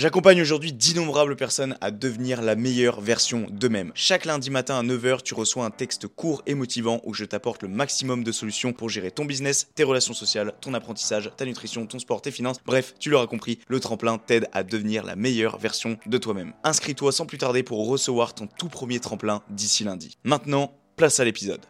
[0.00, 3.92] J'accompagne aujourd'hui d'innombrables personnes à devenir la meilleure version d'eux-mêmes.
[3.94, 7.62] Chaque lundi matin à 9h, tu reçois un texte court et motivant où je t'apporte
[7.62, 11.84] le maximum de solutions pour gérer ton business, tes relations sociales, ton apprentissage, ta nutrition,
[11.84, 12.56] ton sport, tes finances.
[12.64, 16.54] Bref, tu l'auras compris, le tremplin t'aide à devenir la meilleure version de toi-même.
[16.64, 20.16] Inscris-toi sans plus tarder pour recevoir ton tout premier tremplin d'ici lundi.
[20.24, 21.66] Maintenant, place à l'épisode.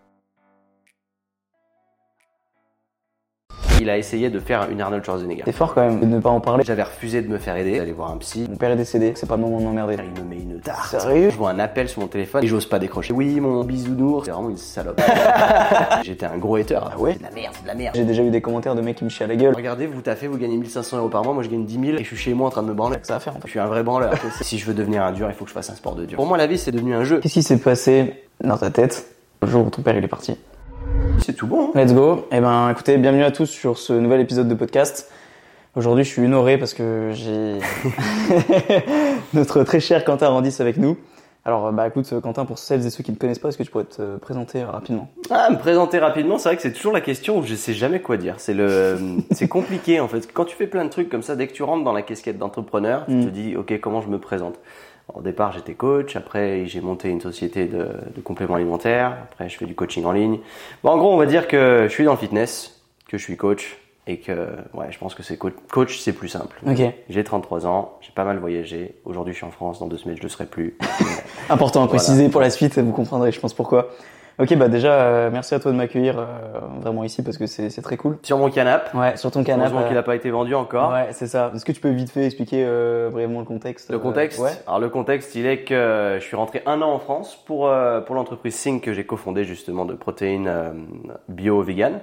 [3.81, 5.43] Il a essayé de faire une Arnold Schwarzenegger.
[5.47, 6.65] C'est fort quand même de ne pas en parler.
[6.67, 8.47] J'avais refusé de me faire aider, d'aller voir un psy.
[8.49, 9.97] Mon père est décédé, c'est pas le moment de m'emmerder.
[10.17, 11.01] Il me met une tarte.
[11.01, 13.15] Sérieux Je vois un appel sur mon téléphone et j'ose pas décrocher.
[13.15, 15.01] Oui, mon bisounours, c'est vraiment une salope.
[16.03, 16.79] J'étais un gros hater.
[16.83, 17.95] Ah ouais C'est de la merde, c'est de la merde.
[17.97, 19.55] J'ai déjà eu des commentaires de mecs qui me chient à la gueule.
[19.55, 21.99] Regardez, vous taffez, vous gagnez 1500 euros par mois, moi je gagne 10 000 et
[21.99, 22.99] je suis chez moi en train de me branler.
[23.03, 24.13] Ça va faire en Je suis un vrai branleur.
[24.43, 26.17] si je veux devenir un dur, il faut que je fasse un sport de dur.
[26.17, 27.21] Pour moi, la vie, c'est devenu un jeu.
[27.21, 29.07] Qu'est-ce qui s'est passé dans ta tête
[29.43, 30.37] le jour où ton père il est parti
[31.21, 31.71] C'est tout bon.
[31.75, 31.81] hein.
[31.83, 32.27] Let's go.
[32.33, 35.11] Eh ben écoutez, bienvenue à tous sur ce nouvel épisode de podcast.
[35.77, 37.59] Aujourd'hui, je suis honoré parce que j'ai
[39.35, 40.97] notre très cher Quentin Randis avec nous.
[41.45, 43.71] Alors, bah écoute, Quentin, pour celles et ceux qui ne connaissent pas, est-ce que tu
[43.71, 45.09] pourrais te présenter rapidement?
[45.31, 48.01] Ah, me présenter rapidement, c'est vrai que c'est toujours la question où je sais jamais
[48.01, 48.35] quoi dire.
[48.39, 48.99] C'est le,
[49.31, 50.29] c'est compliqué en fait.
[50.33, 52.37] Quand tu fais plein de trucs comme ça, dès que tu rentres dans la casquette
[52.39, 53.25] d'entrepreneur, tu Mm.
[53.25, 54.57] te dis, ok, comment je me présente?
[55.15, 56.17] Au départ, j'étais coach.
[56.17, 59.17] Après, j'ai monté une société de, de compléments alimentaires.
[59.25, 60.39] Après, je fais du coaching en ligne.
[60.85, 63.37] Bon, en gros, on va dire que je suis dans le fitness, que je suis
[63.37, 63.77] coach
[64.07, 64.33] et que,
[64.75, 66.59] ouais, je pense que c'est co- coach, c'est plus simple.
[66.67, 66.81] Ok.
[67.09, 68.95] J'ai 33 ans, j'ai pas mal voyagé.
[69.05, 69.79] Aujourd'hui, je suis en France.
[69.81, 70.77] Dans deux semaines, je le serai plus.
[71.51, 71.99] Important à Voilà.
[71.99, 73.89] préciser pour la suite, vous comprendrez, je pense pourquoi.
[74.41, 76.25] Ok, bah déjà, euh, merci à toi de m'accueillir euh,
[76.81, 78.19] vraiment ici parce que c'est c'est très cool.
[78.23, 78.97] Sur mon canapé.
[78.97, 79.71] Ouais, sur ton canapé.
[79.71, 80.93] Heureusement qu'il n'a pas été vendu encore.
[80.93, 81.53] Ouais, c'est ça.
[81.55, 84.51] Est-ce que tu peux vite fait expliquer euh, brièvement le contexte Le euh, contexte Ouais.
[84.67, 88.01] Alors le contexte, il est que je suis rentré un an en France pour, euh,
[88.01, 90.71] pour l'entreprise Sync que j'ai cofondée justement de protéines euh,
[91.29, 92.01] bio-vegan.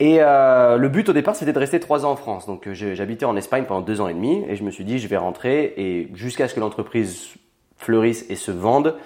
[0.00, 2.46] Et euh, le but au départ, c'était de rester trois ans en France.
[2.46, 4.84] Donc euh, j'ai- j'habitais en Espagne pendant deux ans et demi et je me suis
[4.84, 7.28] dit, je vais rentrer et jusqu'à ce que l'entreprise
[7.76, 8.96] fleurisse et se vende.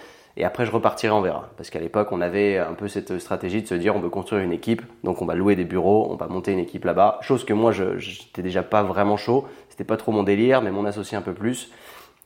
[0.40, 1.50] Et après, je repartirai, on verra.
[1.56, 4.40] Parce qu'à l'époque, on avait un peu cette stratégie de se dire, on veut construire
[4.42, 7.18] une équipe, donc on va louer des bureaux, on va monter une équipe là-bas.
[7.22, 9.46] Chose que moi, j'étais déjà pas vraiment chaud.
[9.68, 11.70] C'était pas trop mon délire, mais mon associé un peu plus.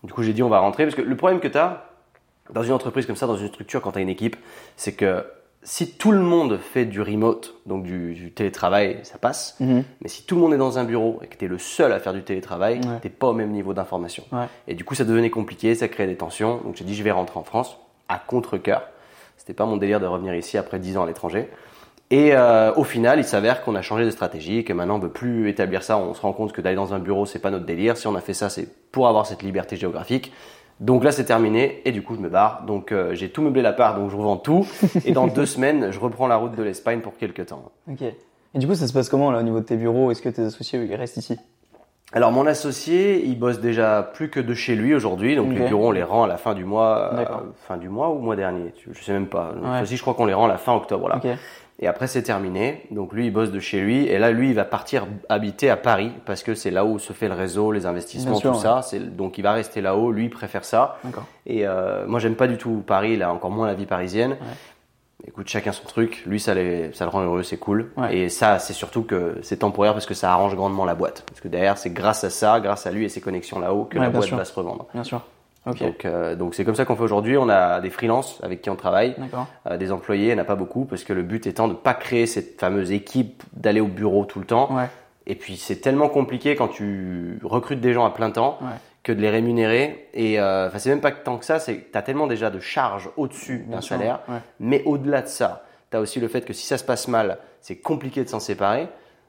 [0.05, 0.85] Du coup, j'ai dit, on va rentrer.
[0.85, 1.85] Parce que le problème que tu as
[2.53, 4.37] dans une entreprise comme ça, dans une structure, quand tu as une équipe,
[4.77, 5.25] c'est que
[5.63, 9.57] si tout le monde fait du remote, donc du, du télétravail, ça passe.
[9.61, 9.85] Mhm.
[10.03, 11.93] Mais si tout le monde est dans un bureau et que tu es le seul
[11.93, 12.99] à faire du télétravail, Ouais.
[13.01, 14.25] t'es pas au même niveau d'information.
[14.33, 14.47] Ouais.
[14.69, 16.59] Et du coup, ça devenait compliqué, ça créait des tensions.
[16.65, 17.79] Donc j'ai dit, je vais rentrer en France
[18.13, 18.83] à contre-cœur.
[19.37, 21.49] C'était pas mon délire de revenir ici après 10 ans à l'étranger.
[22.11, 25.05] Et euh, au final, il s'avère qu'on a changé de stratégie que maintenant on ne
[25.05, 25.97] veut plus établir ça.
[25.97, 27.97] On se rend compte que d'aller dans un bureau, c'est pas notre délire.
[27.97, 30.31] Si on a fait ça, c'est pour avoir cette liberté géographique.
[30.79, 32.65] Donc là, c'est terminé et du coup, je me barre.
[32.67, 34.67] Donc euh, j'ai tout meublé la part, donc je revends tout.
[35.07, 37.71] Et dans deux semaines, je reprends la route de l'Espagne pour quelques temps.
[37.91, 38.03] Ok.
[38.03, 40.11] Et du coup, ça se passe comment là au niveau de tes bureaux?
[40.11, 41.39] Est-ce que tes associés restent ici?
[42.15, 45.59] Alors mon associé, il bosse déjà plus que de chez lui aujourd'hui, donc Ok.
[45.59, 47.25] les bureaux on les rend à la fin du mois, euh,
[47.67, 49.53] fin du mois ou mois dernier, je sais même pas.
[49.55, 49.87] Donc, Ouais.
[49.87, 51.21] je crois qu'on les rend à la fin octobre là.
[51.81, 54.55] Et après c'est terminé, donc lui il bosse de chez lui et là lui il
[54.55, 57.87] va partir habiter à Paris parce que c'est là où se fait le réseau, les
[57.87, 58.83] investissements, sûr, tout ça.
[58.83, 60.99] C'est donc il va rester là-haut, lui il préfère ça.
[61.47, 64.37] Et euh, moi j'aime pas du tout Paris, il a encore moins la vie parisienne.
[65.27, 66.25] Écoute, chacun son truc.
[66.27, 67.91] Lui, ça, les- ça le rend heureux, c'est cool.
[67.97, 68.17] Ouais.
[68.17, 71.25] Et ça, c'est surtout que c'est temporaire parce que ça arrange grandement la boîte.
[71.29, 73.99] Parce que derrière, c'est grâce à ça, grâce à lui et ses connexions là-haut que
[73.99, 74.37] Ouais, la boîte sûr.
[74.37, 74.87] va se revendre.
[74.93, 75.23] Bien sûr.
[75.65, 75.79] Ok.
[75.79, 77.37] Donc, euh, donc c'est comme ça qu'on fait aujourd'hui.
[77.39, 79.15] On a des freelances avec qui on travaille,
[79.71, 81.75] euh, des employés, il n'y en a pas beaucoup parce que le but étant de
[81.75, 84.75] pas créer cette fameuse équipe, d'aller au bureau tout le temps.
[84.75, 84.89] Ouais.
[85.29, 88.59] Et puis c'est tellement compliqué quand tu recrutes des gens à plein temps.
[89.03, 90.09] Que de les rémunérer.
[90.15, 92.51] Et euh, enfin, c'est même pas tant que ça, c'est que tu as tellement déjà
[92.51, 94.21] de charges au-dessus d'un salaire.
[94.29, 94.39] Ouais.
[94.61, 97.39] Mais au-delà de ça, tu as aussi le fait que si ça se passe mal,
[97.61, 98.89] c'est compliqué de s'en séparer.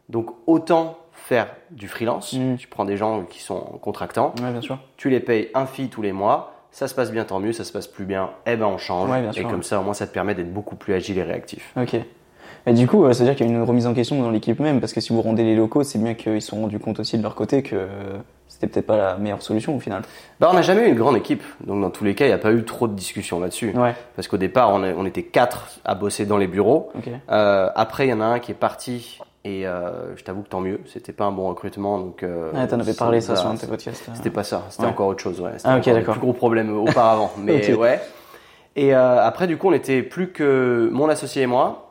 [0.09, 2.33] Donc autant faire du freelance.
[2.33, 2.57] Mm.
[2.57, 4.79] Tu prends des gens qui sont contractants, Ouais, bien sûr.
[4.97, 6.51] tu les payes un fee tous les mois.
[6.71, 7.53] Ça se passe bien, tant mieux.
[7.53, 9.09] Ça se passe plus bien, eh ben on change.
[9.09, 11.23] Ouais, bien et comme ça, au moins, ça te permet d'être beaucoup plus agile et
[11.23, 11.71] réactif.
[11.79, 11.95] Ok.
[12.65, 14.31] Et du coup, euh, ça veut dire qu'il y a une remise en question dans
[14.31, 16.79] l'équipe même, parce que si vous rendez les locaux, c'est bien qu'ils se sont rendus
[16.79, 17.87] compte aussi de leur côté que
[18.63, 20.03] c'était peut-être pas la meilleure solution au final.
[20.39, 21.43] Bah, on n'a jamais eu une grande équipe.
[21.65, 23.73] Donc, dans tous les cas, il n'y a pas eu trop de discussions là-dessus.
[23.75, 23.93] Ouais.
[24.15, 26.89] Parce qu'au départ, on, était quatre à bosser dans les bureaux.
[26.97, 27.09] Ok.
[27.29, 29.19] Euh, après, il y en a un qui est parti.
[29.45, 30.79] Et euh, je t'avoue que tant mieux.
[30.85, 31.99] C'était pas un bon recrutement.
[31.99, 34.07] Donc, euh, Ouais, t'en avais parlé ça a- sur un de tes podcasts.
[34.07, 34.11] euh.
[34.15, 34.63] C'était pas ça.
[34.69, 34.89] C'était Ouais.
[34.89, 35.41] encore autre chose.
[35.41, 35.51] Ouais.
[35.57, 36.13] C'était Ah, ok, des d'accord.
[36.13, 37.31] plus gros problèmes auparavant.
[37.37, 37.99] Mais ouais.
[38.77, 41.82] Et euh, après, du coup, on était plus que mon associé et moi.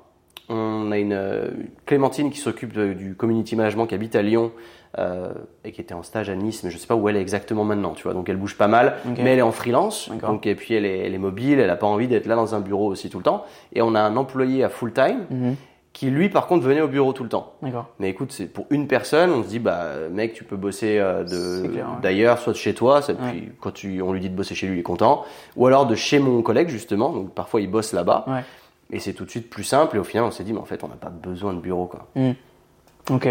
[0.53, 1.49] On a une euh,
[1.87, 4.53] Clémentine qui s'occupe du community management qui habite à Lyon
[4.99, 5.33] euh,
[5.65, 7.65] et qui était en stage à Nice, mais je sais pas où elle est exactement
[7.65, 8.13] maintenant, tu vois.
[8.13, 10.11] Donc elle bouge pas mal, mais elle est en freelance.
[10.27, 12.55] Donc et puis elle est, elle est mobile, elle a pas envie d'être là dans
[12.55, 13.45] un bureau aussi tout le temps.
[13.73, 15.25] Et on a un employé à full time.
[15.31, 15.57] Mhm.
[15.95, 17.53] qui lui par contre venait au bureau tout le temps.
[17.99, 21.23] Mais écoute, c'est pour une personne, on se dit bah mec, tu peux bosser euh,
[21.63, 21.69] ouais.
[22.01, 23.19] d'ailleurs, soit de chez toi, ça, Ouais.
[23.31, 25.25] puis quand tu, on lui dit de bosser chez lui, il est content,
[25.55, 27.11] ou alors de chez mon collègue justement.
[27.13, 28.41] Donc parfois il bosse là-bas, Ouais.
[28.93, 29.97] Et c'est tout de suite plus simple.
[29.97, 31.87] Et au final, on s'est dit mais en fait, on n'a pas besoin de bureau
[31.87, 32.07] quoi.
[33.11, 33.29] Ok.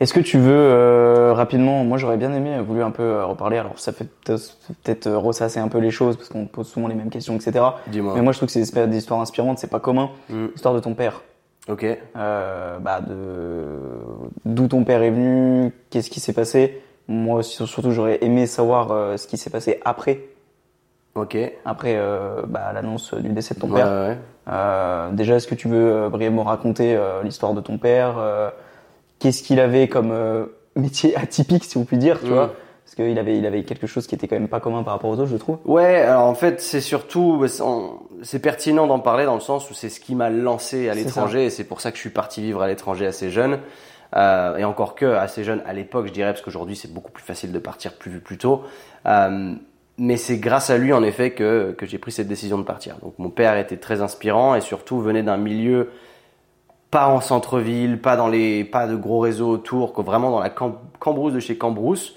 [0.00, 3.58] Est-ce que tu veux euh, rapidement, moi j'aurais bien aimé, voulu un peu euh, reparler,
[3.58, 6.96] alors ça fait peut-être euh, ressasser un peu les choses parce qu'on pose souvent les
[6.96, 7.64] mêmes questions, etc.
[7.86, 8.14] Dis-moi.
[8.16, 10.10] Mais moi je trouve que c'est des espèces d'histoires inspirantes, c'est pas commun.
[10.28, 10.46] Mm.
[10.54, 11.22] L'histoire de ton père.
[11.68, 11.86] Ok.
[12.16, 13.78] Euh, bah de
[14.44, 16.82] d'où ton père est venu, qu'est-ce qui s'est passé.
[17.06, 20.24] Moi aussi, surtout j'aurais aimé savoir euh, ce qui s'est passé après,
[21.14, 21.36] Ok.
[21.64, 23.86] Après euh, bah, l'annonce du décès de ton ouais, père.
[23.86, 24.18] ouais.
[24.48, 28.14] Euh, déjà, est-ce que tu veux euh, brièvement raconter euh, l'histoire de ton père
[29.18, 30.12] Qu'est-ce qu'il avait comme
[30.76, 32.34] métier atypique, si on peut dire, tu Mm.
[32.34, 32.54] vois?
[32.84, 35.08] Parce qu'il avait, il avait quelque chose qui était quand même pas commun par rapport
[35.08, 35.56] aux autres, je trouve.
[35.64, 37.46] Ouais, alors en fait, c'est surtout,
[38.22, 41.46] c'est pertinent d'en parler dans le sens où c'est ce qui m'a lancé à l'étranger
[41.46, 43.60] et c'est pour ça que je suis parti vivre à l'étranger assez jeune.
[44.14, 47.24] Euh, et encore que assez jeune à l'époque, je dirais, parce qu'aujourd'hui c'est beaucoup plus
[47.24, 48.62] facile de partir plus plus tôt.
[49.06, 49.54] Euh,
[49.98, 52.96] mais c'est grâce à lui en effet que, que j'ai pris cette décision de partir.
[53.02, 55.90] Donc mon père était très inspirant et surtout venait d'un milieu
[56.90, 60.76] pas en centre-ville, pas dans les, pas de gros réseaux autour, vraiment dans la Cam-
[60.98, 62.14] Cambrousse de chez Cambrousse.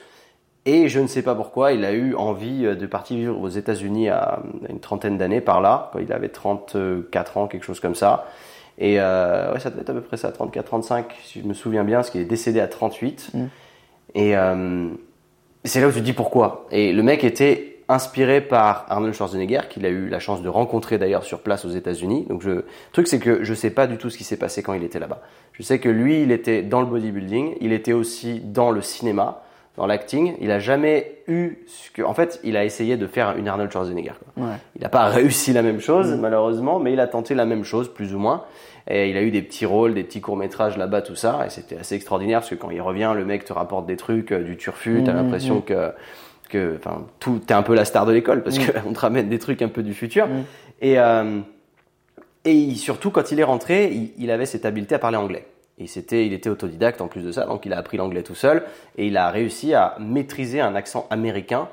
[0.66, 3.50] Et je ne sais pas pourquoi, il a eu envie euh, de partir vivre aux
[3.50, 7.96] États-Unis à une trentaine d'années par là, quand il avait 34 ans, quelque chose comme
[7.96, 8.26] ça.
[8.78, 11.84] Et euh, ouais, ça devait être à peu près ça, 34-35, si je me souviens
[11.84, 13.30] bien, parce qu'il est décédé à 38.
[13.34, 13.46] Mm.
[14.16, 14.90] Et euh,
[15.66, 16.68] c'est là où je te dis pourquoi.
[16.72, 20.98] Et le mec était inspiré par Arnold Schwarzenegger, qu'il a eu la chance de rencontrer
[20.98, 22.26] d'ailleurs sur place aux États-Unis.
[22.30, 24.64] Donc je, le truc c'est que je sais pas du tout ce qui s'est passé
[24.64, 25.22] quand il était là-bas.
[25.54, 29.44] Je sais que lui, il était dans le bodybuilding, il était aussi dans le cinéma,
[29.78, 30.34] dans l'acting.
[30.42, 33.72] Il a jamais eu ce que, en fait, il a essayé de faire une Arnold
[33.72, 34.14] Schwarzenegger.
[34.36, 34.46] quoi.
[34.46, 34.56] Ouais.
[34.76, 36.20] Il n'a pas réussi la même chose, Mm.
[36.22, 38.44] malheureusement, mais il a tenté la même chose, plus ou moins.
[38.88, 41.44] Et il a eu des petits rôles, des petits courts-métrages là-bas, tout ça.
[41.46, 44.32] Et c'était assez extraordinaire parce que quand il revient, le mec te rapporte des trucs,
[44.32, 45.64] euh, du turfu, t'as Mm, l'impression mm.
[45.64, 45.92] que,
[46.50, 48.72] que, enfin, tout, t'es un peu la star de l'école parce Mm.
[48.84, 50.28] qu'on te ramène des trucs un peu du futur.
[50.82, 51.40] Et, euh,
[52.44, 55.48] et surtout, quand il est rentré, il, il avait cette habileté à parler anglais.
[55.78, 58.36] Et c'était, il était autodidacte en plus de ça, donc il a appris l'anglais tout
[58.36, 58.64] seul
[58.98, 61.68] et il a réussi à maîtriser un accent américain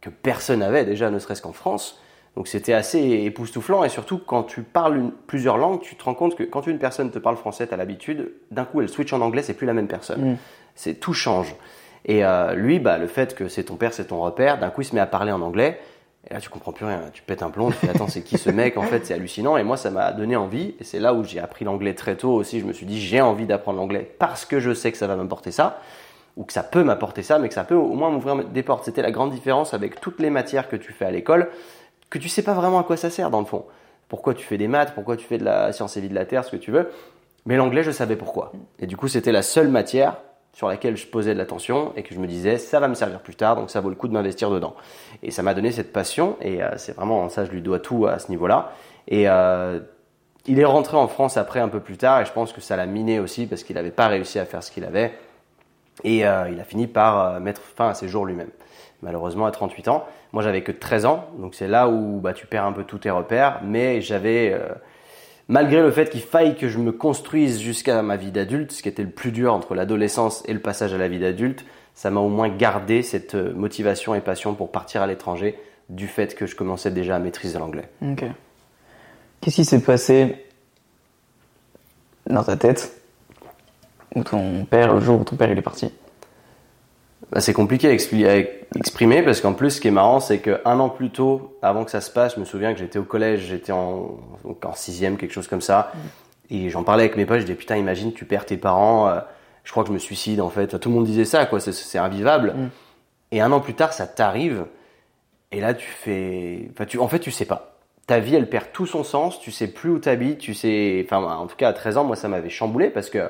[0.00, 2.00] que personne n'avait déjà, ne serait-ce qu'en France.
[2.36, 6.14] Donc c'était assez époustouflant et surtout quand tu parles une- plusieurs langues, tu te rends
[6.14, 9.12] compte que quand une personne te parle français, tu as l'habitude, d'un coup elle switch
[9.12, 10.32] en anglais, c'est plus la même personne.
[10.32, 10.36] Mm.
[10.74, 11.56] C'est tout change.
[12.04, 14.82] Et euh, lui, bah, le fait que c'est ton père, c'est ton repère, d'un coup
[14.82, 15.80] il se met à parler en anglais.
[16.28, 17.02] Et là, tu comprends plus rien.
[17.12, 17.70] Tu pètes un plomb.
[17.70, 18.76] Tu fais, attends, c'est qui ce mec?
[18.76, 19.56] En fait, c'est hallucinant.
[19.56, 20.74] Et moi, ça m'a donné envie.
[20.80, 22.58] Et c'est là où j'ai appris l'anglais très tôt aussi.
[22.58, 25.14] Je me suis dit, j'ai envie d'apprendre l'anglais parce que je sais que ça va
[25.14, 25.78] m'apporter ça.
[26.36, 28.84] Ou que ça peut m'apporter ça, mais que ça peut au moins m'ouvrir des portes.
[28.84, 31.48] C'était la grande différence avec toutes les matières que tu fais à l'école,
[32.10, 33.64] que tu sais pas vraiment à quoi ça sert dans le fond.
[34.08, 36.26] Pourquoi tu fais des maths, pourquoi tu fais de la science et vie de la
[36.26, 36.90] Terre, ce que tu veux.
[37.44, 38.52] Mais l'anglais, je savais pourquoi.
[38.78, 40.16] Et du coup, c'était la seule matière
[40.52, 43.20] sur laquelle je posais de l'attention et que je me disais, ça va me servir
[43.20, 44.74] plus tard, donc ça vaut le coup de m'investir dedans.
[45.22, 48.06] Et ça m'a donné cette passion, et euh, c'est vraiment ça, je lui dois tout
[48.06, 48.72] à ce niveau-là.
[49.06, 49.80] Et euh,
[50.46, 52.74] il est rentré en France après un peu plus tard, et je pense que ça
[52.74, 55.12] l'a miné aussi parce qu'il n'avait pas réussi à faire ce qu'il avait.
[56.04, 58.50] Et euh, il a fini par mettre fin à ses jours lui-même.
[59.02, 60.06] Malheureusement, à 38 ans.
[60.32, 62.98] Moi, j'avais que 13 ans, donc c'est là où bah, tu perds un peu tous
[62.98, 63.60] tes repères.
[63.64, 64.68] Mais j'avais, euh,
[65.48, 68.88] malgré le fait qu'il faille que je me construise jusqu'à ma vie d'adulte, ce qui
[68.88, 71.64] était le plus dur entre l'adolescence et le passage à la vie d'adulte,
[71.94, 75.58] ça m'a au moins gardé cette euh, motivation et passion pour partir à l'étranger
[75.88, 77.88] du fait que je commençais déjà à maîtriser l'anglais.
[78.02, 78.24] Ok.
[79.40, 80.44] Qu'est-ce qui s'est passé
[82.28, 83.00] dans ta tête
[84.14, 85.90] où ton père, le jour où ton père est parti?
[87.32, 87.92] Bah, c'est compliqué à,
[88.78, 91.90] exprimer parce qu'en plus, ce qui est marrant, c'est qu'un an plus tôt, avant que
[91.90, 95.32] ça se passe, je me souviens que j'étais au collège, j'étais en, en sixième, quelque
[95.32, 95.92] chose comme ça.
[96.50, 99.18] Et j'en parlais avec mes potes, je disais putain, imagine, tu perds tes parents, euh,
[99.64, 100.78] je crois que je me suicide en fait.
[100.78, 102.54] Tout le monde disait ça, quoi, c'est- c'est invivable.
[102.56, 102.68] Mm.
[103.32, 104.66] Et un an plus tard, ça t'arrive.
[105.50, 106.68] Et là, tu fais.
[106.72, 106.98] Enfin, tu...
[106.98, 107.76] En fait, tu sais pas.
[108.06, 111.04] Ta vie, elle perd tout son sens, tu sais plus où t'habites, tu sais.
[111.04, 113.28] Enfin, en tout cas, à 13 ans, moi, ça m'avait chamboulé parce que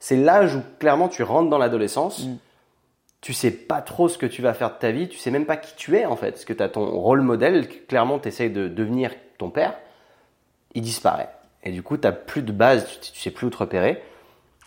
[0.00, 2.26] c'est l'âge où clairement tu rentres dans l'adolescence.
[2.26, 2.36] Mm.
[3.20, 5.44] Tu sais pas trop ce que tu vas faire de ta vie, tu sais même
[5.44, 6.30] pas qui tu es en fait.
[6.32, 9.74] Parce que tu as ton rôle modèle, clairement, tu essayes de devenir ton père,
[10.74, 11.28] il disparaît.
[11.62, 14.02] Et du coup, tu plus de base, tu, tu sais plus où te repérer.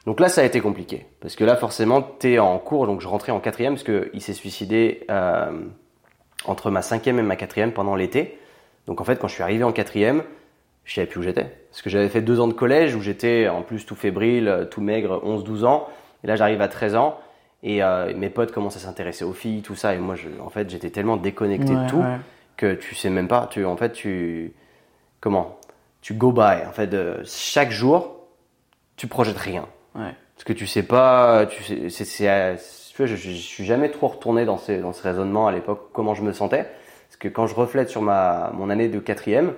[0.06, 1.06] Donc là, ça a été compliqué.
[1.22, 2.88] Parce que là, forcément, tu es en cours.
[2.88, 5.52] Donc je rentrais en quatrième parce qu'il s'est suicidé euh,
[6.46, 8.38] entre ma cinquième et ma quatrième pendant l'été.
[8.86, 10.24] Donc en fait, quand je suis arrivé en quatrième,
[10.84, 11.46] je savais plus où j'étais.
[11.72, 14.82] Parce que j'avais fait deux ans de collège où j'étais en plus tout fébrile, tout
[14.82, 15.88] maigre, 11-12 ans.
[16.24, 17.18] Et là, j'arrive à 13 ans.
[17.64, 19.96] Et euh, mes potes commencent à s'intéresser aux filles, tout ça.
[19.96, 22.18] Et moi, je, en fait, j'étais tellement déconnecté Ouais, de tout ouais.
[22.58, 23.48] que tu sais même pas.
[23.50, 24.54] Tu, en fait, tu.
[25.22, 25.58] Comment?
[26.02, 26.66] Tu go by.
[26.68, 28.18] En fait, de- chaque jour,
[28.98, 29.66] tu projettes rien.
[29.96, 30.14] Ouais.
[30.36, 32.56] Parce que tu sais pas, tu sais, euh,
[32.92, 35.52] tu vois, je, je, je suis jamais trop retourné dans ces, dans ce raisonnement à
[35.54, 36.64] l'époque, comment je me sentais.
[37.08, 39.54] Parce que quand je reflète sur ma, mon année de quatrième,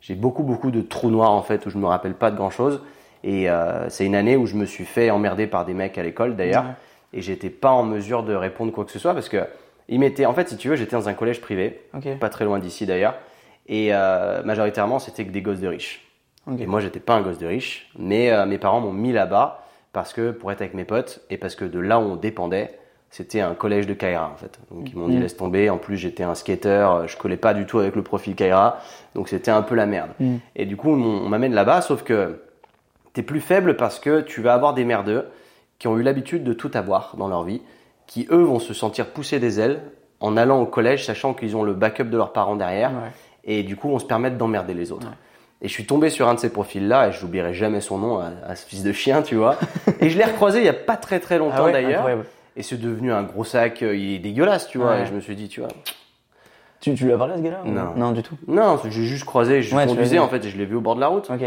[0.00, 2.48] j'ai beaucoup, beaucoup de trous noirs en fait, où je me rappelle pas de grand
[2.50, 2.80] chose.
[3.22, 6.02] Et euh, c'est une année où je me suis fait emmerder par des mecs à
[6.02, 6.64] l'école d'ailleurs.
[6.64, 6.70] Ouais.
[7.12, 9.38] Et j'étais pas en mesure de répondre quoi que ce soit parce que
[9.88, 11.82] ils m'étaient, en fait, si tu veux, j'étais dans un collège privé,
[12.16, 13.14] pas très loin d'ici d'ailleurs.
[13.66, 16.06] Et euh, majoritairement, c'était que des gosses de riches.
[16.58, 19.64] Et moi, j'étais pas un gosse de riche, mais euh, mes parents m'ont mis là-bas
[19.92, 22.78] parce que pour être avec mes potes et parce que de là où on dépendait,
[23.10, 24.58] c'était un collège de Kaira en fait.
[24.70, 25.22] Donc ils m'ont dit Mhm.
[25.22, 25.68] laisse tomber.
[25.70, 28.78] En plus, j'étais un skater, euh, je collais pas du tout avec le profil Kaira,
[29.16, 30.10] donc c'était un peu la merde.
[30.20, 30.38] Mhm.
[30.56, 30.94] Et du coup, on,
[31.26, 32.40] on m'amène là-bas, sauf que
[33.12, 35.26] t'es plus faible parce que tu vas avoir des merdeux
[35.80, 37.60] qui ont eu l'habitude de tout avoir dans leur vie,
[38.06, 39.80] qui eux vont se sentir pousser des ailes
[40.20, 43.10] en allant au collège, sachant qu'ils ont le backup de leurs parents derrière Ouais.
[43.44, 45.08] et du coup on se permet d'emmerder les autres.
[45.08, 45.14] Ouais.
[45.62, 48.18] Et je suis tombé sur un de ces profils-là, et je n'oublierai jamais son nom,
[48.18, 49.56] à, à ce fils de chien, tu vois.
[50.00, 52.06] et je l'ai recroisé il y a pas très très longtemps Ah ouais, d'ailleurs,
[52.56, 54.92] et c'est devenu un gros sac, euh, il est dégueulasse, tu vois.
[54.92, 55.02] Ouais.
[55.02, 55.68] Et je me suis dit, tu vois,
[56.80, 57.92] Tu, tu lui as parlé à ce gars-là Non.
[57.96, 58.36] Non, du tout.
[58.48, 60.96] non, j'ai juste croisé, je Ouais, conduisais en fait, et je l'ai vu au bord
[60.96, 61.30] de la route.
[61.30, 61.42] Ok.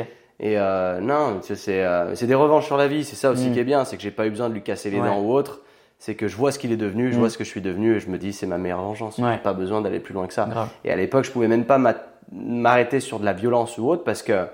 [0.45, 3.53] Et euh, non, c'est euh, c'est des revanches sur la vie, c'est ça aussi Mm.
[3.53, 5.07] qui est bien, c'est que j'ai pas eu besoin de lui casser les Ouais.
[5.07, 5.61] dents ou autre.
[5.99, 7.19] C'est que je vois ce qu'il est devenu, je Mm.
[7.19, 9.17] vois ce que je suis devenu, et je me dis c'est ma meilleure vengeance.
[9.19, 9.35] Ouais.
[9.35, 10.45] J'ai pas besoin d'aller plus loin que ça.
[10.51, 10.67] Grave.
[10.83, 11.95] Et à l'époque, je pouvais même pas m'a-
[12.31, 14.45] m'arrêter sur de la violence ou autre parce que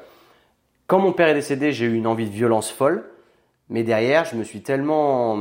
[0.85, 3.03] quand mon père est décédé, j'ai eu une envie de violence folle.
[3.69, 5.39] Mais derrière, je me suis tellement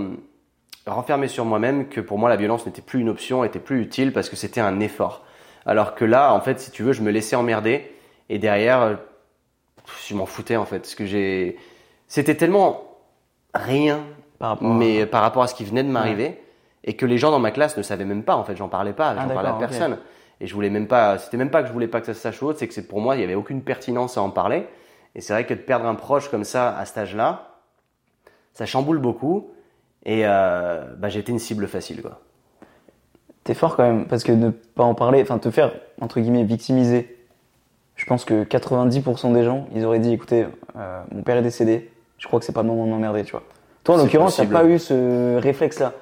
[0.87, 4.13] renfermé sur moi-même que pour moi, la violence n'était plus une option, était plus utile
[4.15, 5.25] parce que c'était un effort.
[5.67, 7.91] Alors que là, en fait, si tu veux, je me laissais emmerder
[8.31, 8.99] et derrière,
[10.09, 10.79] je m'en foutais en fait.
[10.81, 11.57] Parce que j'ai.
[12.07, 12.83] C'était tellement
[13.55, 14.01] rien
[14.39, 16.41] Par rapport à- mais par rapport à ce qui venait de m'arriver
[16.85, 18.93] et que les gens dans ma classe ne savaient même pas en fait j'en parlais
[18.93, 19.99] pas j'en Ah, parlais à personne
[20.41, 22.21] et je voulais même pas c'était même pas que je voulais pas que ça se
[22.21, 24.67] sache ou autre c'est que pour moi il y avait aucune pertinence à en parler
[25.15, 27.57] et c'est vrai que de perdre un proche comme ça à cet âge-là
[28.55, 29.51] ça chamboule beaucoup
[30.05, 32.21] et euh, bah, j'étais une cible facile quoi
[33.45, 36.45] T'es fort quand même, parce que ne pas en parler, enfin te faire, entre guillemets,
[36.45, 37.18] victimiser,
[38.09, 40.47] pense que 90% des gens, ils auraient dit, écoutez,
[40.77, 43.33] euh, mon père est décédé, je crois que c'est pas le moment de m'emmerder, tu
[43.33, 43.43] vois.
[43.85, 45.93] Toi, en l'occurrence, t'as pas eu ce réflexe-là.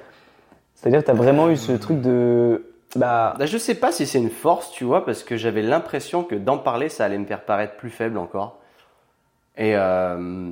[0.75, 2.65] C'est-à-dire que t'as vraiment eu ce truc de...
[2.95, 6.23] Bah, Bah, je sais pas si c'est une force, tu vois, parce que j'avais l'impression
[6.23, 8.59] que d'en parler, ça allait me faire paraître plus faible encore.
[9.57, 10.51] Et euh,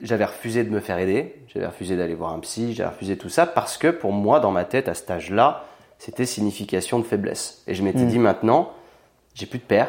[0.00, 3.28] j'avais refusé de me faire aider, j'avais refusé d'aller voir un psy, j'avais refusé tout
[3.28, 5.64] ça parce que pour moi, dans ma tête, à cet âge-là,
[5.98, 7.62] c'était signification de faiblesse.
[7.66, 8.08] Et je m'étais Mm.
[8.08, 8.72] dit maintenant,
[9.34, 9.88] j'ai plus de père,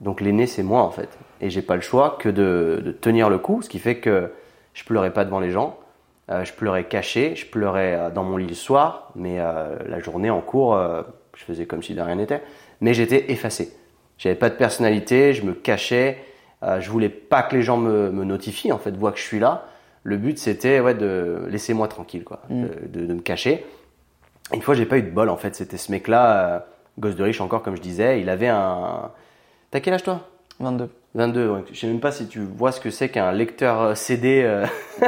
[0.00, 1.08] donc l'aîné c'est moi en fait.
[1.40, 4.30] Et j'ai pas le choix que de, de tenir le coup, ce qui fait que
[4.74, 5.78] je pleurais pas devant les gens,
[6.30, 10.00] euh, je pleurais caché, je pleurais euh, dans mon lit le soir, mais euh, la
[10.00, 11.02] journée en cours, euh,
[11.36, 12.42] je faisais comme si de rien n'était.
[12.80, 13.72] Mais j'étais effacé.
[14.18, 16.18] J'avais pas de personnalité, je me cachais,
[16.62, 19.38] je voulais pas que les gens me, me notifient, en fait, voient que je suis
[19.38, 19.64] là.
[20.02, 22.62] Le but c'était ouais, de laisser moi tranquille, quoi, Mm.
[22.64, 23.64] de, de- de me cacher.
[24.54, 26.66] Une fois, j'ai pas eu de bol, en fait, c'était ce mec-là,
[26.98, 29.10] gosse de riche encore, comme je disais, il avait un.
[29.76, 30.20] T'as quel âge toi?
[30.58, 30.88] 22.
[31.16, 31.64] 22, ouais.
[31.70, 34.40] je sais même pas si tu vois ce que c'est qu'un lecteur euh, CD.
[34.42, 34.64] euh,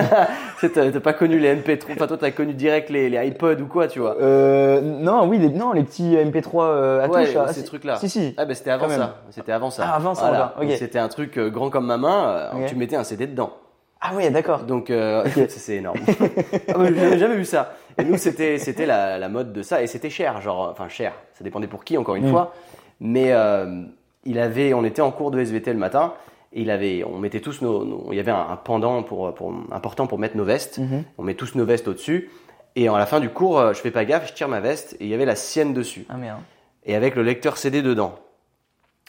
[0.60, 3.66] c'est- T'as pas connu les MP3, enfin toi t'as connu direct les, les iPods ou
[3.66, 4.16] quoi, tu vois?
[4.20, 7.96] Euh, non, oui, les, non, les petces MP3 euh, à Ouais, touche, ces trucs-là.
[7.96, 8.34] Si, si.
[8.36, 9.84] Ah bah c'était avant ça, c'était avant ça.
[9.86, 13.04] Ah, avant ça, C'était un truc euh, grand comme ma main, euh, tu mettais un
[13.04, 13.54] CD dedans.
[14.02, 14.64] Ah ouais, d'accord.
[14.64, 15.98] Donc euh, c'est énorme.
[16.68, 17.72] ah, J'avais jamais vu ça.
[17.96, 21.14] Et nous c'était c'était la, la mode de ça et c'était cher, genre enfin cher.
[21.32, 22.30] Ça dépendait pour qui encore une Mm.
[22.32, 22.52] fois.
[23.00, 23.84] Mais euh,
[24.28, 26.14] il avait, on était en cours de SVT le matin.
[26.52, 29.34] Et il avait, on mettait tous nos, nos- il y avait un, un pendant pour,
[29.34, 30.78] pour important pour mettre nos vestes.
[30.78, 31.04] Mhm.
[31.18, 32.30] On met tous nos vestes au-dessus.
[32.76, 34.94] Et à la fin du cours, euh, je fais pas gaffe, je tire ma veste
[35.00, 36.38] et il y avait la sienne dessus Ah merde.
[36.86, 38.14] et avec le lecteur CD dedans.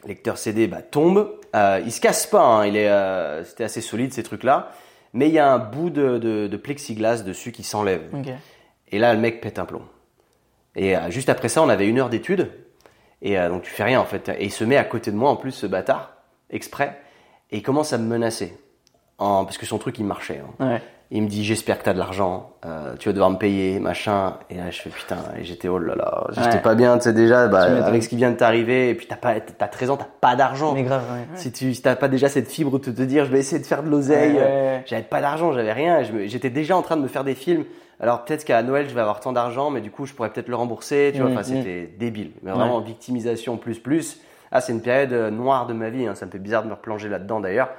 [0.04, 3.64] Le lecteur CD bah, tombe, euh, il se casse pas, hein, il est, euh, c'était
[3.66, 4.72] assez solide ces trucs-là,
[5.14, 8.04] mais il y a un bout de, de, de plexiglas dessus qui s'enlève.
[8.92, 9.84] Et là, le mec pète un plomb.
[10.76, 12.50] Et euh, juste après ça, on avait une heure d'études,
[13.22, 14.30] et euh, donc tu fais rien en fait.
[14.30, 16.14] Et il se met à côté de moi en plus, ce bâtard,
[16.50, 16.98] exprès,
[17.52, 18.58] et il commence à me menacer,
[19.18, 20.42] en, parce que son truc il marchait.
[20.60, 20.66] hein.
[20.66, 20.82] Ouais.
[21.12, 24.36] Il me dit j'espère que t'as de l'argent, euh, tu vas devoir me payer, machin.
[24.52, 26.62] Et là je fais putain, et j'étais oh là là, j'étais Ouais.
[26.62, 29.08] pas bien, tu sais déjà, bah, Tu avec ce qui vient de t'arriver, et puis
[29.08, 30.76] t'as pas, t'as 13 ans, t'as pas d'argent.
[30.76, 31.26] Mais grave, ouais.
[31.34, 33.66] Si tu si t'as pas déjà cette fibre de te dire je vais essayer de
[33.66, 34.40] faire de l'oseille,
[34.86, 37.66] j'avais pas d'argent, j'avais rien, j'étais déjà en train de me faire des films.
[38.00, 40.48] Alors peut-être qu'à Noël je vais avoir tant d'argent, mais du coup je pourrais peut-être
[40.48, 41.29] le rembourser, tu vois.
[41.29, 41.44] Mm, Enfin mm.
[41.44, 44.22] c'était débile, mais vraiment victimisation plus plus.
[44.51, 46.15] Ah c'est une période euh, noire de ma vie, hein.
[46.15, 47.70] ça me fait bizarre de me replonger là-dedans d'ailleurs.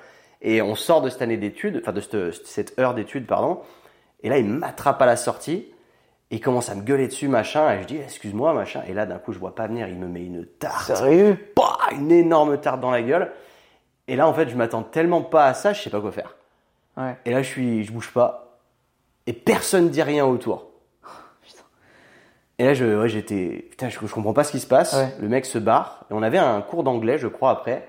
[0.42, 3.60] Et on sort de cette année d'études, enfin de cette, cette heure d'études pardon.
[4.22, 5.66] Et là il m'attrape à la sortie.
[6.32, 8.82] Et il commence à me gueuler dessus, machin, et je dis, excuse-moi, machin.
[8.88, 11.36] Et là, d'un coup, je vois pas venir, il me met une tarte Sérieux?
[11.56, 13.32] Bah, une énorme tarte dans la gueule.
[14.06, 16.36] Et là, en fait, je m'attends tellement pas à ça, je sais pas quoi faire.
[16.96, 17.16] Ouais.
[17.24, 18.49] Et là, je suis, je bouge pas.
[19.26, 20.66] Et personne dit rien autour.
[22.58, 24.92] Et là, je, ouais, j'étais, putain, je, je comprends pas ce qui se passe.
[24.92, 25.14] Ouais.
[25.18, 26.04] Le mec se barre.
[26.10, 27.88] Et on avait un cours d'anglais, je crois, après.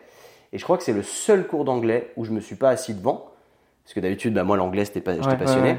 [0.53, 2.93] Et je crois que c'est le seul cours d'anglais où je me suis pas assis
[2.93, 3.31] devant.
[3.83, 5.77] Parce que d'habitude, bah, moi, l'anglais, c'était pas, j'étais passionné.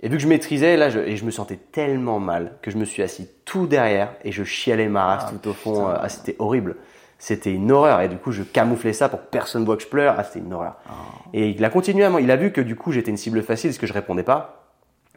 [0.00, 2.78] Et vu que je maîtrisais, là, je, et je me sentais tellement mal que je
[2.78, 5.86] me suis assis tout derrière et je chialais ma race Ah, tout au fond.
[5.86, 6.76] Ah, c'était horrible.
[7.20, 8.00] C'était une horreur.
[8.00, 10.16] Et du coup, je camouflais ça pour que personne voit que je pleure.
[10.18, 10.74] Ah, c'était une horreur.
[10.90, 10.92] Oh.
[11.32, 13.70] Et il a continué à Il a vu que du coup, j'étais une cible facile
[13.70, 14.65] parce que je répondais pas.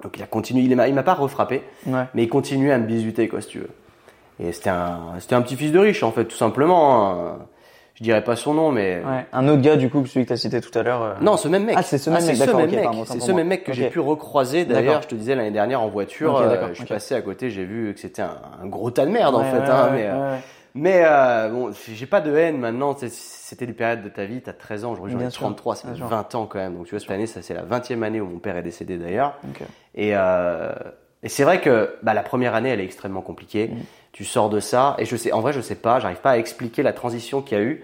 [0.04, 0.62] Donc il a continué.
[0.64, 2.04] Il m'a, pas refrappé, Ouais.
[2.14, 3.70] mais il continuait à me bisuter, quoi, si tu veux.
[4.40, 5.00] Et c'était un,
[5.32, 7.10] un petit fils de riche, en fait, tout simplement.
[7.10, 7.38] hein.
[7.96, 9.02] Je dirais pas son nom, mais.
[9.06, 9.26] Ouais.
[9.34, 11.02] Un autre gars, du coup, que celui que tu as cité tout à l'heure.
[11.04, 11.76] euh, Non, ce même mec.
[11.78, 14.64] Ah, c'est ce même mec, d'accord, C'est ce même mec que j'ai pu recroiser.
[14.64, 17.66] D'ailleurs, je te disais l'année dernière en voiture, euh, je suis passé à côté, j'ai
[17.66, 19.58] vu que c'était un, un gros tas de merde en fait.
[19.58, 20.36] hein, mais euh,
[20.76, 22.96] mais euh, bon, j'ai pas de haine maintenant.
[22.98, 23.10] c'est-
[23.50, 24.42] C'était des périodes de ta vie.
[24.42, 26.06] T'as 13 ans, aujourd'hui j'en ai Bien sûr, 33, ça fait sûr.
[26.06, 26.76] 20 ans quand même.
[26.76, 29.00] Donc tu vois, cette année, ça c'est la 20e année où mon père est décédé
[29.00, 29.40] d'ailleurs.
[29.96, 30.72] Et, euh,
[31.24, 33.70] et c'est vrai que bah, la première année, elle est extrêmement compliquée.
[33.70, 33.78] Mm.
[34.12, 36.38] Tu sors de ça, et je sais, en vrai, je sais pas, j'arrive pas à
[36.38, 37.84] expliquer la transition qu'il y a eu.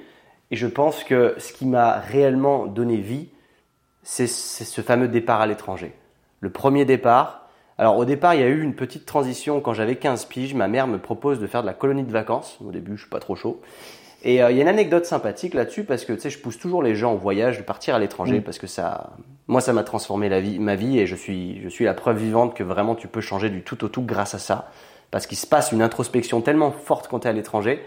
[0.51, 3.29] Et je pense que ce qui m'a réellement donné vie,
[4.03, 5.95] c'est c'est ce fameux départ à l'étranger.
[6.41, 7.49] Le premier départ.
[7.79, 10.53] Alors au départ, il y a eu une petite transition quand j'avais 15 piges.
[10.53, 12.59] Ma mère me propose de faire de la colonie de vacances.
[12.63, 13.61] Au début, je suis pas trop chaud.
[14.25, 16.57] Et euh, il y a une anecdote sympathique là-dessus parce que tu sais, je pousse
[16.57, 18.43] toujours les gens au voyage, de partir à l'étranger Mm.
[18.43, 19.11] parce que ça,
[19.47, 22.17] moi, ça m'a transformé la vie, ma vie et je suis, je suis la preuve
[22.17, 24.71] vivante que vraiment tu peux changer du tout au tout grâce à ça.
[25.11, 27.79] Parce qu'il se passe une introspection tellement forte quand tu es à l'étranger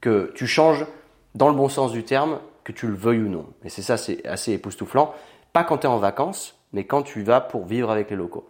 [0.00, 0.86] que tu changes
[1.34, 3.46] dans le bon sens du terme, que tu le veuilles ou non.
[3.64, 5.14] Et c'est ça, c'est assez époustouflant.
[5.52, 8.48] Pas quand tu es en vacances, mais quand tu vas pour vivre avec les locaux.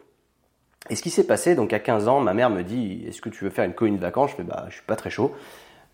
[0.90, 3.28] Et ce qui s'est passé, donc à 15 ans, ma mère me dit Est-ce que
[3.28, 4.30] tu veux faire une colonie de vacances?
[4.30, 5.34] Je fais Bah, je suis pas très chaud.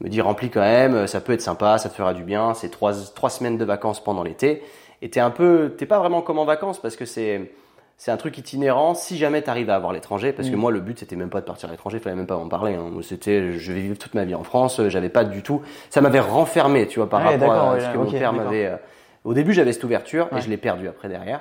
[0.00, 2.55] Me dit Remplis quand même, ça peut être sympa, ça te fera du bien.
[2.55, 4.62] C'est trois, trois semaines de vacances pendant l'été.
[5.02, 7.52] Et t'es un peu, t'es pas vraiment comme en vacances parce que c'est,
[7.97, 10.33] c'est un truc itinérant si jamais tu arrives à avoir l'étranger.
[10.33, 10.59] Parce que Mm.
[10.59, 12.75] moi, le but c'était même pas de partir à l'étranger, fallait même pas m'en parler.
[12.75, 12.90] hein.
[13.02, 14.78] C'était, je vais vivre toute ma vie en France.
[14.78, 17.93] euh, J'avais pas du tout, ça m'avait renfermé, tu vois, par Ouais, rapport à ce
[17.93, 18.66] que mon père m'avait.
[18.66, 18.77] euh,
[19.25, 20.38] Au début, j'avais cette ouverture Ouais.
[20.38, 21.40] et je l'ai perdue après derrière.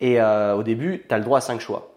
[0.00, 1.90] Et euh, au début, tu as le droit à 5 choix.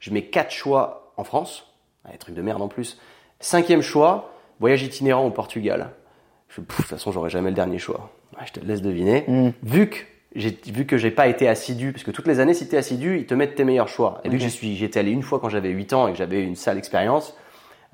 [0.00, 1.72] Je mets 4 choix en France,
[2.10, 2.98] des trucs de merde en plus.
[3.38, 5.90] Cinquième choix, voyage itinérant au Portugal.
[6.48, 8.10] Je, pouf, de toute façon, j'aurai jamais le dernier choix.
[8.38, 9.24] Ouais, je te laisse deviner.
[9.26, 9.50] Mm.
[9.62, 9.98] Vu que
[10.34, 12.78] j'ai vu que j'ai pas été assidu, parce que toutes les années, si tu es
[12.78, 14.20] assidu, ils te mettent tes meilleurs choix.
[14.24, 16.18] Et vu que j'y suis, j'étais allé une fois quand j'avais 8 ans et que
[16.18, 17.36] j'avais une sale expérience,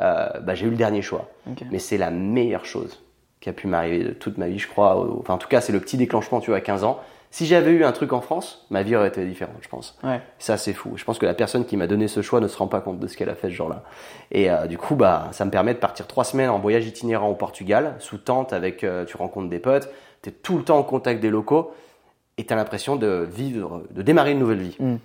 [0.00, 1.28] euh, bah, j'ai eu le dernier choix.
[1.70, 3.02] Mais c'est la meilleure chose
[3.40, 5.06] qui a pu m'arriver de toute ma vie, je crois.
[5.18, 7.00] Enfin, en tout cas, c'est le petit déclenchement, tu vois, à 15 ans.
[7.32, 9.96] Si j'avais eu un truc en France, ma vie aurait été différente, je pense.
[10.02, 10.20] Ouais.
[10.40, 10.94] Ça, c'est fou.
[10.96, 12.98] Je pense que la personne qui m'a donné ce choix ne se rend pas compte
[12.98, 13.84] de ce qu'elle a fait ce jour-là.
[14.32, 17.28] Et euh, du coup, bah, ça me permet de partir trois semaines en voyage itinérant
[17.28, 19.88] au Portugal, sous tente, avec, euh, tu rencontres des potes,
[20.22, 21.72] tu es tout le temps en contact des locaux,
[22.36, 24.76] et tu as l'impression de vivre, de démarrer une nouvelle vie.
[24.80, 24.96] Mm.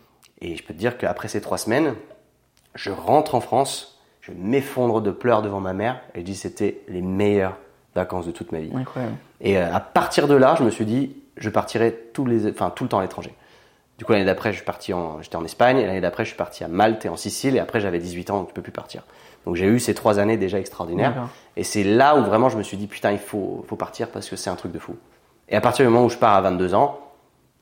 [0.41, 1.93] Et je peux te dire qu'après ces trois semaines,
[2.73, 6.81] je rentre en France, je m'effondre de pleurs devant ma mère, et je dis c'était
[6.87, 7.57] les meilleures
[7.93, 8.71] vacances de toute ma vie.
[8.73, 9.15] Incroyable.
[9.41, 12.69] Et euh, à partir de là, je me suis dit, je partirai tous les, enfin,
[12.69, 13.33] tout le temps à l'étranger.
[13.97, 16.29] Du coup, l'année d'après, je suis parti en, j'étais en Espagne, et l'année d'après, je
[16.29, 18.61] suis parti à Malte et en Sicile, et après, j'avais 18 ans, donc je peux
[18.61, 19.03] plus partir.
[19.45, 21.29] Donc, j'ai eu ces trois années déjà extraordinaires.
[21.55, 24.27] Et c'est là où vraiment je me suis dit, putain, il faut, faut partir parce
[24.27, 24.95] que c'est un truc de fou.
[25.49, 26.99] Et à partir du moment où je pars à 22 ans,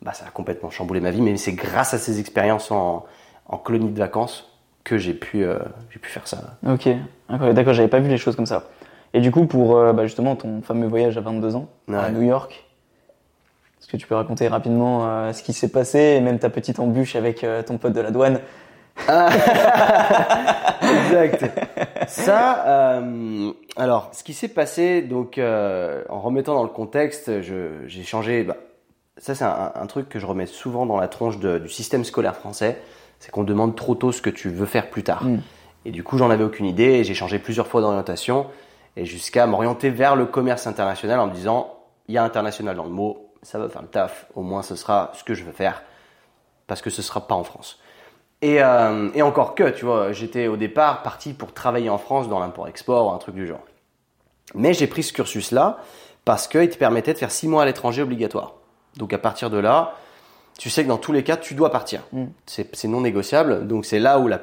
[0.02, 3.06] bah, ça a complètement chamboulé ma vie, mais c'est grâce à ces expériences en,
[3.48, 4.50] en colonie de vacances
[4.84, 5.60] que j'ai pu, euh,
[5.90, 6.58] j'ai pu faire ça.
[6.68, 6.90] Ok.
[7.30, 8.70] D'accord, j'avais pas vu les choses comme ça.
[9.14, 12.10] Et du coup, pour euh, bah, justement ton fameux voyage à 22 ans à.
[12.10, 12.66] New York,
[13.84, 16.80] est-ce que tu peux raconter rapidement euh, ce qui s'est passé et même ta petite
[16.80, 18.39] embûche avec euh, ton pote de la douane?
[20.82, 21.46] Exact.
[22.08, 28.43] Ça, euh, alors, ce qui s'est passé, donc, en remettant dans le contexte, j'ai changé.
[28.43, 28.56] Bah,
[29.17, 32.06] ça, c'est un, un truc que je remets souvent dans la tronche de- du système
[32.06, 32.80] scolaire français,
[33.19, 35.26] c'est qu'on demande trop tôt ce que tu veux faire plus tard.
[35.26, 35.39] Mm.
[35.86, 36.84] Et du coup, j'en avais aucune idée.
[37.00, 38.48] et J'ai changé plusieurs fois d'orientation
[38.96, 41.74] et jusqu'à m'orienter vers le commerce international en me disant,
[42.08, 44.26] il y a international dans le mot, ça va faire le taf.
[44.36, 45.84] Au moins, ce sera ce que je veux faire
[46.68, 47.80] parce que ce sera pas en France.
[48.42, 52.28] Et, euh, et encore que, tu vois, j'étais au départ parti pour travailler en France
[52.28, 53.64] dans l'import-export ou un truc du genre.
[54.56, 55.78] Mais j'ai pris ce cursus-là
[56.26, 58.54] parce qu'il te permettait de faire six mois à l'étranger obligatoire.
[58.98, 59.94] Donc à partir de là,
[60.58, 62.02] tu sais que dans tous les cas, tu dois partir.
[62.12, 62.26] Mm.
[62.46, 63.68] C'est c'est non négociable.
[63.68, 64.40] Donc c'est là où la,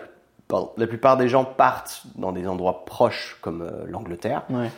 [0.49, 4.43] pardon, la plupart des gens partent dans des endroits proches comme euh, l'Angleterre.
[4.51, 4.71] Ouais.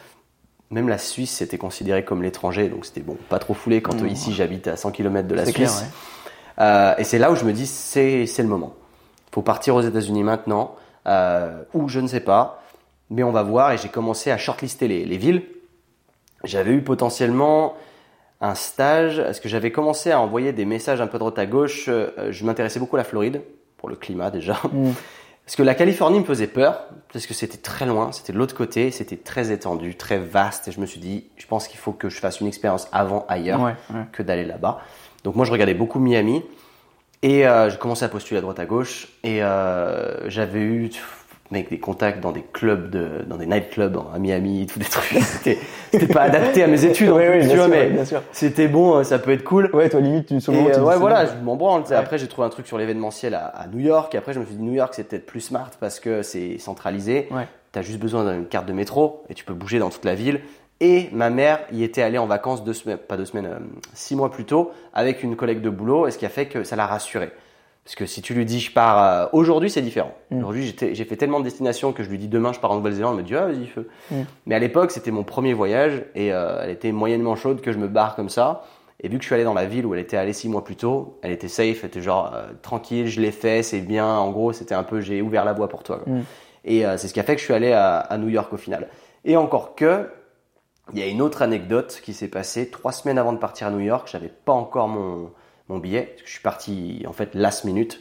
[0.72, 2.68] Même la Suisse, c'était considéré comme l'étranger.
[2.68, 5.54] Donc c'était bon, pas trop foulé quand ici j'habite à 100 km de la Suisse.
[5.54, 5.86] clair, ouais.
[6.58, 8.74] Euh, et c'est là où je me dis, c'est le moment.
[9.32, 10.74] faut partir aux États-Unis maintenant,
[11.06, 12.62] euh, ou je ne sais pas,
[13.10, 13.72] mais on va voir.
[13.72, 15.42] Et j'ai commencé à shortlister les, les villes.
[16.44, 17.74] J'avais eu potentiellement
[18.40, 21.46] un stage, parce que j'avais commencé à envoyer des messages un peu de droite à
[21.46, 21.86] gauche.
[21.88, 23.42] euh, je m'intéressais beaucoup à la Floride,
[23.76, 24.58] pour le climat déjà.
[24.72, 24.90] Mm.
[25.52, 28.54] Parce que la Californie me faisait peur, parce que c'était très loin, c'était de l'autre
[28.54, 30.68] côté, c'était très étendu, très vaste.
[30.68, 33.26] Et je me suis dit, je pense qu'il faut que je fasse une expérience avant
[33.28, 34.06] ailleurs Ouais, ouais.
[34.12, 34.80] que d'aller là-bas.
[35.24, 36.42] Donc moi, je regardais beaucoup Miami.
[37.20, 39.08] Et euh, j'ai commencé à postuler à droite à gauche.
[39.24, 40.88] Et euh, j'avais eu
[41.52, 45.22] mec, des contacts dans des clubs, de, dans des nightclubs à Miami, tous des trucs.
[45.22, 45.58] C'était
[45.92, 48.22] c'était pas adapté à mes études, plus, ouais, tu vois, sûr, mais sûr.
[48.32, 49.70] c'était bon, euh, ça peut être cool.
[49.72, 51.82] Ouais, toi, limite, tu, tu euh, ouais, voilà, je m'en branle.
[51.82, 51.94] Ouais.
[51.94, 54.14] Après, j'ai trouvé un truc sur l'événementiel à, à New York.
[54.14, 56.58] Et après, je me suis dit, New York, c'est peut-être plus smart parce que c'est
[56.58, 57.28] centralisé.
[57.30, 57.46] Ouais.
[57.72, 60.14] Tu as juste besoin d'une carte de métro et tu peux bouger dans toute la
[60.14, 60.40] ville.
[60.80, 63.58] Et ma mère y était allée en vacances deux semaines, pas deux semaines, euh,
[63.94, 66.64] six mois plus tôt, avec une collègue de boulot, et ce qui a fait que
[66.64, 67.30] ça l'a rassurée.
[67.84, 70.14] Parce que si tu lui dis je pars euh, aujourd'hui, c'est différent.
[70.30, 70.38] Mm.
[70.38, 73.16] Aujourd'hui, j'ai fait tellement de destinations que je lui dis demain je pars en Nouvelle-Zélande,
[73.16, 73.88] elle me dit ah vas-y feu.
[74.10, 74.20] Mm.
[74.46, 77.78] Mais à l'époque, c'était mon premier voyage et euh, elle était moyennement chaude que je
[77.78, 78.64] me barre comme ça.
[79.00, 80.62] Et vu que je suis allé dans la ville où elle était allée six mois
[80.62, 84.06] plus tôt, elle était safe, elle était genre euh, tranquille, je l'ai fait, c'est bien.
[84.06, 85.98] En gros, c'était un peu j'ai ouvert la voie pour toi.
[85.98, 86.12] quoi.
[86.12, 86.22] Mm.
[86.64, 88.56] Et c'est ce qui a fait que je suis allé à, à New York au
[88.56, 88.86] final.
[89.24, 90.08] Et encore que,
[90.92, 93.70] il y a une autre anecdote qui s'est passée trois semaines avant de partir à
[93.70, 94.08] New York.
[94.08, 95.32] J'avais pas encore mon,
[95.72, 96.02] mon billet.
[96.02, 98.00] parce que Je suis parti en fait last minute.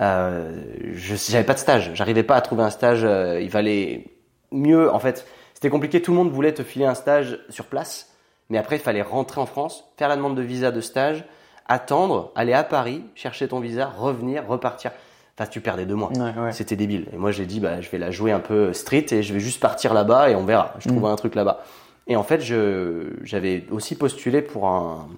[0.00, 0.60] Euh,
[0.92, 1.92] je j'avais pas de stage.
[1.94, 3.04] J'arrivais pas à trouver un stage.
[3.04, 4.06] euh, il valait
[4.50, 4.92] mieux.
[4.92, 6.02] En fait, c'était compliqué.
[6.02, 8.10] Tout le monde voulait te filer un stage sur place,
[8.50, 11.24] mais après il fallait rentrer en France, faire la demande de visa de stage,
[11.66, 14.90] attendre, aller à Paris, chercher ton visa, revenir, repartir.
[15.36, 16.10] Enfin, tu perdais deux mois.
[16.12, 16.52] Ouais, ouais.
[16.52, 17.08] C'était débile.
[17.12, 19.40] Et moi, j'ai dit, bah, je vais la jouer un peu street et je vais
[19.40, 20.74] juste partir là-bas et on verra.
[20.78, 21.64] Je trouverai un truc là-bas.
[22.06, 25.08] Et en fait, j'avais aussi postulé pour un,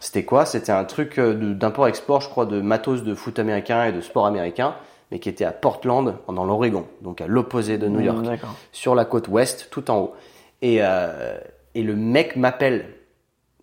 [0.00, 0.44] c'était quoi?
[0.46, 4.26] C'était un truc euh, d'import-export, je crois, de matos de foot américain et de sport
[4.26, 4.74] américain,
[5.12, 6.86] mais qui était à Portland, dans l'Oregon.
[7.02, 8.26] Donc à l'opposé de New Mm, York
[8.72, 10.14] sur la côte ouest, tout en haut.
[10.62, 11.38] Et, euh,
[11.74, 12.86] et le mec m'appelle.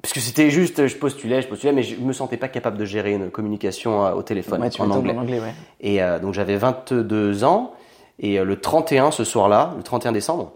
[0.02, 2.86] Parce que c'était juste, je postulais, je postulais, mais je me sentais pas capable de
[2.86, 5.14] gérer une communication euh, au téléphone Ouais, tu en anglais.
[5.14, 5.54] En anglais, ouais.
[5.82, 7.74] Et euh, donc j'avais 22 ans.
[8.20, 10.52] Et le 31, ce soir-là, le 31 décembre,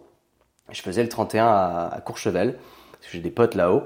[0.72, 2.56] je faisais le 31 à, à Courchevel,
[2.92, 3.84] parce que j'ai des potes là-haut.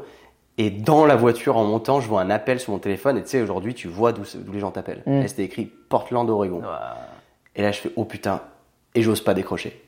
[0.57, 3.17] Et dans la voiture, en montant, je vois un appel sur mon téléphone.
[3.17, 5.03] Et tu sais, aujourd'hui, tu vois d'où les gens t'appellent.
[5.05, 5.21] Mm.
[5.21, 6.61] Et c'était écrit Portland, Oregon.
[7.55, 8.41] Et là, je fais oh putain,
[8.95, 9.81] et j'ose pas décrocher.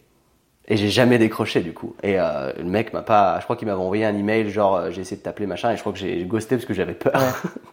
[0.69, 1.95] Et j'ai jamais décroché du coup.
[2.03, 4.91] Et euh, le mec m'a pas, je crois qu'il m'avait envoyé un email genre euh,
[4.91, 7.13] j'ai essayé de t'appeler machin et je crois que j'ai ghosté parce que j'avais peur.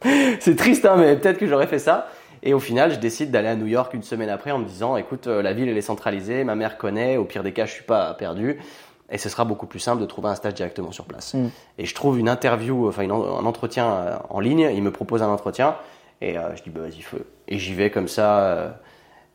[0.38, 2.06] c'est triste hein, mais peut-être que j'aurais fait ça.
[2.44, 4.96] Et au final, je décide d'aller à New York une semaine après en me disant
[4.96, 7.72] écoute, euh, la ville elle est centralisée, ma mère connaît, au pire des cas je
[7.72, 8.60] suis pas perdu.
[9.10, 11.34] Et ce sera beaucoup plus simple de trouver un stage directement sur place.
[11.34, 11.48] Mm.
[11.78, 14.70] Et je trouve une interview, enfin une un entretien euh, en ligne.
[14.74, 15.76] Il me propose un entretien
[16.20, 17.26] et euh, je dis bah vas-y feu.
[17.48, 18.38] Et j'y vais comme ça.
[18.40, 18.70] euh,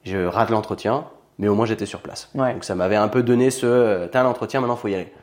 [0.03, 1.05] je rate l'entretien,
[1.37, 2.29] mais au moins j'étais sur place.
[2.35, 2.53] Ouais.
[2.53, 5.13] Donc ça m'avait un peu donné ce euh, t'as un entretien, maintenant faut y aller.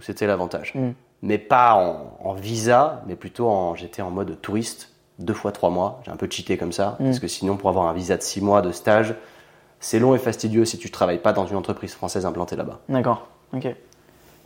[0.00, 0.72] C'était l'avantage.
[0.74, 0.90] Mm.
[1.22, 5.70] Mais pas en, en visa, mais plutôt en j'étais en mode touriste, deux fois trois
[5.70, 6.00] mois.
[6.04, 7.04] J'ai un peu cheaté comme ça, Mm.
[7.04, 9.14] parce que sinon pour avoir un visa de six mois de stage,
[9.80, 12.80] c'est long et fastidieux si tu travailles pas dans une entreprise française implantée là-bas.
[12.90, 13.28] D'accord.
[13.54, 13.68] Ok.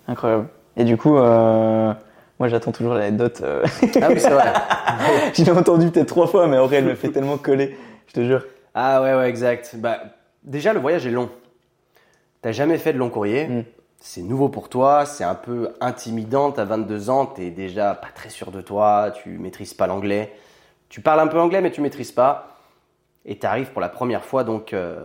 [0.09, 0.49] Incroyable.
[0.77, 1.93] Et du coup, euh,
[2.39, 3.41] moi, j'attends toujours l'anecdote.
[3.43, 3.65] euh,
[4.03, 4.53] Ah oui c'est vrai.
[5.35, 7.77] je l'ai entendu peut-être trois fois, mais en vrai, elle me fait tellement coller.
[8.09, 8.45] Je te jure.
[8.75, 9.75] Ah ouais, ouais, exact.
[9.77, 9.99] Bah,
[10.45, 11.29] déjà, le voyage est long.
[12.43, 13.47] T'as jamais fait de long courrier.
[13.49, 13.65] Mm.
[14.01, 16.53] C'est nouveau pour toi, c'est un peu intimidant.
[16.53, 20.33] T'as 22 ans, t'es déjà pas très sûr de toi, tu maîtrises pas l'anglais.
[20.89, 22.57] Tu parles un peu anglais, mais tu maîtrises pas.
[23.27, 25.05] Et t'arrives pour la première fois donc euh,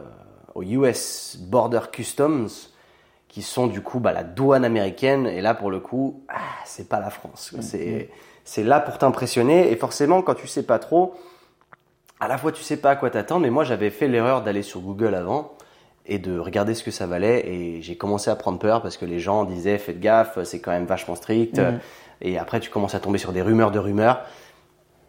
[0.53, 2.47] au US Border Customs,
[3.33, 5.25] qui sont du coup bah, la douane américaine.
[5.25, 7.55] Et là, pour le coup, ah, c'est pas la France.
[7.61, 8.09] C'est
[8.45, 9.71] c'est là pour t'impressionner.
[9.71, 11.15] Et forcément, quand tu sais pas trop,
[12.19, 14.61] à la fois tu sais pas à quoi t'attendre, mais moi j'avais fait l'erreur d'aller
[14.61, 15.51] sur Google avant
[16.05, 19.05] et de regarder ce que ça valait et j'ai commencé à prendre peur parce que
[19.05, 21.79] les gens disaient faites gaffe, c'est quand même vachement strict Mhm.
[22.21, 24.21] et après tu commences à tomber sur des rumeurs de rumeurs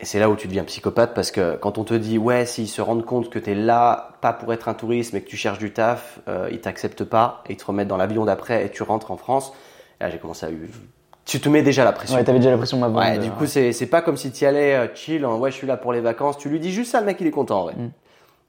[0.04, 2.68] et c'est là où tu deviens psychopathe parce que quand on te dit ouais s'ils
[2.68, 5.38] se rendent compte que tu es là pas pour être un touriste mais que tu
[5.38, 8.70] cherches du taf, euh, ils t'acceptent pas et ils te remettent dans l'avion d'après et
[8.70, 9.54] tu rentres en France.
[10.00, 10.50] Et là j'ai commencé à
[11.24, 12.16] tu te mets déjà la pression.
[12.18, 12.98] Ouais, t'avais déjà l'impression avant.
[12.98, 15.38] Ouais, de- du coup, c'est c'est pas comme si tu y allais euh, chill, en,
[15.38, 16.36] ouais, je suis là pour les vacances.
[16.36, 17.72] Tu lui dis juste ça, le mec, il est content, en vrai.
[17.76, 17.90] Mm.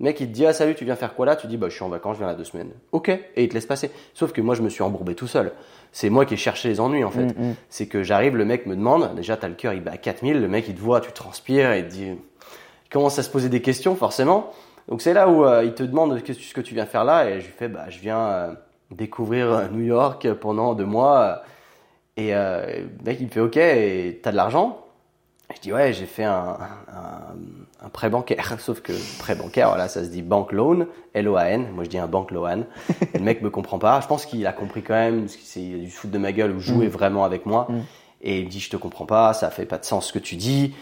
[0.02, 1.38] Le mec, il te dit, ah, salut, tu viens faire quoi là?
[1.38, 2.72] Tu dis, bah, je suis en vacances, je viens là deux semaines.
[2.92, 3.92] Ok, et il te laisse passer.
[4.14, 5.54] Sauf que moi, je me suis embourbé tout seul.
[5.98, 7.24] C'est moi qui ai cherché les ennuis, en fait.
[7.24, 7.56] Mm, mm.
[7.70, 10.42] C'est que j'arrive, le mec me demande, déjà, t'as le cœur, il bat à 4000,
[10.42, 13.30] le mec, il te voit, tu transpires, et il te dit, il commence à se
[13.30, 14.52] poser des questions, forcément.
[14.90, 17.06] Donc, c'est là où euh, il te demande qu'est-ce que- ce que tu viens faire
[17.06, 18.52] là, et je lui fais, bah, je viens euh,
[18.92, 21.44] découvrir euh, New York pendant deux mois.
[22.18, 22.66] Et euh,
[23.00, 23.54] le mec, il me fait OK,
[24.22, 24.85] t'as de l'argent?
[25.54, 26.58] Je dis ouais, j'ai fait un,
[26.92, 28.56] un, un prêt bancaire.
[28.60, 31.68] Sauf que prêt bancaire, voilà, ça se dit bank loan, L-O-A-N.
[31.74, 32.64] Moi, je dis un bank loan.
[33.14, 34.00] Et le mec me comprend pas.
[34.02, 36.32] Je pense qu'il a compris quand même, parce qu'il a dû se foutre de ma
[36.32, 37.68] gueule ou jouer vraiment avec moi.
[37.70, 37.80] Mm.
[38.22, 40.20] Et il me dit, je te comprends pas, ça fait pas de sens ce que
[40.20, 40.74] tu dis.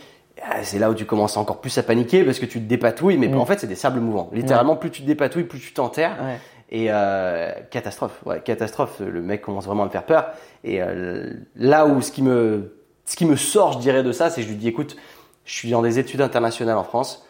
[0.42, 3.18] Ah, C'est là où tu commences encore plus à paniquer parce que tu te dépatouilles,
[3.18, 3.38] mais Mm.
[3.38, 4.30] en fait, c'est des sables mouvants.
[4.34, 6.16] Littéralement, plus tu te dépatouilles, plus tu t'enterres.
[6.24, 6.38] Ouais.
[6.72, 9.00] Et euh, catastrophe, ouais, catastrophe.
[9.06, 10.32] Le mec commence vraiment à me faire peur.
[10.64, 12.74] Et euh, là où ce qui me,
[13.06, 14.96] ce qui me sort, je dirais, de ça, c'est que je lui dis, écoute,
[15.46, 17.26] je suis dans des études internationales en France.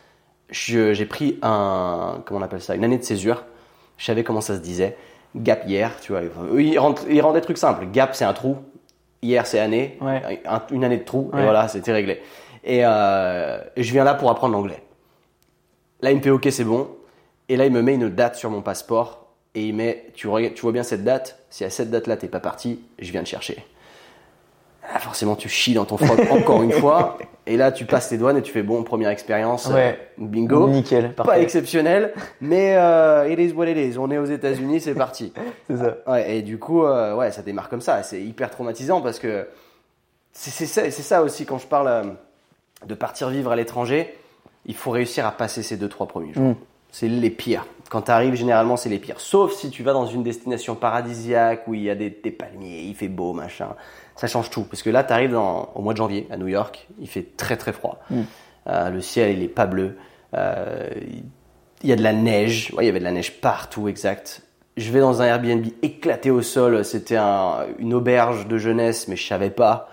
[0.49, 3.43] J'ai pris un, comment on appelle ça, une année de césure.
[3.97, 4.97] Je savais comment ça se disait.
[5.35, 6.21] Gap hier, tu vois.
[6.59, 7.87] Ils rendent, ils rendent des trucs simples.
[7.91, 8.57] Gap, c'est un trou.
[9.23, 9.97] Hier, c'est année.
[10.01, 10.43] Ouais.
[10.69, 11.31] Une année de trou.
[11.33, 12.21] Et voilà, c'était réglé.
[12.63, 14.83] Et euh, je viens là pour apprendre l'anglais.
[16.01, 16.89] Là, il me fait OK, c'est bon.
[17.49, 19.27] Et là, il me met une date sur mon passeport.
[19.55, 21.39] Et il met, tu, tu vois bien cette date?
[21.49, 23.65] Si à cette date-là, t'es pas parti, je viens te chercher.
[24.91, 27.17] Ah, forcément, tu chies dans ton froc encore une fois.
[27.45, 29.67] Et là, tu passes tes douanes et tu fais bon, première expérience.
[29.67, 29.97] Ouais.
[30.19, 30.67] euh, bingo.
[30.69, 33.97] Nickel, Pas exceptionnel, mais euh, it is what it is.
[33.97, 35.33] On est aux États-Unis, c'est parti.
[35.69, 35.97] C'est ça.
[36.07, 38.01] Ouais, et du coup, euh, ouais, ça démarre comme ça.
[38.03, 39.47] C'est hyper traumatisant parce que
[40.31, 42.03] c'est c'est ça, c'est ça aussi quand je parle euh,
[42.85, 44.13] de partir vivre à l'étranger.
[44.65, 46.43] Il faut réussir à passer ces deux trois premiers jours.
[46.43, 46.55] Mm.
[46.91, 47.65] C'est les pires.
[47.89, 49.19] Quand tu arrives, généralement, c'est les pires.
[49.19, 52.83] Sauf si tu vas dans une destination paradisiaque où il y a des, des palmiers,
[52.83, 53.69] il fait beau, machin.
[54.15, 54.63] Ça change tout.
[54.63, 57.57] Parce que là, tu arrives au mois de janvier à New York, il fait très
[57.57, 57.99] très froid.
[58.09, 58.21] Mm.
[58.67, 59.97] Euh, le ciel, il est pas bleu.
[60.35, 60.89] Euh,
[61.83, 62.71] il y a de la neige.
[62.77, 64.41] Ouais, il y avait de la neige partout, exact.
[64.77, 66.83] Je vais dans un Airbnb éclaté au sol.
[66.85, 69.89] C'était un- une auberge de jeunesse, mais je savais pas.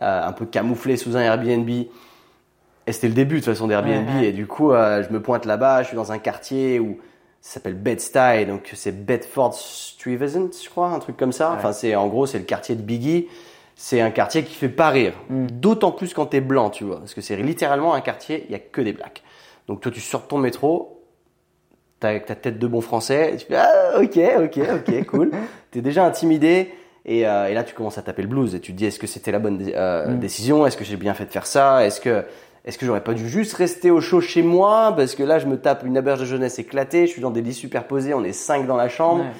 [0.00, 1.68] Euh, un peu camouflé sous un Airbnb.
[1.68, 4.22] Et c'était le début de toute façon d'Airbnb.
[4.22, 5.82] Et du coup, je me pointe là-bas.
[5.82, 6.98] Je suis dans un quartier où
[7.40, 8.46] ça s'appelle Bed-Stuy.
[8.46, 11.50] Donc c'est Bedford Stuyvesant, je crois, un truc comme ça.
[11.50, 11.56] Ouais.
[11.58, 13.28] Enfin, c'est en gros, c'est le quartier de Biggie.
[13.84, 15.12] C'est un quartier qui fait pas rire.
[15.28, 15.46] Mm.
[15.46, 17.00] D'autant plus quand t'es blanc, tu vois.
[17.00, 19.24] Parce que c'est littéralement un quartier, il y a que des blacks.
[19.66, 21.02] Donc toi, tu sors de ton métro,
[21.98, 25.30] t'as avec ta tête de bon français, et tu fais ah ok ok ok cool.
[25.72, 26.72] T'es déjà intimidé
[27.04, 29.00] et, euh, et là tu commences à taper le blues et tu te dis est-ce
[29.00, 30.18] que c'était la bonne dé- euh, Mm.
[30.20, 32.24] décision, est-ce que j'ai bien fait de faire ça, est-ce que
[32.64, 34.94] est-ce que j'aurais pas dû juste rester au chaud chez moi?
[34.96, 37.42] Parce que là je me tape une auberge de jeunesse éclatée, je suis dans des
[37.42, 39.30] lits superposés, on est cinq dans la chambre Ouais.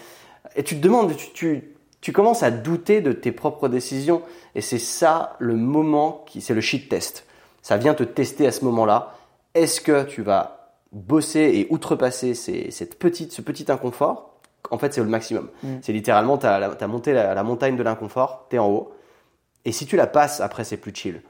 [0.57, 1.62] et tu te demandes, tu, tu,
[2.02, 4.20] tu commences à douter de tes propres décisions.
[4.54, 7.24] Et c'est ça le moment qui, c'est le shit test.
[7.62, 9.14] Ça vient te tester à ce moment-là.
[9.54, 14.34] Est-ce que tu vas bosser et outrepasser ces- cette petite, ce petit inconfort?
[14.70, 15.48] En fait, c'est le maximum.
[15.62, 15.68] Mm.
[15.80, 18.92] C'est littéralement, tu as, monté la, la montagne de l'inconfort, tu es en haut.
[19.64, 21.22] Et si tu la passes, après, c'est plus chill.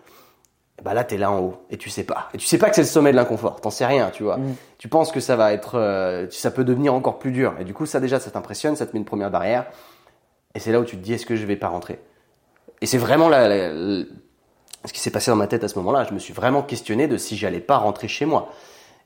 [0.82, 2.28] Bah là, tu es là en haut et tu sais pas.
[2.34, 3.60] Et tu sais pas que c'est le sommet de l'inconfort.
[3.60, 4.38] T'en sais rien, tu vois.
[4.38, 4.54] Mm.
[4.78, 7.54] Tu penses que ça va être, euh, ça peut devenir encore plus dur.
[7.60, 9.66] Et du coup, ça déjà, ça t'impressionne, ça te met une première barrière.
[10.54, 11.98] Et c'est là où tu te dis, est-ce que je vais pas rentrer?
[12.80, 14.04] Et c'est vraiment la- la- la-
[14.84, 16.04] ce qui s'est passé dans ma tête à ce moment-là.
[16.08, 18.50] Je me suis vraiment questionné de si j'allais pas rentrer chez moi.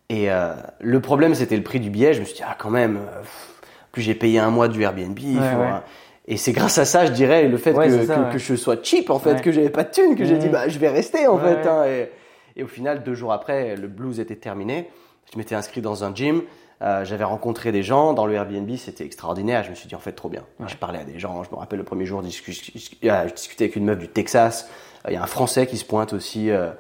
[0.09, 2.15] Et euh, le problème, c'était le prix du billet.
[2.15, 3.53] Je me suis dit, ah, quand même, euh, pff,
[3.93, 5.19] plus j'ai payé un mois du Airbnb.
[5.19, 5.67] il Ouais, faut ouais.
[5.67, 5.83] un-
[6.29, 8.77] Et c'est grâce à ça, je dirais, le fait Ouais, que, ça, que, je sois
[8.83, 11.27] cheap, en fait, que j'avais pas de thunes, que j'ai dit, bah, je vais rester,
[11.29, 11.67] en fait.
[11.69, 11.85] hein.
[11.87, 12.11] et,
[12.57, 14.91] et au final, deux jours après, le blues était terminé.
[15.33, 16.43] Je m'étais inscrit dans un gym.
[16.83, 19.65] Euh, j'avais rencontré des gens dans le Airbnb, c'était extraordinaire.
[19.65, 20.43] Je me suis dit en fait trop bien.
[20.61, 20.67] Ouais.
[20.69, 21.43] Je parlais à des gens.
[21.43, 24.69] Je me rappelle le premier jour, je discu- je discutais avec une meuf du Texas.
[25.07, 26.51] Euh, Il y a un Français qui se pointe aussi.
[26.51, 26.71] euh,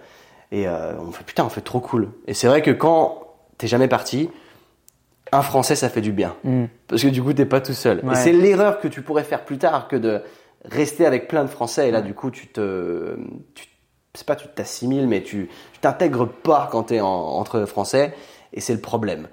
[0.53, 2.09] et euh, on me fait putain, on fait trop cool.
[2.27, 3.23] Et c'est vrai que quand
[3.59, 4.31] t'es jamais parti,
[5.33, 6.37] un Français ça fait du bien.
[6.45, 6.65] Mm.
[6.89, 8.01] Parce que du coup, t'es pas tout seul.
[8.05, 8.13] Ouais.
[8.13, 10.23] Et c'est l'erreur que tu pourrais faire plus tard que de
[10.65, 11.89] rester avec plein de Français.
[11.89, 12.05] Et là, Ouais.
[12.07, 13.17] du coup, tu te,
[13.55, 13.67] tu,
[14.15, 18.15] c'est pas tu t'assimiles, mais tu, tu t'intègres pas quand t'es en, entre Français.
[18.53, 19.29] Et c'est le problème.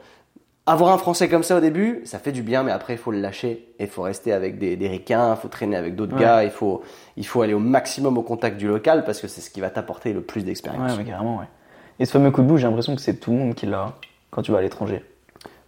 [0.65, 3.11] Avoir un Français comme ça au début, ça fait du bien, mais après, il faut
[3.11, 3.67] le lâcher.
[3.79, 6.21] Et il faut rester avec des, des ricains, il faut traîner avec d'autres Ouais.
[6.21, 6.81] gars, il faut,
[7.17, 9.69] il faut aller au maximum au contact du local parce que c'est ce qui va
[9.69, 10.97] t'apporter le plus Ouais, d'expérience.
[10.97, 11.45] mais carrément, ouais.
[11.99, 13.91] Et ce fameux coup de bout, j'ai l'impression que c'est tout le monde qui l'a
[14.31, 15.03] quand tu vas à l'étranger.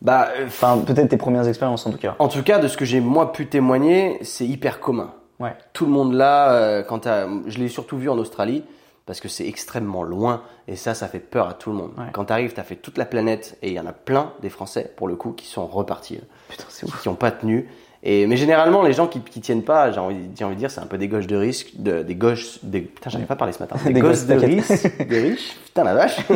[0.02, 2.16] Bah, euh, Enfin, peut-être tes premières expériences en tout cas.
[2.20, 5.12] en tout cas, de ce que j'ai moi pu témoigner, c'est hyper commun.
[5.42, 5.54] Ouais.
[5.74, 7.10] tout le monde là, euh, quand
[7.48, 8.64] je l'ai surtout vu en Australie,
[9.06, 11.92] parce que c'est extrêmement loin, et ça, ça fait peur à tout le monde.
[11.98, 12.06] Ouais.
[12.14, 14.92] Quand t'arrives, t'as fait toute la planète, et il y en a plein des Français,
[14.96, 17.02] pour le coup, qui sont repartis, Putain, c'est ouf.
[17.02, 17.70] qui n'ont pas tenu.
[18.08, 20.70] Et, mais généralement, les gens qui, qui tiennent pas, j'ai envie, j'ai envie de dire,
[20.70, 23.38] c'est un peu des gauches de risque, de, des gauches, des, putain, j'arrive pas à
[23.38, 26.18] parler ce matin, des, Des gosses gosses, de risque, de riches, putain la vache.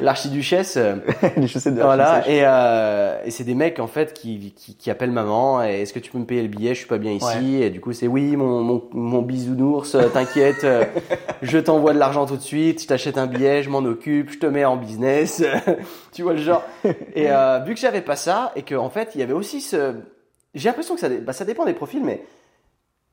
[0.00, 0.96] L'archiduchesse, euh,
[1.36, 4.90] Les chaussettes de voilà, et, euh, et c'est des mecs en fait qui, qui, qui
[4.90, 5.62] appellent maman.
[5.62, 7.62] et Est-ce que tu peux me payer le billet Je suis pas bien ici.
[7.62, 10.66] Et du coup, c'est oui, mon, mon, mon bisounours, euh, t'inquiète,
[11.42, 12.82] je t'envoie de l'argent tout de suite.
[12.82, 15.42] Je t'achète un billet, je m'en occupe, je te mets en business.
[16.12, 16.62] tu vois le genre.
[17.14, 19.60] Et euh, vu que j'avais pas ça et que en fait, il y avait aussi
[19.60, 19.94] ce.
[20.54, 22.24] J'ai l'impression que ça, bah, ça dépend des profils, mais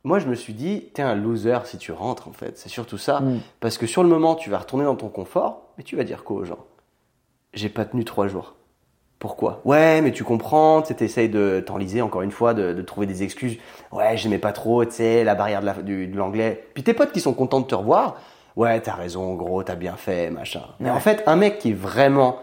[0.04, 2.58] moi, je me suis dit, t'es un loser si tu rentres en fait.
[2.58, 3.20] C'est surtout ça.
[3.20, 3.40] Mm.
[3.60, 6.24] Parce que sur le moment, tu vas retourner dans ton confort, mais tu vas dire
[6.24, 6.66] quoi aux gens?
[7.58, 8.54] J'ai pas tenu trois jours.
[9.20, 9.62] Pourquoi?
[9.66, 13.24] Ouais, mais tu comprends, tu essayes de t'enliser encore une fois, de, de trouver des
[13.24, 13.58] excuses.
[13.92, 15.76] Ouais, j'aimais pas trop, tu sais, la barrière de la-
[16.16, 16.68] l'anglais.
[16.76, 18.18] Puis tes potes qui sont contents de te revoir,
[18.56, 20.62] ouais, t'as raison, gros, t'as bien fait, machin.
[20.80, 22.38] Mais en fait, un mec qui vraiment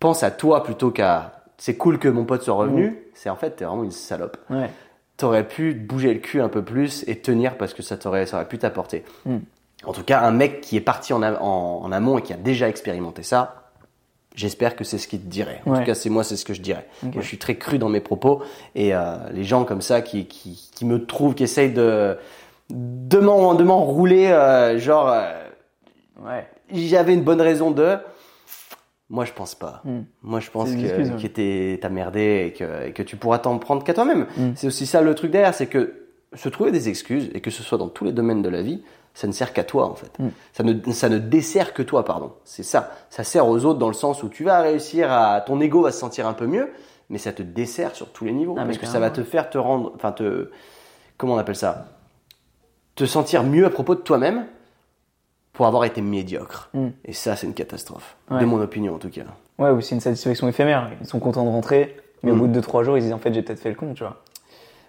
[0.00, 3.50] pense à toi plutôt qu'à c'est cool que mon pote soit revenu, c'est en fait,
[3.50, 4.38] t'es vraiment une salope.
[4.48, 4.70] Ouais.
[5.18, 8.38] T'aurais pu bouger le cul un peu plus et tenir parce que ça t'aurait, ça
[8.38, 9.04] aurait pu t'apporter.
[9.26, 9.36] Mm.
[9.84, 12.32] En tout cas, un mec qui est parti en, am- en- en amont et qui
[12.32, 13.61] a déjà expérimenté ça,
[14.34, 15.60] j'espère que c'est ce qu'il te dirait.
[15.66, 15.78] En Ouais.
[15.80, 16.86] tout cas, c'est moi, c'est ce que je dirais.
[17.02, 18.42] Moi, je suis très cru dans mes propos
[18.74, 22.16] et euh, les gens comme ça qui, qui, qui me trouvent, qui essayent de
[22.70, 25.30] de m'en- de m'enrouler, euh, genre euh,
[26.24, 26.46] Ouais.
[26.72, 27.96] j'avais une bonne raison de.
[29.10, 29.82] Moi, je pense pas.
[29.84, 30.00] Mm.
[30.22, 31.20] Moi, je pense que, ouais.
[31.22, 34.26] que t'es- t'as merdé et que, et que tu pourras t'en prendre qu'à toi-même.
[34.38, 34.52] Mm.
[34.56, 37.62] C'est aussi ça le truc derrière, c'est que se trouver des excuses, et que ce
[37.62, 38.82] soit dans tous les domaines de la vie,
[39.14, 40.18] ça ne sert qu'à toi, en fait.
[40.18, 40.28] Mm.
[40.52, 42.32] Ça, ne, ça ne dessert que toi, pardon.
[42.44, 42.92] C'est ça.
[43.10, 45.40] Ça sert aux autres dans le sens où tu vas réussir à.
[45.42, 46.70] Ton ego va se sentir un peu mieux,
[47.10, 48.54] mais ça te dessert sur tous les niveaux.
[48.58, 49.92] Ah, parce que ça va te faire te rendre.
[49.94, 50.50] Enfin, te.
[51.18, 51.86] Comment on appelle ça?
[52.94, 54.46] Te sentir mieux à propos de toi-même
[55.52, 56.70] pour avoir été médiocre.
[56.72, 56.88] Mm.
[57.04, 58.16] Et ça, c'est une catastrophe.
[58.30, 58.40] Ouais.
[58.40, 59.22] De mon opinion, en tout cas.
[59.58, 60.90] Ouais, ou c'est une satisfaction éphémère.
[61.00, 62.38] Ils sont contents de rentrer, mais au Mm.
[62.38, 64.22] bout de 2-3 jours, ils disent en fait, j'ai peut-être fait le con, tu vois.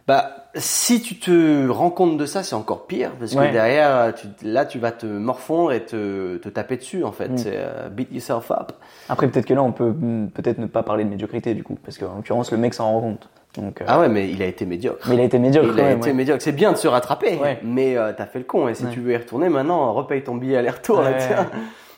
[0.06, 3.48] Bah, si tu te rends compte de ça, c'est encore pire, parce Ouais.
[3.48, 7.30] que derrière, tu- là, tu vas te morfondre et te, te taper dessus, en fait.
[7.30, 7.38] Mm.
[7.38, 8.74] C'est euh, beat yourself up.
[9.08, 11.78] Après, peut-être que là, on peut mm, peut-être ne pas parler de médiocrité, du coup,
[11.84, 13.30] parce qu'en l'occurrence, le mec s'en rend compte.
[13.56, 15.08] Donc, euh, Ah ouais, mais il a été médiocre.
[15.08, 16.14] Mais il a été médiocre Il a été ouais.
[16.14, 16.42] médiocre.
[16.42, 18.68] C'est bien de se rattraper, mais euh, t'as fait le con.
[18.68, 21.02] Et si tu veux y retourner maintenant, repaye ton billet aller-retour.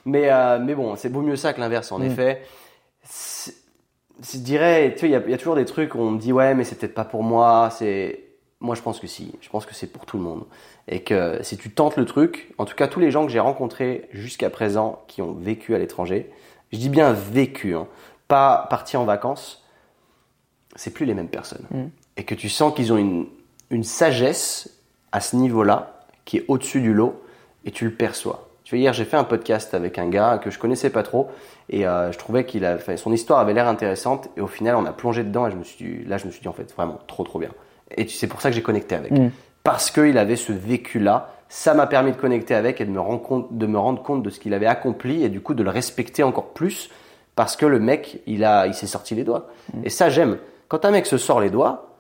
[0.06, 2.04] Mais, euh, mais bon, c'est beau mieux ça que l'inverse, en Mm.
[2.04, 2.42] effet.
[4.22, 6.12] Je dirais, tu sais, il y, a- il y a toujours des trucs où on
[6.12, 7.70] me dit, ouais, mais c'est peut-être pas pour moi.
[7.72, 8.22] C'est
[8.62, 9.34] Moi, je pense que si.
[9.42, 10.46] Je pense que c'est pour tout le monde.
[10.88, 13.40] Et que si tu tentes le truc, en tout cas, tous les gens que j'ai
[13.40, 16.32] rencontrés jusqu'à présent qui ont vécu à l'étranger,
[16.72, 17.88] je dis bien vécu, hein,
[18.28, 19.64] pas parti en vacances,
[20.76, 21.66] c'est plus les mêmes personnes.
[21.72, 21.84] Mm.
[22.18, 23.28] Et que tu sens qu'ils ont une,
[23.70, 24.80] une sagesse
[25.12, 27.22] à ce niveau-là qui est au-dessus du lot
[27.66, 28.48] et tu le perçois.
[28.66, 31.30] Tu vois, hier, j'ai fait un podcast avec un gars que je connaissais pas trop
[31.70, 34.86] et euh, je trouvais qu'il a, son histoire avait l'air intéressante et au final, on
[34.86, 36.74] a plongé dedans et je me suis dit, là, je me suis dit, en fait,
[36.76, 37.52] vraiment, trop, trop bien.
[37.96, 39.12] Et tu- c'est pour ça que j'ai connecté avec.
[39.12, 39.30] Mm.
[39.64, 43.22] Parce qu'il avait ce vécu-là, ça m'a permis de connecter avec et de me, rendre
[43.22, 45.70] compte, de me rendre compte de ce qu'il avait accompli et du coup de le
[45.70, 46.90] respecter encore plus
[47.36, 49.48] parce que le mec, il, a, il s'est sorti les doigts.
[49.84, 50.38] Et ça, j'aime.
[50.70, 51.95] Quand un mec se sort les doigts,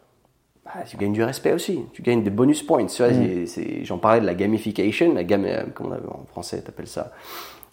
[0.77, 1.79] bah, tu gagnes du respect aussi.
[1.93, 2.85] Tu gagnes des bonus points.
[2.85, 6.09] Tu vois, c'est- c'est- J'en parlais de la gamification, la gamme, euh, comment on appelle
[6.09, 7.11] en français, t'appelles ça?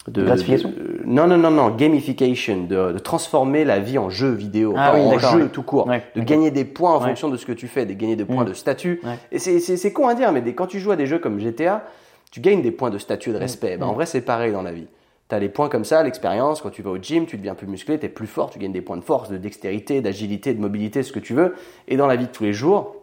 [0.07, 0.69] De, Gratification?
[0.69, 4.91] de- non, non, non, non, gamification, de, de transformer la vie en jeu vidéo, Ah
[4.91, 7.07] pas oui, en jeu tout court, Ouais, de gagner des points en Ouais.
[7.07, 8.49] fonction de ce que tu fais, de gagner des points Mm.
[8.49, 8.99] de statut.
[9.03, 9.17] Ouais.
[9.31, 11.19] Et c'est- c'est c'est con à dire, mais des- quand tu joues à des jeux
[11.19, 11.85] comme GTA,
[12.31, 13.77] tu gagnes des points de statut et de respect.
[13.77, 14.87] Ben, en vrai, c'est pareil dans la vie.
[15.33, 17.65] Tu as les points comme ça, l'expérience, quand tu vas au gym, tu deviens plus
[17.65, 20.61] musclé, tu es plus fort, tu gagnes des points de force, de dextérité, d'agilité, de
[20.61, 21.55] mobilité, ce que tu veux.
[21.87, 22.95] Et dans la vie de tous les jours,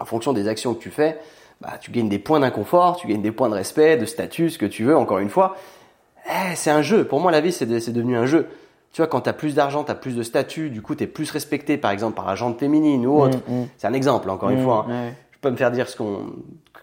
[0.00, 1.18] en fonction des actions que tu fais,
[1.60, 4.56] bah, tu gagnes des points d'inconfort, tu gagnes des points de respect, de statut, ce
[4.56, 5.54] que tu veux, encore une fois.
[6.26, 7.04] Eh, c'est un jeu.
[7.04, 8.46] Pour moi, la vie, c'est de- c'est devenu un jeu.
[8.92, 11.04] Tu vois, quand tu as plus d'argent, tu as plus de statut, du coup, tu
[11.04, 13.38] es plus respecté, par exemple, par la jante féminine ou autre.
[13.48, 13.68] Mm, mm.
[13.76, 14.86] C'est un exemple, encore une Mm, fois.
[14.88, 15.10] hein.
[15.32, 16.20] Je peux me faire dire ce, qu'on,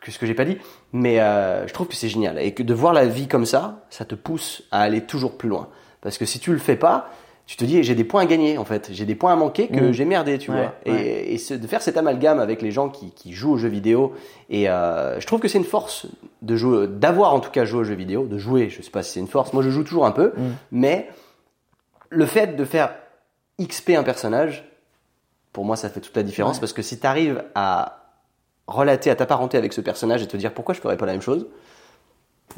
[0.03, 0.57] que ce que j'ai pas dit,
[0.91, 2.37] mais euh, je trouve que c'est génial.
[2.39, 5.49] Et que de voir la vie comme ça, ça te pousse à aller toujours plus
[5.49, 5.69] loin.
[6.01, 7.09] Parce que si tu le fais pas,
[7.45, 8.89] tu te dis, j'ai des points à gagner, en fait.
[8.93, 9.91] J'ai des points à manquer que Mm.
[9.91, 10.73] j'ai merdé, tu Ouais, vois.
[10.85, 11.25] Et, ouais.
[11.33, 14.13] et ce- de faire cet amalgame avec les gens qui, qui jouent aux jeux vidéo,
[14.49, 16.05] et euh, je trouve que c'est une force
[16.41, 19.03] de jouer, d'avoir en tout cas joué aux jeux vidéo, de jouer, je sais pas
[19.03, 20.41] si c'est une force, moi je joue toujours un peu, Mm.
[20.71, 21.09] mais
[22.09, 22.93] le fait de faire
[23.61, 24.63] XP un personnage,
[25.51, 26.61] pour moi ça fait toute la différence, Ouais.
[26.61, 28.02] parce que si tu arrives à
[28.67, 31.21] relater, à t'apparenter avec ce personnage et te dire pourquoi je ferais pas la même
[31.21, 31.47] chose,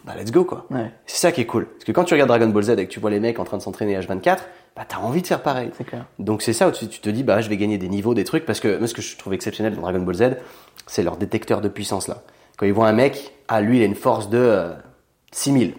[0.03, 0.65] bah let's go quoi.
[0.71, 1.67] Ouais, C'est ça qui est cool.
[1.67, 3.45] Parce que quand tu regardes Dragon Ball Z et que tu vois les mecs en
[3.45, 4.39] train de s'entraîner H24,
[4.75, 5.71] bah t'as envie de faire pareil.
[5.77, 6.05] c'est clair.
[6.19, 8.25] Donc c'est ça où tu, tu te dis bah je vais gagner des niveaux, des
[8.25, 10.23] trucs parce que moi ce que je trouve exceptionnel dans Dragon Ball Z,
[10.87, 12.23] c'est leur détecteur de puissance là.
[12.57, 14.73] Quand ils voient un mec, ah lui il a une force de euh,
[15.31, 15.75] 6000.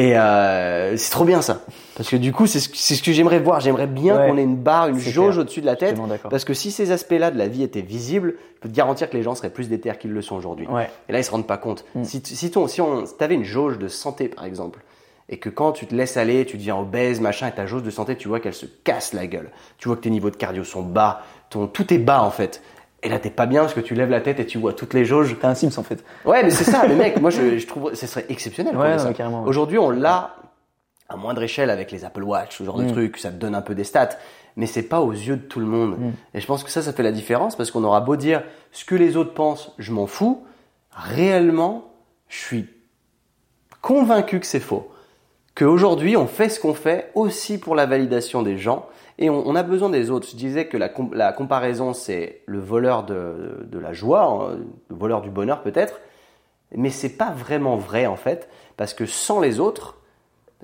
[0.00, 1.60] Et euh, c'est trop bien ça.
[1.94, 3.60] Parce que du coup c'est ce, que j'aimerais voir.
[3.60, 4.28] J'aimerais bien Ouais.
[4.30, 5.98] qu'on ait une barre, une jauge au-dessus de la tête.
[6.30, 9.16] Parce que si ces aspects-là de la vie étaient visibles, je peux te garantir que
[9.18, 10.66] les gens seraient plus déter qu'ils le sont aujourd'hui.
[10.68, 10.88] Ouais.
[11.10, 11.84] Et là, ils se rendent pas compte.
[11.94, 12.04] Mm.
[12.04, 14.80] Si, si, ton, si on, si t'avais une jauge de santé, par exemple,
[15.28, 17.90] et que quand tu te laisses aller, tu deviens obèse, machin, et ta jauge de
[17.90, 19.50] santé, tu vois qu'elle se casse la gueule.
[19.76, 22.62] Tu vois que tes niveaux de cardio sont bas, ton, tout est bas en fait.
[23.02, 24.92] Et là, t'es pas bien parce que tu lèves la tête et tu vois toutes
[24.94, 25.34] les jauges.
[25.40, 26.04] T'as un Sims en fait.
[26.24, 27.20] Ouais, mais c'est ça, les mecs.
[27.20, 28.76] Moi, je, je trouve, ce serait exceptionnel.
[28.76, 29.10] Ouais, ça.
[29.46, 30.36] Aujourd'hui, on l'a
[31.08, 32.92] à moindre échelle avec les Apple Watch, ce genre de Mm.
[32.92, 34.10] trucs, ça te donne un peu des stats,
[34.56, 35.98] mais c'est pas aux yeux de tout le monde.
[35.98, 36.10] Mm.
[36.34, 38.84] Et je pense que ça, ça fait la différence parce qu'on aura beau dire ce
[38.84, 40.44] que les autres pensent, je m'en fous.
[40.92, 41.90] Réellement,
[42.28, 42.66] je suis
[43.80, 44.90] convaincu que c'est faux.
[45.56, 48.86] qu'aujourd'hui on fait ce qu'on fait aussi pour la validation des gens
[49.20, 50.26] et on, a besoin des autres.
[50.30, 54.58] Je disais que la, com- la comparaison c'est le voleur de, la joie, hein,
[54.88, 56.00] le voleur du bonheur peut-être,
[56.74, 59.98] mais c'est pas vraiment vrai en fait parce que sans les autres,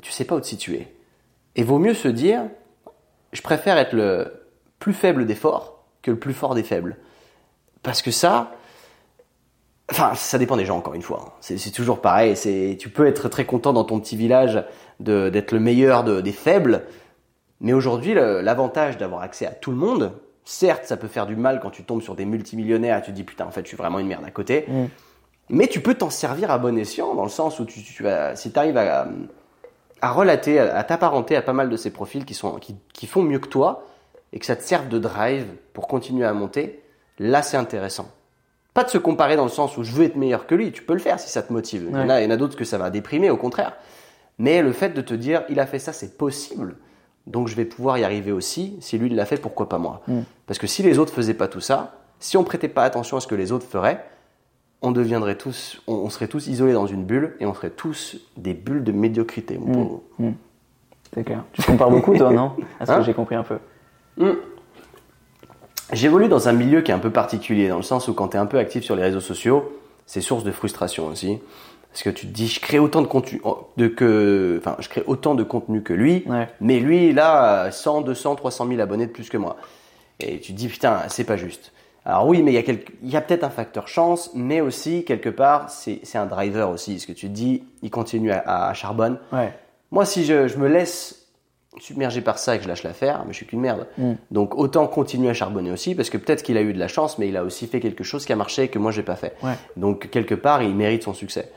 [0.00, 0.88] tu sais pas où te situer.
[1.54, 2.44] Et vaut mieux se dire,
[3.32, 4.32] je préfère être le
[4.78, 6.96] plus faible des forts que le plus fort des faibles.
[7.82, 8.52] Parce que ça,
[9.90, 11.36] enfin, ça dépend des gens encore une fois.
[11.40, 12.34] C'est toujours pareil.
[12.78, 14.64] Tu peux être très content dans ton petit village
[15.00, 16.84] d'être le meilleur de- des faibles,
[17.60, 20.12] mais aujourd'hui, l'avantage d'avoir accès à tout le monde,
[20.44, 23.16] certes, ça peut faire du mal quand tu tombes sur des multimillionnaires et tu te
[23.16, 24.64] dis putain, en fait, je suis vraiment une merde à côté.
[24.68, 24.84] Mm.
[25.48, 28.34] Mais tu peux t'en servir à bon escient dans le sens où tu, tu vas,
[28.36, 29.06] si tu arrives à,
[30.00, 33.06] à relater, à, à t'apparenter à pas mal de ces profils qui, sont, qui, qui
[33.06, 33.86] font mieux que toi
[34.32, 36.82] et que ça te serve de drive pour continuer à monter,
[37.18, 38.08] là c'est intéressant.
[38.74, 40.82] Pas de se comparer dans le sens où je veux être meilleur que lui, tu
[40.82, 41.86] peux le faire si ça te motive.
[41.88, 43.74] Il y en a, il y en a d'autres que ça va déprimer, au contraire.
[44.38, 46.76] Mais le fait de te dire, il a fait ça, c'est possible,
[47.26, 48.76] donc je vais pouvoir y arriver aussi.
[48.80, 50.02] Si lui il l'a fait, pourquoi pas moi?
[50.08, 50.20] Mm.
[50.46, 53.20] Parce que si les autres faisaient pas tout ça, si on prêtait pas attention à
[53.20, 54.04] ce que les autres feraient,
[54.82, 58.16] on deviendrait tous, on, on serait tous isolés dans une bulle et on serait tous
[58.36, 59.72] des bulles de médiocrité, mon Mm.
[59.74, 60.00] pauvre.
[61.14, 61.44] C'est clair.
[61.52, 62.52] Tu compares beaucoup, toi, non?
[62.80, 62.98] À ce Hein?
[62.98, 63.58] que j'ai compris un peu.
[65.92, 68.36] J'évolue dans un milieu qui est un peu particulier, dans le sens où quand tu
[68.36, 69.72] es un peu actif sur les réseaux sociaux,
[70.04, 71.38] c'est source de frustration aussi.
[71.96, 73.40] Parce que tu te dis, je crée autant de contenu,
[73.78, 76.46] de que, enfin, je crée autant de contenu que lui, Ouais.
[76.60, 79.56] mais lui, il a 100, 200, 300 000 abonnés de plus que moi.
[80.20, 81.72] Et tu te dis, putain, c'est pas juste.
[82.04, 84.60] Alors oui, mais il y a, quelque- il y a peut-être un facteur chance, mais
[84.60, 86.92] aussi, quelque part, c'est c'est un driver aussi.
[86.96, 89.18] Parce que tu te dis, il continue à, à charbonne.
[89.32, 89.54] Ouais.
[89.90, 91.25] Moi, si je, je me laisse
[91.78, 93.86] submerger par ça et que je lâche l'affaire, mais je suis qu'une merde.
[93.98, 94.12] Mm.
[94.30, 97.18] Donc autant continuer à charbonner aussi, parce que peut-être qu'il a eu de la chance,
[97.18, 99.16] mais il a aussi fait quelque chose qui a marché et que moi j'ai pas
[99.16, 99.34] fait.
[99.42, 99.54] Ouais.
[99.76, 101.50] Donc quelque part, il mérite son succès.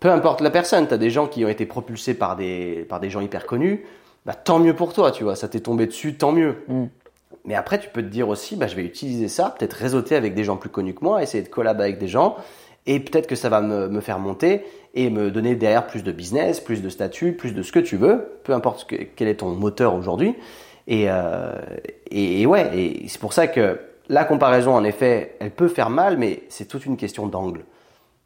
[0.00, 3.00] Peu importe la personne, tu as des gens qui ont été propulsés par des, par
[3.00, 3.84] des gens hyper connus,
[4.26, 6.62] bah, tant mieux pour toi, tu vois, ça t'est tombé dessus, tant mieux.
[6.68, 6.84] Mm.
[7.44, 10.34] Mais après, tu peux te dire aussi, bah, je vais utiliser ça, peut-être réseauter avec
[10.34, 12.36] des gens plus connus que moi, essayer de collaborer avec des gens,
[12.88, 14.64] et peut-être que ça va me, me faire monter
[14.94, 17.96] et me donner derrière plus de business, plus de statut, plus de ce que tu
[17.96, 20.34] veux, peu importe que- quel est ton moteur aujourd'hui.
[20.88, 21.52] Et, euh,
[22.10, 23.78] et, et ouais, et c'est pour ça que
[24.08, 27.64] la comparaison, en effet, elle peut faire mal, mais c'est toute une question d'angle.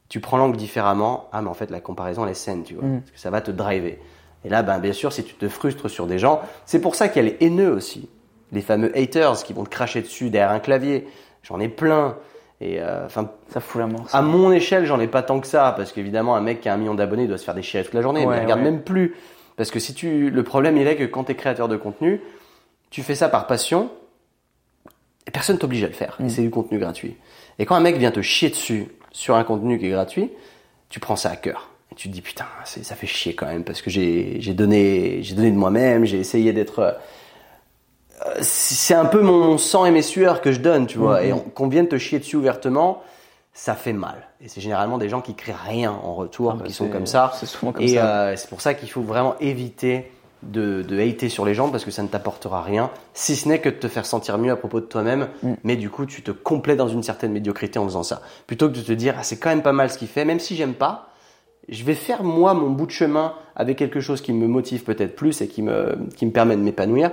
[0.08, 2.84] Tu prends l'angle différemment, ah mais en fait la comparaison elle est saine, tu vois,
[2.84, 3.00] Mm.
[3.00, 3.98] parce que ça va te driver.
[4.44, 7.08] Et là, ben bien sûr, si tu te frustres sur des gens, c'est pour ça
[7.08, 8.08] qu'il y a les haineux aussi,
[8.52, 11.06] les fameux haters qui vont te cracher dessus derrière un clavier.
[11.42, 12.16] J'en ai plein.
[12.62, 14.08] Et euh, enfin, Ça fout la mort.
[14.08, 14.18] ça.
[14.18, 16.74] à mon échelle, j'en ai pas tant que ça, parce qu'évidemment, un mec qui a
[16.74, 18.70] un million d'abonnés il doit se faire déchirer toute la journée, Ouais, il regarde ouais.
[18.70, 19.14] même plus.
[19.56, 22.20] Parce que si tu, le problème, il est que quand tu es créateur de contenu,
[22.90, 23.90] tu fais ça par passion,
[25.26, 26.16] et personne t'oblige à le faire.
[26.20, 26.28] Mm.
[26.28, 27.16] C'est du contenu gratuit.
[27.58, 30.30] Et quand un mec vient te chier dessus sur un contenu qui est gratuit,
[30.88, 31.70] tu prends ça à cœur.
[31.90, 35.22] Et tu te dis, putain, ça fait chier quand même, parce que j'ai j'ai donné,
[35.22, 36.96] j'ai donné de moi-même, j'ai essayé d'être.
[38.40, 41.20] C'est un peu mon sang et mes sueurs que je donne, tu vois.
[41.22, 41.26] Mhm.
[41.28, 43.02] Et on- qu'on vienne te chier dessus ouvertement,
[43.54, 44.16] ça fait mal.
[44.40, 47.06] Et c'est généralement des gens qui créent rien en retour, Ah bah, qui sont comme
[47.06, 47.32] ça.
[47.38, 48.20] C'est souvent comme Et ça.
[48.28, 50.10] euh, c'est pour ça qu'il faut vraiment éviter
[50.42, 53.60] de, de hater sur les gens parce que ça ne t'apportera rien, si ce n'est
[53.60, 55.28] que de te faire sentir mieux à propos de toi-même.
[55.42, 55.52] Mm.
[55.62, 58.22] Mais du coup, tu te complais dans une certaine médiocrité en faisant ça.
[58.48, 60.40] Plutôt que de te dire, ah, c'est quand même pas mal ce qu'il fait, même
[60.40, 61.10] si j'aime pas,
[61.68, 65.14] je vais faire moi mon bout de chemin avec quelque chose qui me motive peut-être
[65.14, 67.12] plus et qui me, qui me permet de m'épanouir.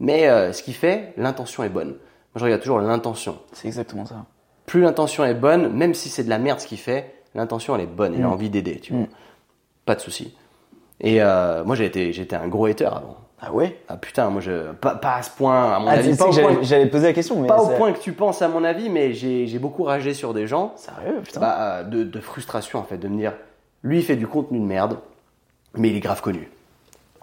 [0.00, 1.88] Mais euh, ce qu'il fait, l'intention est bonne.
[1.88, 1.96] Moi,
[2.36, 4.24] je regarde toujours l'intention C'est exactement ça.
[4.66, 7.82] plus l'intention est bonne, même si c'est de la merde ce qu'il fait, l'intention elle
[7.82, 8.32] est bonne, il a Mm.
[8.32, 9.02] envie d'aider, tu vois.
[9.02, 9.08] Mm.
[9.86, 10.34] Pas de souci.
[11.00, 13.16] Et euh, moi j'ai été, j'étais un gros hater avant.
[13.40, 13.78] Ah ouais?
[13.88, 16.30] Ah putain, moi je pas, pas à ce point, à mon Ah, avis, pas,
[16.62, 17.46] j'allais- poser la question, mais.
[17.48, 20.34] pas au point que tu penses à mon avis, mais j'ai j'ai beaucoup ragé sur
[20.34, 21.40] des gens Sérieux, putain.
[21.40, 23.34] bah, euh, de, de frustration en fait, de me dire,
[23.84, 24.98] lui il fait du contenu de merde,
[25.76, 26.50] mais il est grave connu.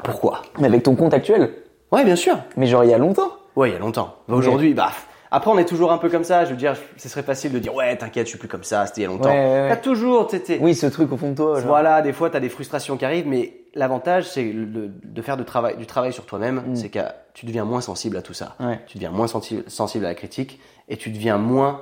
[0.04, 0.42] Pourquoi?
[0.60, 1.52] Mais avec ton compte actuel?
[1.96, 2.38] Ouais, bien sûr.
[2.58, 4.16] Mais genre il y a longtemps Ouais, il y a longtemps.
[4.28, 4.92] Bah, Aujourd'hui, bah.
[5.32, 6.46] Après, on est toujours un peu comme ça.
[6.46, 8.86] Je veux dire, ce serait facile de dire, ouais, t'inquiète, je suis plus comme ça,
[8.86, 9.30] c'était il y a longtemps.
[9.30, 9.70] Ouais, ouais, ouais.
[9.70, 11.56] T'as toujours, t'es- Oui, ce truc au fond de toi.
[11.60, 11.68] genre.
[11.68, 15.44] Voilà, des fois, tu as des frustrations qui arrivent, mais l'avantage, c'est de faire de
[15.44, 16.76] travail, du travail sur toi-même, Mm.
[16.76, 17.00] c'est que
[17.34, 18.56] tu deviens moins sensible à tout ça.
[18.88, 21.82] Tu deviens moins sensible, sensible à la critique et tu deviens moins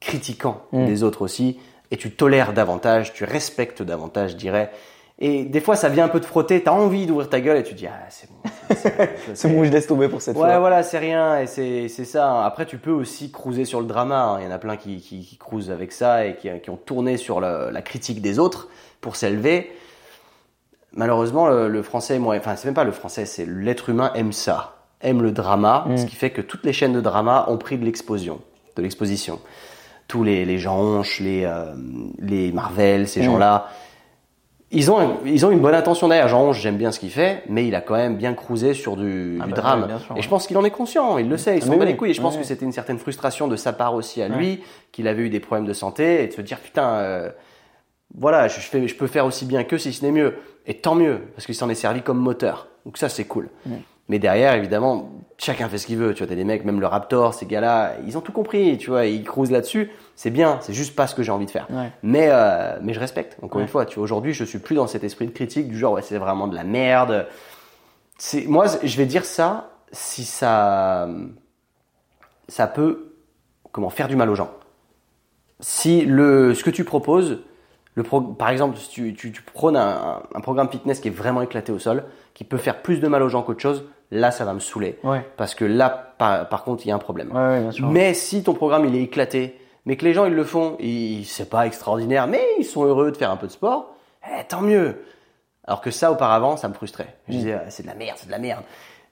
[0.00, 0.86] critiquant Mm.
[0.86, 1.58] des autres aussi.
[1.90, 4.70] Et tu tolères davantage, tu respectes davantage, je dirais.
[5.20, 7.56] Et des fois, ça vient un peu te frotter, tu as envie d'ouvrir ta gueule
[7.58, 8.50] et tu te dis, ah, c'est bon.
[9.34, 10.58] c'est- bon, je laisse tomber pour cette Ouais, fois.
[10.58, 12.44] voilà, c'est rien, et c'est ça.
[12.44, 14.20] Après, tu peux aussi cruiser sur le drama.
[14.24, 14.38] hein.
[14.40, 16.76] Il y en a plein qui, qui, qui cruisent avec ça et qui, qui ont
[16.76, 18.68] tourné sur la critique des autres
[19.00, 19.70] pour s'élever.
[20.96, 24.32] Malheureusement, le, le français, moi, enfin, c'est même pas le français, c'est l'être humain aime
[24.32, 25.96] ça, aime le drama, Mm.
[25.96, 28.40] ce qui fait que toutes les chaînes de drama ont pris de l'exposition,
[28.76, 29.40] de l'exposition.
[30.06, 31.72] Tous les, les gens les, euh,
[32.20, 33.24] les Marvel, ces Mm.
[33.24, 33.68] gens-là,
[34.74, 36.28] ils ont, ils ont une bonne intention derrière.
[36.28, 38.96] Jean Onge, j'aime bien ce qu'il fait, mais il a quand même bien cruisé sur
[38.96, 39.98] du, Ah du bah drame.
[40.04, 41.84] sûr, et je pense qu'il en est conscient, il le sait, il Ah s'en bat
[41.84, 42.10] les couilles.
[42.10, 44.62] Et je pense que c'était une certaine frustration de sa part aussi à lui,
[44.92, 47.30] qu'il avait eu des problèmes de santé, et de se dire, putain, euh,
[48.16, 50.34] voilà, je, je fais, je peux faire aussi bien que si ce n'est mieux.
[50.66, 52.68] Et tant mieux, parce qu'il s'en est servi comme moteur.
[52.86, 53.48] Donc ça, c'est cool.
[54.08, 56.14] Mais derrière, évidemment, chacun fait ce qu'il veut.
[56.14, 58.90] Tu vois, t'as des mecs, même le Raptor, ces gars-là, ils ont tout compris, tu
[58.90, 59.90] vois, ils cruisent là-dessus.
[60.16, 61.66] C'est bien, c'est juste pas ce que j'ai envie de faire.
[61.70, 61.90] Ouais.
[62.02, 63.62] Mais, euh, mais je respecte, encore Ouais.
[63.62, 63.84] une fois.
[63.86, 66.18] Tu vois, aujourd'hui, je suis plus dans cet esprit de critique du genre, ouais, c'est
[66.18, 67.26] vraiment de la merde.
[68.18, 71.08] C'est, moi, je vais dire ça si ça,
[72.48, 73.12] ça peut,
[73.72, 74.50] comment, faire du mal aux gens.
[75.60, 77.38] Si le, ce que tu proposes,
[77.94, 81.12] le pro- par exemple, si tu, tu, tu prônes un, un- programme fitness qui est
[81.12, 84.30] vraiment éclaté au sol, qui peut faire plus de mal aux gens qu'autre chose, là,
[84.30, 84.98] ça va me saouler.
[85.04, 85.24] Ouais.
[85.36, 85.88] Parce que là,
[86.18, 87.30] par, par contre, il y a un problème.
[87.32, 87.88] Ouais, ouais, bien sûr.
[87.88, 90.76] Mais si ton programme il est éclaté, mais que les gens ils le font,
[91.24, 93.94] c'est pas extraordinaire, mais ils sont heureux de faire un peu de sport,
[94.26, 95.02] eh, tant mieux.
[95.66, 97.14] Alors que ça auparavant, ça me frustrait.
[97.28, 97.36] Je Mm.
[97.36, 98.62] disais ah, c'est de la merde, c'est de la merde.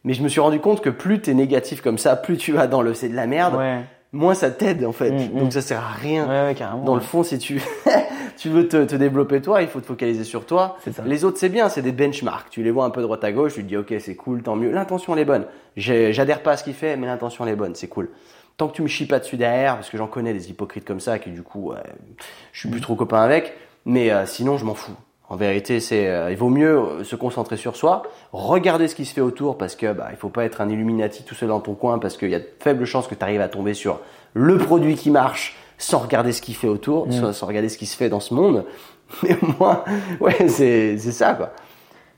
[0.04, 2.66] Mais je me suis rendu compte que plus t'es négatif comme ça, plus tu vas
[2.66, 3.80] dans le c'est de la merde, Ouais,
[4.12, 5.10] moins ça t'aide en fait.
[5.12, 5.38] Mm, mm.
[5.38, 6.28] Donc ça sert à rien.
[6.28, 6.82] ouais, ouais, carrément.
[6.84, 7.62] Dans le fond, si tu,
[8.42, 10.76] tu veux te, te développer toi, il faut te focaliser sur toi.
[10.90, 11.04] Ça.
[11.06, 12.50] Les autres, c'est bien, c'est des benchmarks.
[12.50, 14.56] Tu les vois un peu droite à gauche, tu te dis, ok, c'est cool, tant
[14.56, 14.72] mieux.
[14.72, 15.44] L'intention, elle est bonne.
[15.76, 18.08] J'adhère pas à ce qu'il fait, mais l'intention, elle est bonne, c'est cool.
[18.56, 20.98] Tant que tu me chies pas dessus derrière, parce que j'en connais des hypocrites comme
[20.98, 21.76] ça, qui du coup, ouais,
[22.50, 23.54] je suis plus trop copain avec,
[23.86, 24.96] mais euh, sinon, je m'en fous.
[25.28, 29.04] En vérité, c'est, euh, il vaut mieux euh, se concentrer sur soi, regarder ce qui
[29.04, 31.60] se fait autour, parce que bah, il faut pas être un Illuminati tout seul dans
[31.60, 34.00] ton coin, parce qu'il y a de faibles chances que tu arrives à tomber sur
[34.34, 37.86] le produit qui marche sans regarder ce qui fait autour, sans, sans regarder ce qui
[37.86, 38.64] se fait dans ce monde.
[39.22, 39.84] Mais moi,
[40.20, 41.50] ouais, c'est c'est ça quoi.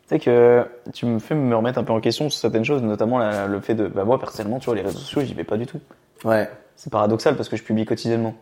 [0.03, 2.83] Tu sais que tu me fais me remettre un peu en question sur certaines choses,
[2.83, 3.87] notamment la- le fait de.
[3.89, 5.81] Bah, moi, personnellement, tu vois, les réseaux sociaux, j'y vais pas du tout.
[6.25, 6.49] Ouais.
[6.77, 8.35] C'est paradoxal parce que je publie quotidiennement.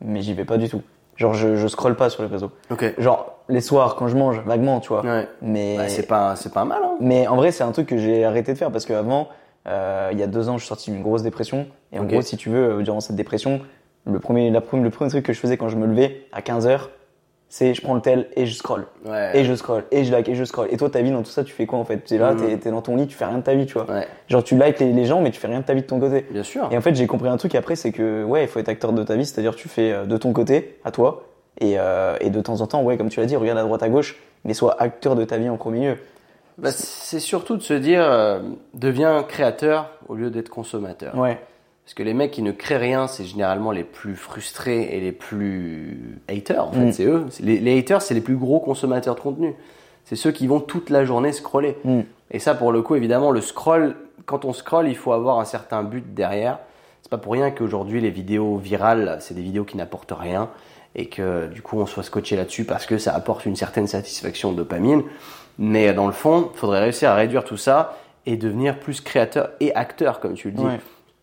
[0.00, 0.80] Mais j'y vais pas du tout.
[1.16, 2.52] Genre, je, je scrolle pas sur les réseaux.
[2.70, 2.94] Ok.
[2.98, 5.02] Genre, les soirs, quand je mange, vaguement, tu vois.
[5.02, 5.26] Ouais.
[5.42, 5.88] Mais.
[5.88, 6.92] C'est pas c'est pas mal hein.
[7.00, 9.28] Mais en vrai, c'est un truc que j'ai arrêté de faire parce qu'avant,
[9.66, 11.66] euh, il y a deux ans, je suis sorti d'une grosse dépression.
[11.92, 13.60] Et en gros, si tu veux, euh, durant cette dépression,
[14.08, 16.40] le premier, la, première- le premier truc que je faisais quand je me levais à
[16.40, 16.88] 15h,
[17.50, 18.86] c'est je prends le tel et je scroll.
[19.06, 19.30] Ouais.
[19.38, 20.68] Et je scroll, et je like, et je scroll.
[20.70, 21.98] Et toi, ta vie dans tout ça, tu fais quoi en fait?
[21.98, 22.58] T'es là, Mhm.
[22.58, 23.84] t'es dans ton lit, tu fais rien de ta vie, tu vois.
[23.90, 24.06] Ouais.
[24.28, 25.98] Genre, tu likes les, les gens, mais tu fais rien de ta vie de ton
[25.98, 26.26] côté.
[26.30, 26.68] Bien sûr.
[26.70, 28.92] Et en fait, j'ai compris un truc après, c'est que ouais, il faut être acteur
[28.92, 31.24] de ta vie, c'est-à-dire tu fais euh, de ton côté, à toi,
[31.60, 33.82] et, euh, et de temps en temps, ouais, comme tu l'as dit, regarde à droite
[33.82, 35.96] à gauche, mais sois acteur de ta vie en premier lieu.
[36.58, 38.40] Bah, c'est surtout de se dire euh,
[38.74, 41.16] deviens créateur au lieu d'être consommateur.
[41.16, 41.38] Ouais.
[41.88, 45.10] Parce que les mecs qui ne créent rien, c'est généralement les plus frustrés et les
[45.10, 46.62] plus haters.
[46.68, 46.92] En fait, Mm.
[46.92, 47.24] c'est eux.
[47.40, 49.54] Les, les haters, c'est les plus gros consommateurs de contenu.
[50.04, 51.78] C'est ceux qui vont toute la journée scroller.
[51.84, 52.00] Mm.
[52.30, 55.46] Et ça, pour le coup, évidemment, le scroll, quand on scroll, il faut avoir un
[55.46, 56.58] certain but derrière.
[57.00, 60.50] C'est pas pour rien qu'aujourd'hui, les vidéos virales, c'est des vidéos qui n'apportent rien.
[60.94, 64.52] Et que, du coup, on soit scotché là-dessus parce que ça apporte une certaine satisfaction
[64.52, 65.04] de dopamine.
[65.58, 69.52] Mais dans le fond, il faudrait réussir à réduire tout ça et devenir plus créateur
[69.60, 70.62] et acteur, comme tu le dis.
[70.64, 70.80] Ouais.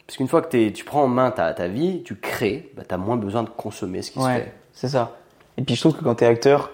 [0.08, 2.94] Parce qu'une fois que tu prends en main ta, ta vie, tu crées, bah, tu
[2.94, 4.54] as moins besoin de consommer ce qui se Ouais, fait.
[4.74, 5.18] c'est ça.
[5.58, 6.72] Et puis je trouve que quand t'es acteur,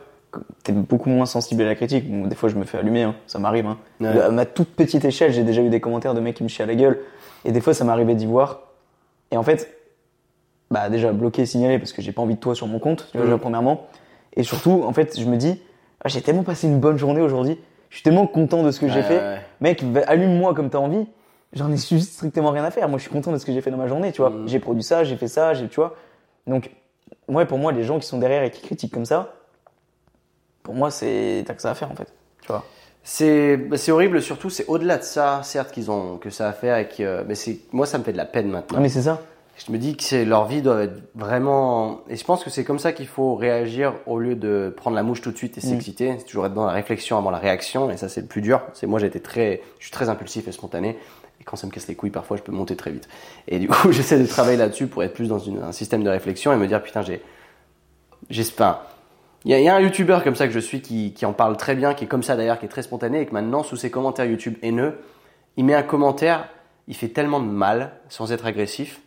[0.64, 2.10] t'es beaucoup moins sensible à la critique.
[2.12, 3.68] Bon, des fois, je me fais allumer, hein, ça m'arrive.
[3.68, 3.78] Hein.
[4.02, 4.20] Ouais.
[4.20, 6.64] À ma toute petite échelle, j'ai déjà eu des commentaires de mecs qui me chient
[6.64, 7.00] à la gueule.
[7.46, 8.62] Et des fois, ça m'arrivait d'y voir.
[9.32, 9.78] Et en fait,
[10.70, 13.18] bah déjà bloqué, signalé parce que j'ai pas envie de toi sur mon compte, tu
[13.18, 13.88] vois, déjà, premièrement.
[14.36, 15.62] Et surtout, en fait, je me dis,
[16.04, 17.58] ah, j'ai tellement passé une bonne journée aujourd'hui.
[17.90, 19.40] Je suis tellement content de ce que j'ai fait.
[19.60, 21.06] Mec, allume-moi comme t'as envie.
[21.54, 22.88] J'en ai juste strictement rien à faire.
[22.88, 24.30] Moi, je suis content de ce que j'ai fait dans ma journée, tu vois.
[24.30, 24.48] Mhm.
[24.48, 25.96] J'ai produit ça, j'ai fait ça, j'ai, tu vois.
[26.48, 26.72] Donc,
[27.28, 29.34] ouais, pour moi, les gens qui sont derrière et qui critiquent comme ça,
[30.64, 32.14] pour moi, c'est, t'as que ça à faire, en fait.
[32.42, 32.64] Tu vois.
[33.04, 36.54] C'est bah, c'est horrible, surtout, c'est au-delà de ça, certes, qu'ils ont que ça à
[36.54, 38.78] faire, et que, mais c'est moi, ça me fait de la peine maintenant.
[38.78, 39.20] Non, mais c'est ça.
[39.66, 42.02] Je me dis que c'est leur vie doit être vraiment.
[42.10, 45.04] Et je pense que c'est comme ça qu'il faut réagir au lieu de prendre la
[45.04, 45.70] mouche tout de suite et Mm.
[45.70, 46.16] s'exciter.
[46.20, 48.62] C'est toujours être dans la réflexion avant la réaction, et ça, c'est le plus dur.
[48.74, 50.98] C'est moi, été très, je suis très impulsif et spontané.
[51.42, 53.10] Et quand ça me casse les couilles, parfois, je peux monter très vite.
[53.48, 56.54] Et du coup, j'essaie de travailler là-dessus pour être plus dans un système de réflexion
[56.54, 57.22] et me dire, putain, j'ai,
[58.30, 58.82] j'espère.
[59.44, 61.34] Il y, a- il y a un youtubeur comme ça que je suis qui, en
[61.34, 63.64] parle très bien, qui est comme ça d'ailleurs, qui est très spontané et que maintenant,
[63.64, 65.00] sous ses commentaires YouTube haineux,
[65.58, 66.48] il met un commentaire,
[66.88, 69.02] il fait tellement de mal sans être agressif.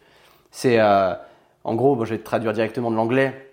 [0.50, 1.14] C'est, euh,
[1.62, 3.52] en gros, je vais te traduire directement de l'anglais.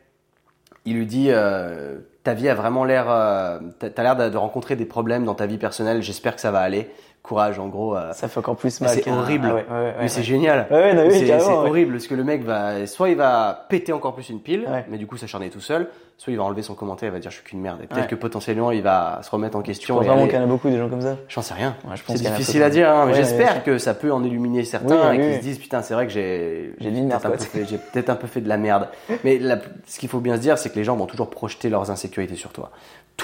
[0.85, 4.85] Il lui dit, euh, ta vie a vraiment l'air, euh, t'as l'air de rencontrer des
[4.85, 6.01] problèmes dans ta vie personnelle.
[6.01, 6.89] J'espère que ça va aller.
[7.23, 7.95] Courage en gros.
[7.95, 8.89] euh, Ça fait encore plus mal.
[8.91, 9.47] c'est horrible.
[9.49, 10.67] Ah ouais, ouais, ouais, mais c'est génial.
[10.69, 14.67] C'est horrible parce que le mec va, soit il va péter encore plus une pile,
[14.89, 17.31] mais du coup s'acharner tout seul, soit il va enlever son commentaire et va dire
[17.31, 17.79] je suis qu'une merde.
[17.83, 19.95] Et peut-être que potentiellement il va se remettre en Je question.
[19.95, 21.15] pense et vraiment qu'il y en a beaucoup des gens comme ça.
[21.27, 21.75] J'en sais rien.
[21.95, 25.09] Je pense C'est difficile à dire, hein, mais j'espère que ça peut en illuminer certains
[25.11, 25.35] Oui, et oui, qui oui.
[25.37, 27.65] se disent putain c'est vrai que j'ai J'ai dit une merde, peut-être un, peu fait-
[27.69, 28.87] j'ai peut-être un peu fait de la merde.
[29.23, 31.69] Mais la- ce qu'il faut bien se dire c'est que les gens vont toujours projeter
[31.69, 32.71] leurs insécurités sur toi.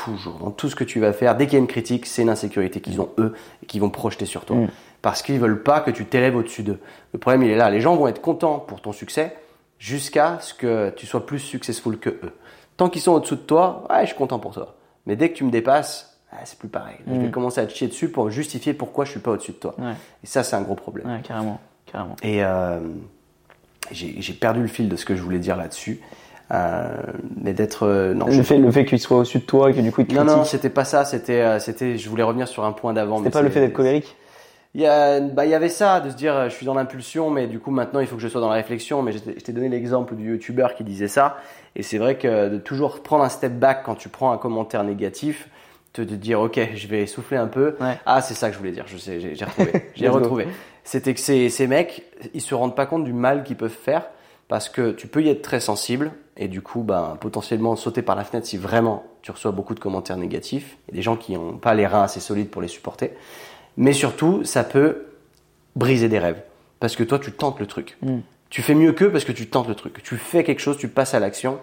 [0.06, 0.36] Toujours.
[0.40, 2.30] Dans tout ce que tu vas faire, dès qu'il y a une critique, c'est une
[2.30, 3.34] insécurité qu'ils ont eux
[3.64, 4.56] et qu'ils vont projeter sur toi.
[4.56, 4.68] Mm.
[5.02, 6.80] Parce qu'ils veulent pas que tu t'élèves au-dessus d'eux.
[7.14, 7.70] Le problème il est là.
[7.70, 9.36] Les gens vont être contents pour ton succès
[9.80, 12.34] jusqu'à ce que tu sois plus successful que eux.
[12.78, 14.76] Tant qu'ils sont au-dessous de toi, ouais, je suis content pour toi.
[15.06, 16.98] Mais dès que tu me dépasses, ah, c'est plus pareil.
[17.08, 17.32] Je vais Mm.
[17.32, 19.76] commencer à te chier dessus pour justifier pourquoi je suis pas au-dessus de toi.
[19.78, 19.94] Ouais,
[20.24, 21.08] Et ça, c'est un gros problème.
[21.08, 21.60] ouais, carrément,
[21.92, 22.16] carrément.
[22.22, 22.80] Et euh,
[23.92, 26.02] j'ai j'ai perdu le fil de ce que je voulais dire là-dessus.
[26.52, 26.88] Euh,
[27.44, 27.86] mais d'être.
[27.86, 30.02] euh, non, Le fait, le fait qu'il soit au-dessus de toi et que du coup
[30.02, 30.38] il te non, critique.
[30.38, 31.04] non, c'était pas ça.
[31.06, 31.98] C'était, euh, c'était.
[31.98, 33.18] Je voulais revenir sur un point d'avant.
[33.18, 34.16] C'était pas le fait d'être colérique.
[34.76, 37.32] Il y, a, bah, il y avait ça, de se dire, je suis dans l'impulsion,
[37.32, 39.02] mais du coup, maintenant, il faut que je sois dans la réflexion.
[39.02, 41.38] Mais je t'ai donné l'exemple du youtubeur qui disait ça.
[41.76, 44.84] Et c'est vrai que de toujours prendre un step back quand tu prends un commentaire
[44.84, 45.50] négatif,
[45.94, 47.76] te, te dire, OK, je vais souffler un peu.
[47.82, 47.98] Ouais.
[48.06, 48.86] Ah, c'est ça que je voulais dire.
[48.88, 49.72] Je sais, j'ai retrouvé.
[49.96, 50.48] J'ai retrouvé.
[50.84, 52.04] C'était que ces, ces mecs,
[52.36, 54.04] ils se rendent pas compte du mal qu'ils peuvent faire
[54.48, 58.16] parce que tu peux y être très sensible et du coup, ben, potentiellement sauter par
[58.16, 61.58] la fenêtre si vraiment tu reçois beaucoup de commentaires négatifs et des gens qui n'ont
[61.58, 63.14] pas les reins assez solides pour les supporter.
[63.76, 65.08] Mais surtout, ça peut
[65.76, 66.42] briser des rêves
[66.80, 67.98] parce que toi, tu tentes le truc.
[68.02, 68.20] Mm.
[68.50, 70.02] Tu fais mieux qu'eux parce que tu tentes le truc.
[70.04, 71.60] Tu fais quelque chose, tu passes à l'action.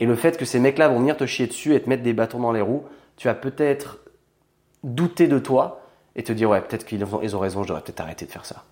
[0.00, 2.12] Et le fait que ces mecs-là vont venir te chier dessus et te mettre des
[2.12, 2.84] bâtons dans les roues,
[3.16, 4.00] tu vas peut-être
[4.82, 5.80] douter de toi
[6.16, 8.30] et te dire ouais peut-être qu'ils ont, ils ont raison, je devrais peut-être arrêter de
[8.30, 8.64] faire ça.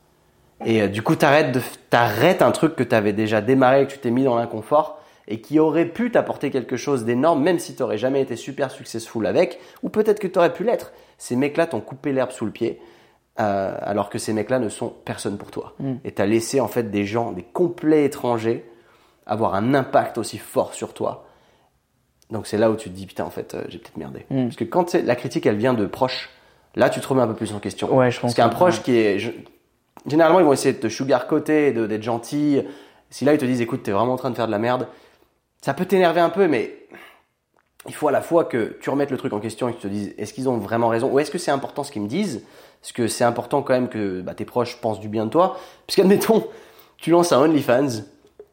[0.64, 3.92] Et euh, du coup t'arrêtes de t'arrêtes un truc que tu avais déjà démarré, que
[3.92, 4.98] tu t'es mis dans l'inconfort
[5.28, 8.70] et qui aurait pu t'apporter quelque chose d'énorme, même si tu n'aurais jamais été super
[8.70, 10.92] successful avec, ou peut-être que tu aurais pu l'être.
[11.18, 12.80] Ces mecs-là t'ont coupé l'herbe sous le pied,
[13.40, 15.74] euh, alors que ces mecs-là ne sont personne pour toi.
[15.78, 15.94] Mm.
[16.05, 18.68] Et tu as laissé en fait des gens, des complets étrangers,
[19.26, 21.26] avoir un impact aussi fort sur toi.
[22.30, 24.26] Donc c'est là où tu te dis putain en fait euh, j'ai peut-être merdé.
[24.30, 24.44] Mm.
[24.44, 26.30] Parce que quand la critique elle vient de proches,
[26.74, 27.94] là tu te remets un peu plus en question.
[27.94, 29.34] Ouais, je pense Parce qu'un proche qui est
[30.07, 32.62] généralement ils vont essayer de te sugarcoater, de- d'être gentil.
[33.11, 34.86] Si là ils te disent écoute t'es vraiment en train de faire de la merde,
[35.61, 36.78] ça peut t'énerver un peu mais
[37.88, 39.82] il faut à la fois que tu remettes le truc en question et que tu
[39.82, 41.11] te dises est-ce qu'ils ont vraiment raison?
[41.12, 42.45] Ou est-ce que c'est important ce qu'ils me disent?
[42.80, 45.57] Parce que c'est important quand même que bah, tes proches pensent du bien de toi?
[45.86, 46.47] Puisqu'admettons,
[46.97, 48.03] tu lances un OnlyFans,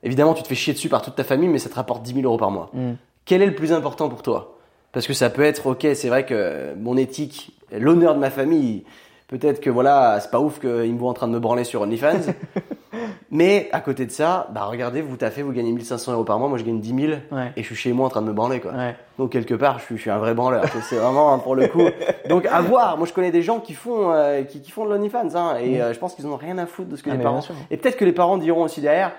[0.04, 2.14] évidemment tu te fais chier dessus par toute ta famille mais ça te rapporte 10
[2.16, 2.94] 000 euros par mois Mm.
[3.26, 4.56] quel est le plus important pour toi?
[4.92, 8.84] Parce que ça peut être, ok, c'est vrai que mon éthique, l'honneur de ma famille,
[9.30, 11.82] peut-être que voilà, c'est pas ouf qu'ils me voient en train de me branler sur
[11.82, 12.34] OnlyFans.
[13.32, 16.49] mais à côté de ça, bah regardez, vous taffez, vous gagnez 1500 euros par mois,
[16.49, 17.51] moi je gagne 10 000 Ouais.
[17.55, 18.71] et je suis chez moi en train de me branler quoi.
[18.73, 18.95] Ouais.
[19.17, 20.65] Donc quelque part, je suis, je suis un vrai branleur.
[20.89, 21.84] c'est vraiment hein, pour le coup.
[22.27, 22.97] Donc à voir.
[22.97, 25.82] Moi je connais des gens qui font, euh, qui, qui font de l'OnlyFans hein, et
[25.82, 27.41] euh, je pense qu'ils en ont rien à foutre de ce que Ah, les parents.
[27.71, 29.11] Et peut-être que les parents diront aussi derrière,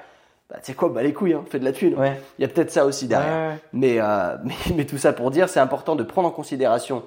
[0.50, 1.94] bah tu sais quoi, bah les couilles, hein, fais de la thune.
[1.94, 2.20] Ouais.
[2.38, 3.56] Il y a peut-être ça aussi derrière.
[3.72, 7.04] Mais, euh, mais, mais tout ça pour dire, c'est important de prendre en considération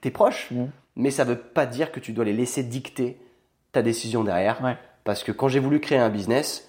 [0.00, 0.70] tes proches, Mhm.
[0.96, 3.18] Mais ça veut pas dire que tu dois les laisser dicter
[3.72, 4.62] ta décision derrière.
[4.62, 4.76] Ouais.
[5.04, 6.68] Parce que quand j'ai voulu créer un business,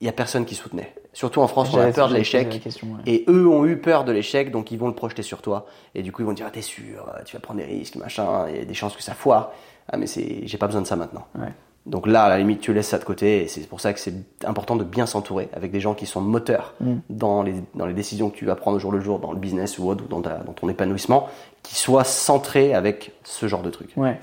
[0.00, 0.94] il y a personne qui soutenait.
[1.12, 2.62] Surtout en France, on a peur de l'échec.
[2.64, 2.98] ouais.
[3.06, 5.66] Et eux ont eu peur de l'échec, donc ils vont le projeter sur toi.
[5.94, 7.96] Et du coup, ils vont te dire, ah, t'es sûr, tu vas prendre des risques,
[7.96, 9.52] machin, il y a des chances que ça foire.
[9.88, 11.26] Ah, mais j'ai pas besoin de ça maintenant.
[11.34, 11.52] Ouais.
[11.86, 13.42] Donc là, à la limite, tu laisses ça de côté.
[13.42, 14.14] Et c'est pour ça que c'est
[14.44, 16.94] important de bien s'entourer avec des gens qui sont moteurs Mm.
[17.08, 19.38] dans, les, dans les décisions que tu vas prendre au jour le jour, dans le
[19.38, 21.28] business ou autre, ou dans, ta- dans ton épanouissement,
[21.62, 23.92] qui soient centrés avec ce genre de trucs.
[23.96, 24.20] Ouais.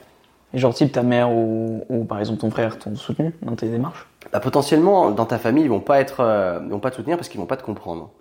[0.54, 3.68] Et genre type ta mère ou, ou par exemple ton frère t'ont soutenu dans tes
[3.68, 4.06] démarches?
[4.32, 7.18] Bah, potentiellement, dans ta famille, ils vont pas être, euh, ils vont pas te soutenir
[7.18, 8.12] parce qu'ils vont pas te comprendre.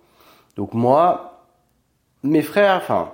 [0.57, 1.43] Donc moi,
[2.23, 3.11] mes frères, enfin,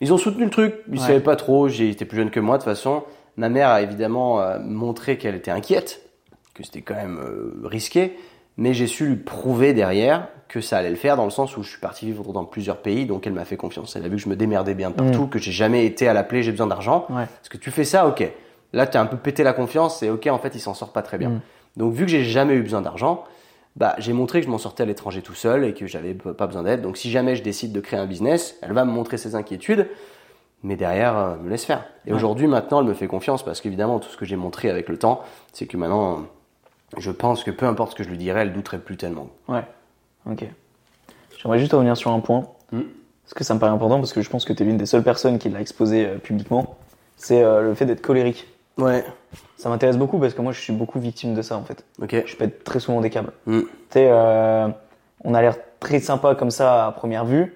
[0.00, 0.74] ils ont soutenu le truc.
[0.88, 1.06] Ils Ouais.
[1.06, 1.68] savaient pas trop.
[1.68, 3.04] Été plus jeune que moi de toute façon.
[3.36, 6.02] Ma mère a évidemment euh, montré qu'elle était inquiète,
[6.54, 8.16] que c'était quand même euh, risqué.
[8.56, 11.62] Mais j'ai su lui prouver derrière que ça allait le faire dans le sens où
[11.62, 13.96] je suis parti vivre dans plusieurs pays, donc elle m'a fait confiance.
[13.96, 16.42] Elle a vu que je me démerdais bien partout, que j'ai jamais été à l'appeler,
[16.42, 17.06] j'ai besoin d'argent.
[17.10, 17.26] Ouais.
[17.26, 18.26] Parce que tu fais ça, ok.
[18.72, 20.92] Là, tu as un peu pété la confiance et ok, en fait, il s'en sort
[20.92, 21.30] pas très bien.
[21.30, 21.40] Mm.
[21.76, 23.24] Donc, vu que j'ai jamais eu besoin d'argent,
[23.76, 26.46] bah, j'ai montré que je m'en sortais à l'étranger tout seul et que j'avais pas
[26.46, 26.80] besoin d'aide.
[26.80, 29.88] Donc, si jamais je décide de créer un business, elle va me montrer ses inquiétudes,
[30.62, 31.84] mais derrière, euh, me laisse faire.
[32.06, 32.16] Et Ouais.
[32.16, 34.98] aujourd'hui, maintenant, elle me fait confiance parce qu'évidemment, tout ce que j'ai montré avec le
[34.98, 36.24] temps, c'est que maintenant,
[36.98, 39.28] je pense que peu importe ce que je lui dirais, elle douterait plus tellement.
[39.48, 39.64] Ouais.
[40.30, 40.44] Ok.
[41.38, 42.46] J'aimerais juste revenir sur un point.
[42.72, 42.80] Mm.
[43.24, 44.86] Parce que ça me paraît important, parce que je pense que tu es l'une des
[44.86, 46.76] seules personnes qui l'a exposé euh, publiquement.
[47.16, 48.46] C'est euh, le fait d'être colérique.
[48.78, 49.04] Ouais.
[49.56, 51.84] Ça m'intéresse beaucoup parce que moi je suis beaucoup victime de ça en fait.
[52.00, 52.24] Ok.
[52.26, 53.32] Je pète très souvent des câbles.
[53.46, 53.60] Mm.
[53.60, 54.68] Tu sais, euh,
[55.24, 57.54] on a l'air très sympa comme ça à première vue,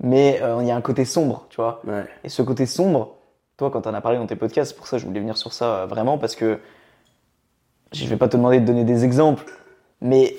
[0.00, 1.80] mais euh, il y a un côté sombre, tu vois.
[1.86, 2.04] Ouais.
[2.24, 3.16] Et ce côté sombre,
[3.56, 5.36] toi, quand t'en as parlé dans tes podcasts, c'est pour ça que je voulais venir
[5.36, 6.58] sur ça euh, vraiment parce que
[7.92, 9.44] je vais pas te demander de donner des exemples,
[10.00, 10.36] mais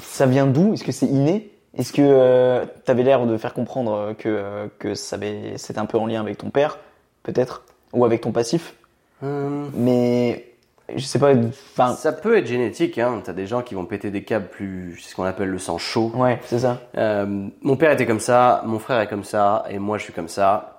[0.00, 0.74] ça vient d'où?
[0.74, 1.52] Est-ce que c'est inné?
[1.74, 6.06] Est-ce que tu avais l'air de faire comprendre que, euh, que c'était un peu en
[6.06, 6.78] lien avec ton père,
[7.22, 8.74] peut-être, ou avec ton passif?
[9.22, 10.55] Hum, Mais
[10.94, 11.32] je sais pas.
[11.34, 13.20] Enfin, Ça peut être génétique, hein.
[13.24, 15.78] T'as des gens qui vont péter des câbles plus, c'est ce qu'on appelle le sang
[15.78, 16.12] chaud.
[16.14, 16.80] ouais, c'est ça.
[16.96, 20.12] Euh, mon père était comme ça, mon frère est comme ça, et moi je suis
[20.12, 20.72] comme ça.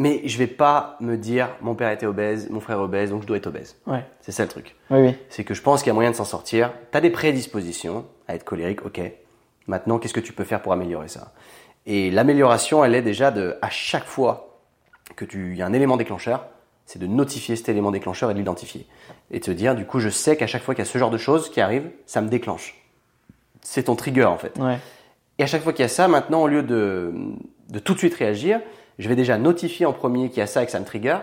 [0.00, 3.22] Mais je vais pas me dire, mon père était obèse, mon frère est obèse, donc
[3.22, 3.76] je dois être obèse.
[3.86, 4.04] Ouais.
[4.20, 4.76] C'est ça le truc.
[4.90, 5.16] Oui, oui.
[5.28, 6.72] C'est que je pense qu'il y a moyen de s'en sortir.
[6.92, 9.00] T'as des prédispositions à être colérique, ok.
[9.66, 11.32] Maintenant, qu'est-ce que tu peux faire pour améliorer ça?
[11.84, 14.60] Et l'amélioration, elle est déjà de, à chaque fois
[15.16, 16.46] que tu, y a un élément déclencheur,
[16.88, 18.86] c'est de notifier cet élément déclencheur et de l'identifier.
[19.30, 20.96] Et de te dire, du coup, je sais qu'à chaque fois qu'il y a ce
[20.96, 22.82] genre de choses qui arrivent, ça me déclenche.
[23.60, 24.56] C'est ton trigger, en fait.
[24.58, 24.78] Ouais.
[25.36, 27.12] Et à chaque fois qu'il y a ça, maintenant, au lieu de,
[27.68, 28.62] de tout de suite réagir,
[28.98, 31.18] je vais déjà notifier en premier qu'il y a ça et que ça me trigger.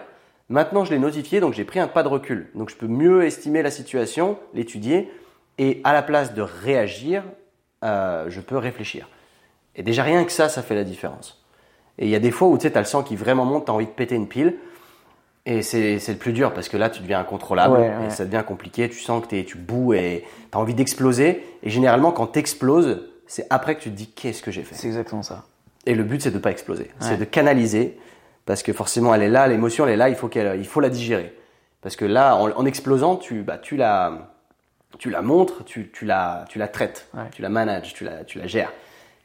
[0.49, 2.51] Maintenant, je l'ai notifié, donc j'ai pris un pas de recul.
[2.53, 5.11] Donc, je peux mieux estimer la situation, l'étudier,
[5.57, 7.23] et à la place de réagir,
[7.83, 9.09] euh, je peux réfléchir.
[9.75, 11.43] Et déjà, rien que ça, ça fait la différence.
[11.97, 13.45] Et il y a des fois où tu sais, tu as le sang qui vraiment
[13.45, 14.57] monte, tu as envie de péter une pile.
[15.47, 18.07] Et c'est le plus dur parce que là, tu deviens incontrôlable Ouais, ouais.
[18.07, 18.89] et ça devient compliqué.
[18.89, 21.43] Tu sens que t'es- tu boues et tu as envie d'exploser.
[21.61, 24.73] Et généralement, quand tu exploses, c'est après que tu te dis qu'est-ce que j'ai fait?
[24.75, 25.43] C'est exactement ça.
[25.85, 26.85] Et le but, c'est de pas exploser.
[26.85, 26.89] Ouais.
[26.99, 27.95] C'est de canaliser
[28.47, 30.79] parce que forcément, elle est là, l'émotion, elle est là, il faut, qu'elle, il faut
[30.79, 31.31] la digérer.
[31.81, 34.31] Parce que là, en, en explosant, tu, bah, tu, la,
[34.97, 38.39] tu la montres, tu, tu, la, tu la traites, tu la manages, tu la, tu
[38.39, 38.73] la gères.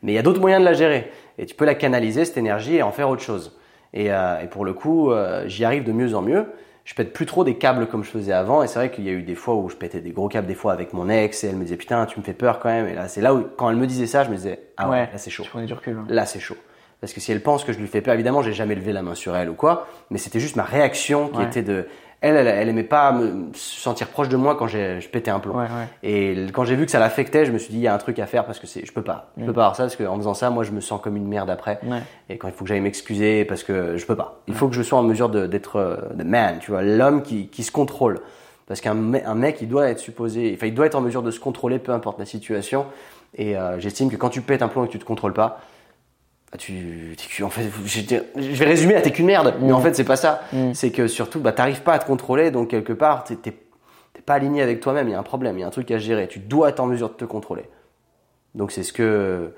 [0.03, 1.11] Mais il y a d'autres moyens de la gérer.
[1.39, 3.57] Et tu peux la canaliser, cette énergie, et en faire autre chose.
[3.93, 6.47] Et, euh, et pour le coup, euh, j'y arrive de mieux en mieux.
[6.85, 8.63] Je pète plus trop des câbles comme je faisais avant.
[8.63, 10.47] Et c'est vrai qu'il y a eu des fois où je pétais des gros câbles,
[10.47, 12.69] des fois avec mon ex, et elle me disait putain, tu me fais peur quand
[12.69, 12.87] même.
[12.89, 15.09] Et là, c'est là où, quand elle me disait ça, je me disais, ah ouais,
[15.13, 15.43] là c'est chaud.
[15.45, 15.97] Tu prenais du recul.
[15.97, 16.05] ouais.
[16.09, 16.57] Là, c'est chaud.
[17.01, 19.03] Parce que si elle pense que je lui fais peur, évidemment, j'ai jamais levé la
[19.03, 21.45] main sur elle ou quoi, mais c'était juste ma réaction qui Ouais.
[21.45, 21.87] était de.
[22.23, 25.31] Elle, elle, elle aimait pas me se sentir proche de moi quand j'ai- je pétais
[25.31, 25.55] un plomb.
[25.57, 25.89] Ouais, ouais.
[26.03, 27.99] Et quand j'ai vu que ça l'affectait, je me suis dit, il y a un
[27.99, 29.31] truc à faire parce que c'est, je peux pas.
[29.39, 29.47] Je Mm.
[29.47, 31.49] peux pas avoir ça parce qu'en faisant ça, moi, je me sens comme une merde
[31.49, 31.81] après.
[31.83, 32.01] Ouais.
[32.29, 34.41] Et quand il faut que j'aille m'excuser parce que je peux pas.
[34.49, 37.23] Il faut que je sois en mesure de- d'être euh, the man, tu vois, l'homme
[37.23, 38.21] qui, qui se contrôle.
[38.67, 41.23] Parce qu'un me- un mec, il doit être supposé, enfin, il doit être en mesure
[41.23, 42.85] de se contrôler, peu importe la situation.
[43.35, 45.61] Et euh, j'estime que quand tu pètes un plomb et que tu te contrôles pas,
[46.53, 49.55] bah, tu, t'es qu'une- en fait, je, vais résumer, là, t'es qu'une merde.
[49.61, 50.43] Mais en fait, c'est pas ça.
[50.53, 50.75] Mm.
[50.75, 53.55] C'est que surtout, bah, t'arrives pas à te contrôler, donc quelque part, t'es, t'es,
[54.13, 55.09] t'es pas aligné avec toi-même.
[55.09, 56.27] Il y a un problème, il y a un truc à gérer.
[56.29, 57.69] Tu dois être en mesure de te contrôler.
[58.55, 59.55] Donc c'est ce que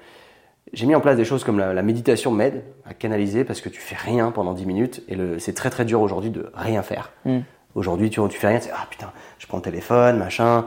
[0.73, 3.69] j'ai mis en place des choses comme la, la méditation m'aide à canaliser parce que
[3.69, 6.83] tu fais rien pendant 10 minutes et le, c'est très très dur aujourd'hui de rien
[6.83, 7.11] faire.
[7.25, 7.39] Mm.
[7.75, 10.67] Aujourd'hui, tu, tu fais rien, c'est ah putain, je prends le téléphone, machin.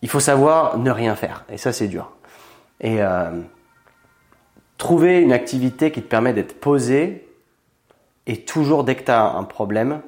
[0.00, 2.12] Il faut savoir ne rien faire et ça c'est dur.
[2.80, 3.30] Et euh,
[4.84, 7.26] trouver une activité qui te permet d'être posé
[8.26, 10.02] et toujours dès que tu as un problème,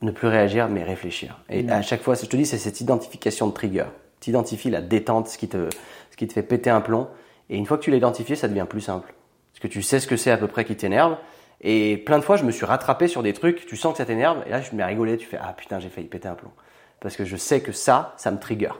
[0.00, 1.40] ne plus réagir mais réfléchir.
[1.48, 3.86] Et à chaque fois, je te dis, c'est cette identification de trigger.
[4.20, 5.68] Tu identifies la détente, ce qui, te,
[6.12, 7.08] ce qui te fait péter un plomb.
[7.48, 9.12] Et une fois que tu l'as identifié, ça devient plus simple.
[9.52, 11.16] Parce que tu sais ce que c'est à peu près qui t'énerve.
[11.62, 14.04] Et plein de fois, je me suis rattrapé sur des trucs, tu sens que ça
[14.04, 16.28] t'énerve, et là, je me mets à rigoler, tu fais Ah putain, j'ai failli péter
[16.28, 16.52] un plomb.
[17.00, 18.70] Parce que je sais que ça, ça me trigger.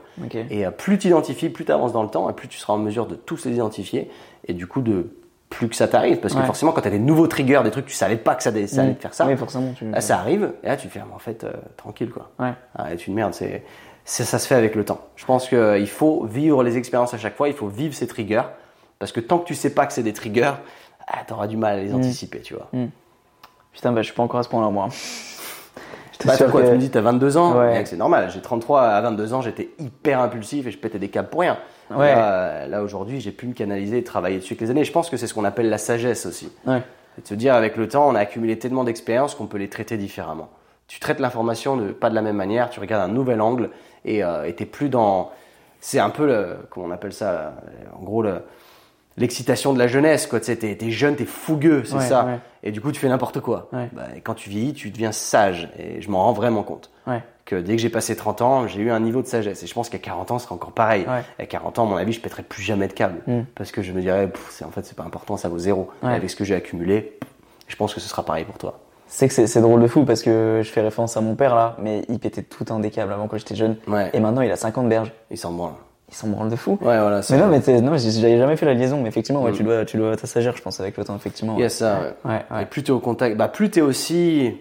[0.51, 2.73] Et euh, plus tu identifies, plus tu avances dans le temps, et plus tu seras
[2.73, 4.11] en mesure de tous les identifier,
[4.47, 5.15] et du coup, de
[5.49, 6.17] plus que ça t'arrive.
[6.19, 6.45] Parce que Ouais.
[6.45, 8.65] forcément, quand tu as des nouveaux triggers, des trucs, tu savais pas que ça, allait
[8.65, 8.95] Mm.
[8.95, 9.73] te faire ça, Oui, forcément.
[9.75, 9.89] Tu...
[9.89, 12.29] là, ça arrive, et là, tu fais Ah, mais en fait, euh, tranquille, quoi.
[12.39, 12.53] Ouais.
[12.75, 13.63] Arrête une merde, c'est,
[14.05, 15.01] ça se fait avec le temps.
[15.15, 18.43] Je pense qu'il faut vivre les expériences à chaque fois, il faut vivre ces triggers,
[18.99, 20.53] parce que tant que tu sais pas que c'est des triggers,
[21.07, 22.69] ah, t'auras du mal à les anticiper, tu vois.
[23.73, 24.89] Putain, bah, je suis pas encore à ce point-là, moi.
[26.25, 27.83] Bah, sûr quoi, que- tu me dis, t'as 22 ans Ouais.
[27.85, 31.29] C'est normal, j'ai 33, à 22 ans, j'étais hyper impulsif et je pétais des câbles
[31.29, 31.57] pour rien.
[31.89, 32.15] Ouais.
[32.15, 34.83] Là, là, aujourd'hui, j'ai pu me canaliser et travailler dessus avec les années.
[34.85, 36.51] Je pense que c'est ce qu'on appelle la sagesse aussi.
[36.65, 36.81] Ouais.
[37.15, 39.69] C'est de se dire, avec le temps, on a accumulé tellement d'expériences qu'on peut les
[39.69, 40.49] traiter différemment.
[40.87, 43.69] Tu traites l'information de, pas de la même manière, tu regardes un nouvel angle
[44.05, 45.31] et euh, et t'es plus dans.
[45.79, 46.57] C'est un peu le.
[46.69, 47.53] Comment on appelle ça
[47.99, 48.41] En gros, le-
[49.17, 50.39] l'excitation de la jeunesse, quoi.
[50.39, 52.25] Tu sais, t'es, t'es jeune, t'es fougueux, c'est Ouais, ça.
[52.25, 52.39] ouais.
[52.63, 53.69] Et du coup, tu fais n'importe quoi.
[53.73, 53.89] Ouais.
[53.93, 55.69] Bah, et quand tu vieillis, tu deviens sage.
[55.77, 56.89] Et je m'en rends vraiment compte.
[57.43, 59.61] Que dès que j'ai passé 30 ans, j'ai eu un niveau de sagesse.
[59.63, 61.05] Et je pense qu'à 40 ans, ce sera encore pareil.
[61.39, 63.19] À 40 ans, à mon avis, je pèterai plus jamais de câble.
[63.27, 63.41] Mm.
[63.55, 65.89] Parce que je me dirais, c'est, en fait, c'est pas important, ça vaut zéro.
[66.01, 67.17] Avec ce que j'ai accumulé,
[67.67, 68.79] je pense que ce sera pareil pour toi.
[69.07, 71.53] C'est que c'est c'est drôle de fou parce que je fais référence à mon père
[71.53, 73.75] là, mais il pétait tout un des câbles avant quand j'étais jeune.
[74.13, 75.11] Et maintenant, il a 50 berges.
[75.29, 75.73] Il s'en branle.
[76.11, 76.71] Il s'en branle de fou.
[76.81, 77.21] Ouais, voilà.
[77.29, 79.01] Mais non, mais non, j'avais jamais fait la liaison.
[79.01, 79.55] Mais effectivement, ouais, Mm.
[79.55, 81.55] tu dois, tu dois ta sagère, je pense, avec le temps, effectivement.
[81.57, 82.31] Il y a ça, ouais.
[82.31, 82.63] Ouais, ouais.
[82.63, 84.53] Et plus t'es au contact, bah, plus t'es aussi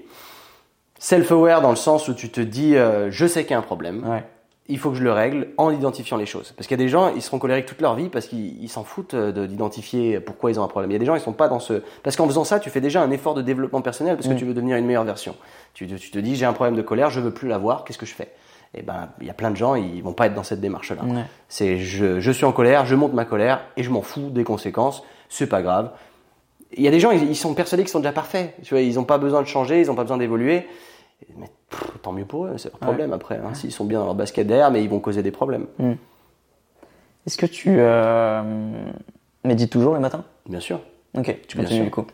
[0.98, 3.62] self-aware dans le sens où tu te dis, euh, je sais qu'il y a un
[3.62, 4.06] problème.
[4.08, 4.22] Ouais.
[4.72, 6.52] il faut que je le règle en identifiant les choses.
[6.56, 8.68] Parce qu'il y a des gens, ils seront colériques toute leur vie parce qu'ils ils
[8.68, 10.92] s'en foutent euh, de- d'identifier pourquoi ils ont un problème.
[10.92, 11.82] Il y a des gens, ils sont pas dans ce...
[12.04, 14.36] Parce qu'en faisant ça, tu fais déjà un effort de développement personnel parce que Mm.
[14.36, 15.34] tu veux devenir une meilleure version.
[15.74, 17.98] Tu, te- tu te dis, j'ai un problème de colère, je veux plus l'avoir, qu'est-ce
[17.98, 18.28] que je fais?
[18.74, 21.02] Et ben, il y a plein de gens, ils vont pas être dans cette démarche-là.
[21.04, 21.24] Ouais.
[21.48, 24.44] C'est je, je suis en colère, je monte ma colère et je m'en fous des
[24.44, 25.90] conséquences, c'est pas grave.
[26.76, 28.54] Il y a des gens, ils, ils sont persuadés qu'ils sont déjà parfaits.
[28.62, 30.68] Tu vois, ils n'ont pas besoin de changer, ils n'ont pas besoin d'évoluer.
[31.36, 33.36] Mais pff, tant mieux pour eux, c'est leur problème après.
[33.38, 33.54] hein.
[33.54, 35.66] S'ils sont bien dans leur basket derrière, mais ils vont causer des problèmes.
[37.26, 38.42] Est-ce que tu euh,
[39.44, 40.24] médites toujours les matins?
[40.48, 40.80] Bien sûr.
[41.18, 41.84] Ok, tu Bien continues sûr.
[41.86, 42.04] du coup.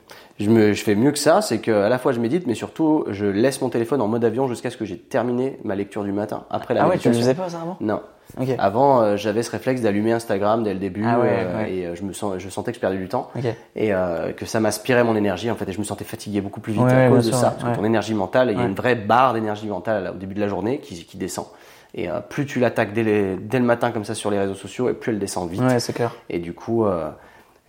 [0.41, 2.55] Je, me, je fais mieux que ça, c'est que à la fois je médite, mais
[2.55, 6.03] surtout je laisse mon téléphone en mode avion jusqu'à ce que j'ai terminé ma lecture
[6.03, 6.45] du matin.
[6.49, 7.77] Après la Ah ouais, tu le faisais pas ça avant?
[7.81, 8.01] Non.
[8.41, 8.49] Ok.
[8.59, 11.73] Avant, euh, j'avais ce réflexe d'allumer Instagram dès le début Ah ouais, euh, ouais.
[11.75, 13.45] et euh, je me sens, je sentais que je perdais du temps Ok.
[13.77, 13.93] et
[14.37, 16.83] que ça m'aspirait mon énergie en fait et je me sentais fatigué beaucoup plus vite
[16.83, 18.75] Ouais, à cause de sûr, ça parce que ton énergie mentale il y a une
[18.75, 21.47] vraie barre d'énergie mentale au début de la journée qui, qui descend
[21.95, 24.95] et plus tu l'attaques dès, dès le matin comme ça sur les réseaux sociaux et
[24.95, 26.15] plus elle descend vite Ouais, c'est clair.
[26.29, 26.85] et du coup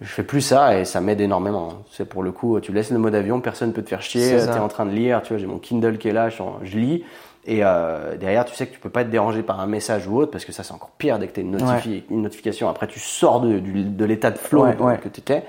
[0.01, 1.69] je fais plus ça et ça m'aide énormément.
[1.91, 4.39] C'est pour le coup, tu laisses le mode avion, personne peut te faire chier, C'est
[4.41, 4.51] ça.
[4.51, 6.77] tu es en train de lire, tu vois, j'ai mon Kindle qui est là, je,
[6.77, 7.03] lis
[7.49, 10.17] et euh, derrière tu sais que tu peux pas être dérangé par un message ou
[10.17, 11.57] autre parce que ça c'est encore pire dès que tu une,
[12.11, 12.67] une notification.
[12.69, 14.97] Après tu sors de, de l'état de flow Ouais, dans- ouais.
[14.97, 15.43] que tu étais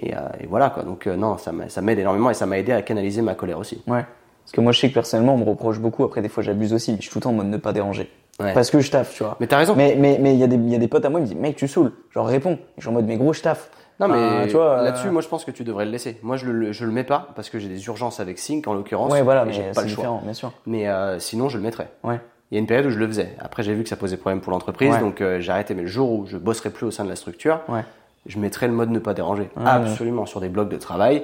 [0.00, 0.82] et, euh, et voilà quoi.
[0.82, 3.34] Donc euh, non, ça m'a- ça m'aide énormément et ça m'a aidé à canaliser ma
[3.34, 3.82] colère aussi.
[3.86, 4.04] Ouais.
[4.44, 6.02] Parce que moi, je sais que personnellement, on me reproche beaucoup.
[6.02, 6.90] Après, des fois, j'abuse aussi.
[6.90, 8.10] Mais je suis tout le temps en mode ne pas déranger.
[8.38, 9.36] Parce que je taffe, tu vois.
[9.38, 9.76] Mais t'as raison.
[9.76, 11.22] Mais mais mais il y a des il y a des potes à moi ils
[11.22, 13.70] me disent mec tu saoules genre réponds je suis en mode mais gros je taffe
[14.00, 16.18] Non mais Enfin, tu vois, euh, là-dessus, moi je pense que tu devrais le laisser.
[16.22, 18.74] Moi je le, je le mets pas parce que j'ai des urgences avec Sync en
[18.74, 19.12] l'occurrence.
[19.12, 20.02] ouais voilà mais j'ai pas le choix.
[20.02, 21.88] différent bien sûr Mais euh, sinon je le mettrais.
[22.04, 22.18] ouais
[22.50, 23.34] Il y a une période où je le faisais.
[23.38, 25.00] Après, j'ai vu que ça posait problème pour l'entreprise, Ouais.
[25.00, 25.74] donc euh, j'ai arrêté.
[25.74, 27.84] Mais le jour où je bosserai plus au sein de la structure, ouais
[28.24, 29.50] je mettrai le mode ne pas déranger.
[29.56, 31.22] Ouais, Absolument, sur des blocs de travail.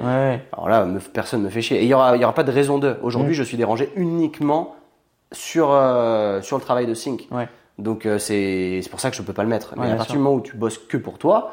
[0.52, 1.78] Alors là, me- personne me fait chier.
[1.78, 2.96] Et il y aura, il y aura pas de raison de.
[3.02, 3.34] Aujourd'hui, Mm.
[3.38, 4.74] je suis dérangé uniquement
[5.30, 7.28] sur euh, sur le travail de Sync.
[7.30, 7.48] ouais
[7.78, 9.74] Donc c'est pour ça que je peux pas le mettre.
[9.76, 11.52] Mais à partir du moment où tu bosses que pour toi,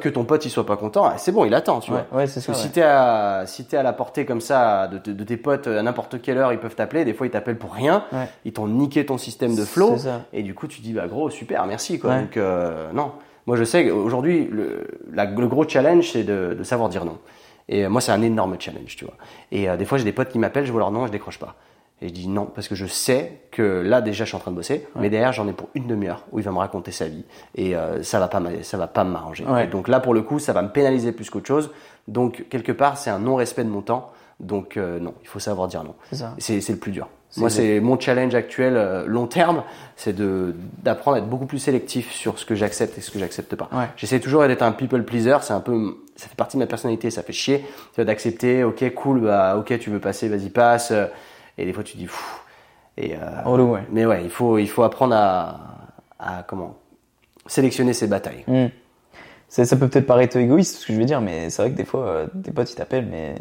[0.00, 2.20] que ton pote il soit pas content, ah, c'est bon, il attend, tu ouais, vois.
[2.20, 5.12] ouais c'est Parce si t'es à, si t'es à la portée comme ça de, de-
[5.12, 7.04] de tes potes à n'importe quelle heure, ils peuvent t'appeler.
[7.04, 8.04] Des fois, ils t'appellent pour rien.
[8.44, 9.96] Ils t'ont niqué ton système de flow.
[10.32, 11.98] Et du coup, tu dis, bah gros, super, merci.
[11.98, 12.10] Quoi.
[12.20, 13.12] Donc, euh, non.
[13.46, 17.18] Moi, je sais qu'aujourd'hui, le, la- le gros challenge, c'est de, de savoir dire non.
[17.68, 19.14] Et euh, moi, c'est un énorme challenge, tu vois.
[19.50, 21.38] Et euh, des fois, j'ai des potes qui m'appellent, je vois leur nom je décroche
[21.40, 21.56] pas.
[22.02, 24.50] Et je dis non, parce que je sais que là, déjà, je suis en train
[24.50, 27.06] de bosser, mais derrière, j'en ai pour une demi-heure où il va me raconter sa
[27.06, 27.24] vie.
[27.54, 29.44] Et euh, ça va pas ça va pas m'arranger.
[29.44, 29.68] Ouais.
[29.68, 31.70] Donc là, pour le coup, ça va me pénaliser plus qu'autre chose.
[32.08, 34.10] Donc, quelque part, c'est un non-respect de mon temps.
[34.40, 35.94] Donc, euh, non, il faut savoir dire non.
[36.38, 37.08] c'est le plus dur.
[37.36, 39.62] Moi, c'est mon challenge actuel euh, long terme,
[39.96, 43.18] c'est de d'apprendre à être beaucoup plus sélectif sur ce que j'accepte et ce que
[43.18, 43.70] j'accepte pas.
[43.72, 43.86] Ouais.
[43.96, 47.10] J'essaie toujours d'être un people pleaser, c'est un peu, ça fait partie de ma personnalité,
[47.10, 47.64] ça fait chier,
[47.96, 50.92] d'accepter, ok, cool, bah, ok, tu veux passer, vas-y, passe.
[51.58, 52.40] Et des fois, tu dis, Pfff.
[52.98, 55.60] Et, euh, relou ouais mais ouais, il faut, il faut apprendre à,
[56.18, 56.76] à comment
[57.46, 58.44] sélectionner ses batailles.
[58.46, 58.66] Hmm.
[59.48, 61.86] Ça peut peut-être paraître égoïste ce que je veux dire mais c'est vrai que des
[61.86, 63.34] fois euh, des potes ils t'appellent mais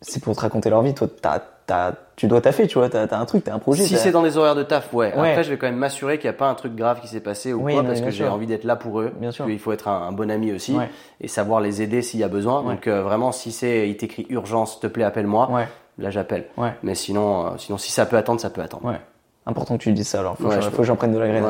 [0.00, 3.06] c'est pour te raconter leur vie toi t'as t'as tu dois taffer tu vois t'as
[3.06, 5.14] t'as un truc t'as un projet Si c'est dans des horaires de taf, ouais.
[5.14, 5.30] Ouais.
[5.30, 7.20] Après, je vais quand même m'assurer qu'il n'y a pas un truc grave qui s'est
[7.20, 9.12] passé ou Oui, quoi, non, parce que j'ai envie d'être là pour eux.
[9.20, 9.46] Bien sûr.
[9.50, 10.88] Il faut être un, un bon ami aussi Ouais.
[11.20, 12.62] et savoir les aider s'il y a besoin.
[12.62, 12.74] Ouais.
[12.76, 15.50] Donc euh, vraiment, si c'est, il t'écrit urgence, s'il te plaît, appelle-moi.
[15.98, 16.44] Là, j'appelle.
[16.58, 18.84] ouais Mais sinon, euh, sinon, si ça peut attendre, ça peut attendre.
[18.86, 19.00] ouais
[19.48, 21.12] important que tu dises ça alors faut, Ouais, que, je je- faut que j'en prenne
[21.12, 21.48] de la graine qui.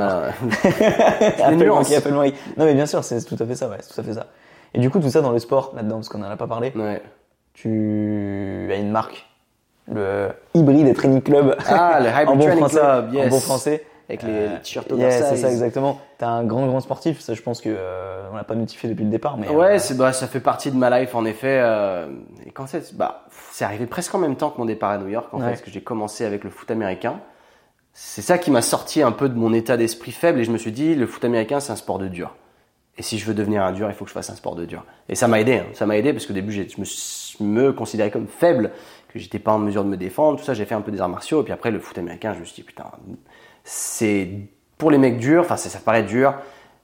[2.58, 4.26] non mais bien sûr c'est tout à fait ça ouais c'est tout à fait ça
[4.74, 6.72] et du coup tout ça dans le sport là-dedans parce qu'on en a pas parlé
[6.76, 7.00] Ouais.
[7.54, 9.26] tu as une marque
[9.90, 13.26] le Hybrid Training Club Ah, le Hybrid en bon Training français Club, yes.
[13.26, 15.26] en bon français Avec les, Euh, t-shirts yes, oversize.
[15.30, 18.44] c'est ça exactement t'es un grand grand sportif ça je pense que euh, on l'a
[18.44, 20.98] pas notifié depuis le départ mais Ouais, euh, c'est bah ça fait partie de ma
[21.00, 21.58] life en effet.
[21.62, 22.08] euh,
[22.44, 23.22] et quand c'est bah
[23.56, 25.44] c'est arrivé presque en même temps que mon départ à New York en Ouais.
[25.44, 27.20] fait, parce que j'ai commencé avec le foot américain.
[27.94, 30.58] C'est ça qui m'a sorti un peu de mon état d'esprit faible et je me
[30.58, 32.34] suis dit le foot américain c'est un sport de dur.
[32.98, 34.66] Et si je veux devenir un dur, il faut que je fasse un sport de
[34.66, 34.84] dur.
[35.08, 35.66] Et ça m'a aidé, hein.
[35.72, 38.72] ça m'a aidé parce qu'au début je me, considérais comme faible,
[39.08, 40.52] que j'étais pas en mesure de me défendre, tout ça.
[40.52, 42.44] J'ai fait un peu des arts martiaux et puis après le foot américain, je me
[42.44, 42.90] suis dit putain,
[43.64, 44.28] c'est
[44.76, 45.40] pour les mecs durs.
[45.40, 46.34] Enfin, ça, ça paraît dur,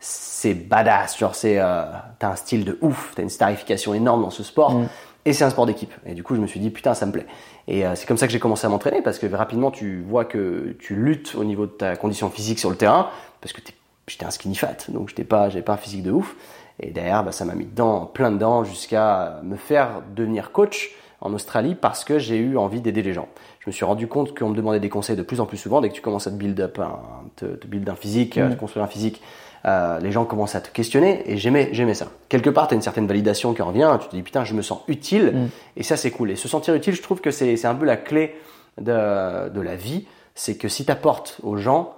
[0.00, 1.18] c'est badass.
[1.18, 1.84] Genre, c'est euh,
[2.18, 4.80] t'as un style de ouf, t'as une starification énorme dans ce sport.
[5.24, 5.92] Et c'est un sport d'équipe.
[6.04, 7.26] Et du coup, je me suis dit, putain, ça me plaît.
[7.68, 10.24] Et euh, c'est comme ça que j'ai commencé à m'entraîner parce que rapidement, tu vois
[10.24, 13.08] que tu luttes au niveau de ta condition physique sur le terrain
[13.40, 13.60] parce que
[14.08, 16.34] j'étais un skinny fat, donc j'étais pas, j'avais pas un physique de ouf.
[16.80, 21.32] Et derrière, bah, ça m'a mis dedans, plein dedans, jusqu'à me faire devenir coach en
[21.34, 23.28] Australie parce que j'ai eu envie d'aider les gens.
[23.60, 25.80] Je me suis rendu compte qu'on me demandait des conseils de plus en plus souvent
[25.80, 26.98] dès que tu commences à te build up, un,
[27.36, 29.22] te, te build un physique, à te construire un physique.
[29.64, 32.06] Euh, les gens commencent à te questionner et j'aimais, j'aimais ça.
[32.28, 34.62] Quelque part, tu as une certaine validation qui revient, tu te dis putain, je me
[34.62, 35.48] sens utile Mm.
[35.76, 36.30] et ça c'est cool.
[36.32, 38.34] Et se sentir utile, je trouve que c'est c'est un peu la clé
[38.80, 41.94] de, de la vie, c'est que si tu apportes aux gens,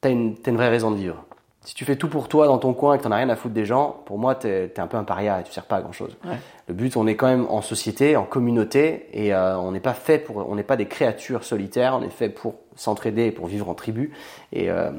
[0.00, 1.24] t'as une, t'as une vraie raison de vivre.
[1.62, 3.36] Si tu fais tout pour toi dans ton coin et que t'en as rien à
[3.36, 5.76] foutre des gens, pour moi, t'es es un peu un paria et tu sers pas
[5.76, 6.16] à grand chose.
[6.24, 6.36] Ouais.
[6.68, 9.92] Le but, on est quand même en société, en communauté, et euh, on n'est pas
[9.92, 13.46] fait pour, on n'est pas des créatures solitaires, on est fait pour s'entraider et pour
[13.46, 14.10] vivre en tribu.
[14.54, 14.90] Et euh,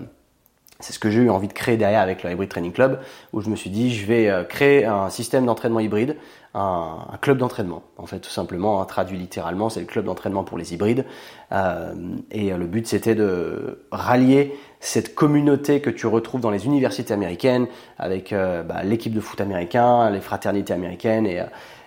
[0.82, 3.00] c'est ce que j'ai eu envie de créer derrière avec le Hybrid Training Club,
[3.34, 6.18] où je me suis dit, je vais euh, créer un système d'entraînement hybride,
[6.54, 7.84] un, club d'entraînement.
[7.98, 11.06] En fait, tout simplement, hein, traduit littéralement, c'est le club d'entraînement pour les hybrides.
[11.52, 11.94] Euh,
[12.32, 17.14] et euh, le but, c'était de rallier cette communauté que tu retrouves dans les universités
[17.14, 17.68] américaines,
[18.00, 21.40] avec bah, l'équipe de foot américain, les fraternités américaines, et,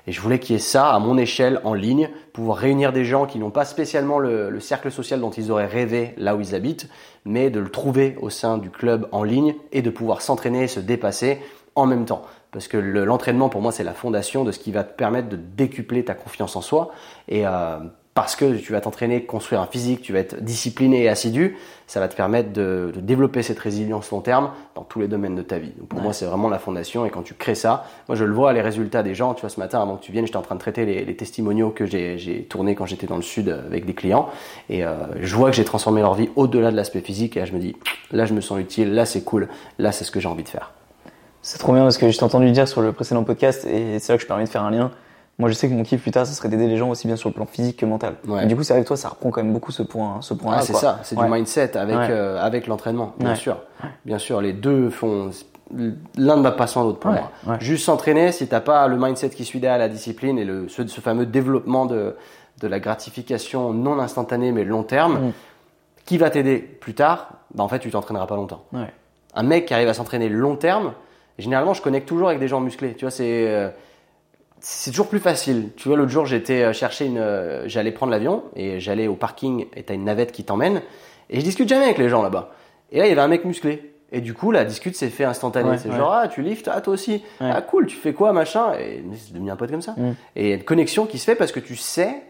[0.06, 3.04] et je voulais qu'il y ait ça à mon échelle en ligne, pouvoir réunir des
[3.04, 6.40] gens qui n'ont pas spécialement le, le cercle social dont ils auraient rêvé là où
[6.40, 6.88] ils habitent,
[7.24, 10.68] mais de le trouver au sein du club en ligne et de pouvoir s'entraîner et
[10.68, 11.40] se dépasser
[11.74, 12.22] en même temps.
[12.52, 15.28] Parce que le- l'entraînement, pour moi, c'est la fondation de ce qui va te permettre
[15.28, 16.90] de décupler ta confiance en soi.
[17.28, 17.78] Et euh,
[18.14, 21.56] parce que tu vas t'entraîner, construire un physique, tu vas être discipliné et assidu,
[21.88, 25.34] ça va te permettre de, de développer cette résilience long terme dans tous les domaines
[25.34, 25.72] de ta vie.
[25.76, 27.04] Donc pour moi, c'est vraiment la fondation.
[27.04, 29.34] Et quand tu crées ça, moi, je le vois, les résultats des gens.
[29.34, 31.16] Tu vois, ce matin, avant que tu viennes, j'étais en train de traiter les, les
[31.16, 34.28] testimoniaux que j'ai j'ai tournés quand j'étais dans le sud avec des clients.
[34.70, 37.36] Et euh, je vois que j'ai transformé leur vie au-delà de l'aspect physique.
[37.36, 37.74] Et là, je me dis,
[38.12, 38.94] là, je me sens utile.
[38.94, 39.48] Là, c'est cool.
[39.80, 40.70] Là, c'est ce que j'ai envie de faire.
[41.42, 44.12] C'est trop bien parce que je t'ai entendu dire sur le précédent podcast et c'est
[44.12, 44.92] là que je permets de faire un lien.
[45.38, 47.16] Moi, je sais que mon kiff plus tard, ça serait d'aider les gens aussi bien
[47.16, 48.14] sur le plan physique que mental.
[48.28, 48.44] Ouais.
[48.44, 50.58] Et du coup, c'est avec toi, ça reprend quand même beaucoup ce point, ce point-là.
[50.60, 51.24] Ah, c'est ça, c'est Ouais.
[51.26, 52.06] du mindset avec, Ouais.
[52.10, 53.58] euh, avec l'entraînement, bien sûr.
[54.04, 55.30] Bien sûr, les deux font.
[56.16, 57.30] L'un ne va pas sans l'autre pour moi.
[57.58, 60.86] Juste s'entraîner, si t'as pas le mindset qui suit derrière la discipline et le, ce,
[60.86, 62.14] ce fameux développement de,
[62.60, 65.32] de la gratification non instantanée mais long terme, Mm.
[66.06, 68.62] qui va t'aider plus tard, bah en fait tu t'entraîneras pas longtemps.
[69.34, 70.92] Un mec qui arrive à s'entraîner long terme,
[71.38, 72.94] généralement je connecte toujours avec des gens musclés.
[72.94, 73.70] Tu vois, c'est euh,
[74.66, 75.68] c'est toujours plus facile.
[75.76, 79.14] Tu vois, l'autre jour, j'étais euh, chercher une, euh, j'allais prendre l'avion et j'allais au
[79.14, 80.80] parking et t'as une navette qui t'emmène
[81.28, 82.50] et je discute jamais avec les gens là-bas.
[82.90, 83.92] Et là, il y avait un mec musclé.
[84.10, 85.70] Et du coup, la discute s'est fait instantanée.
[85.70, 85.96] Ouais, c'est ouais.
[85.96, 87.22] genre, ah, tu liftes, ah, toi aussi.
[87.40, 87.50] Ouais.
[87.52, 88.72] Ah, cool, tu fais quoi, machin.
[88.80, 89.92] Et c'est devenu un pote comme ça.
[89.98, 90.12] Mm.
[90.36, 92.22] Et il y a une connexion qui se fait parce que tu sais,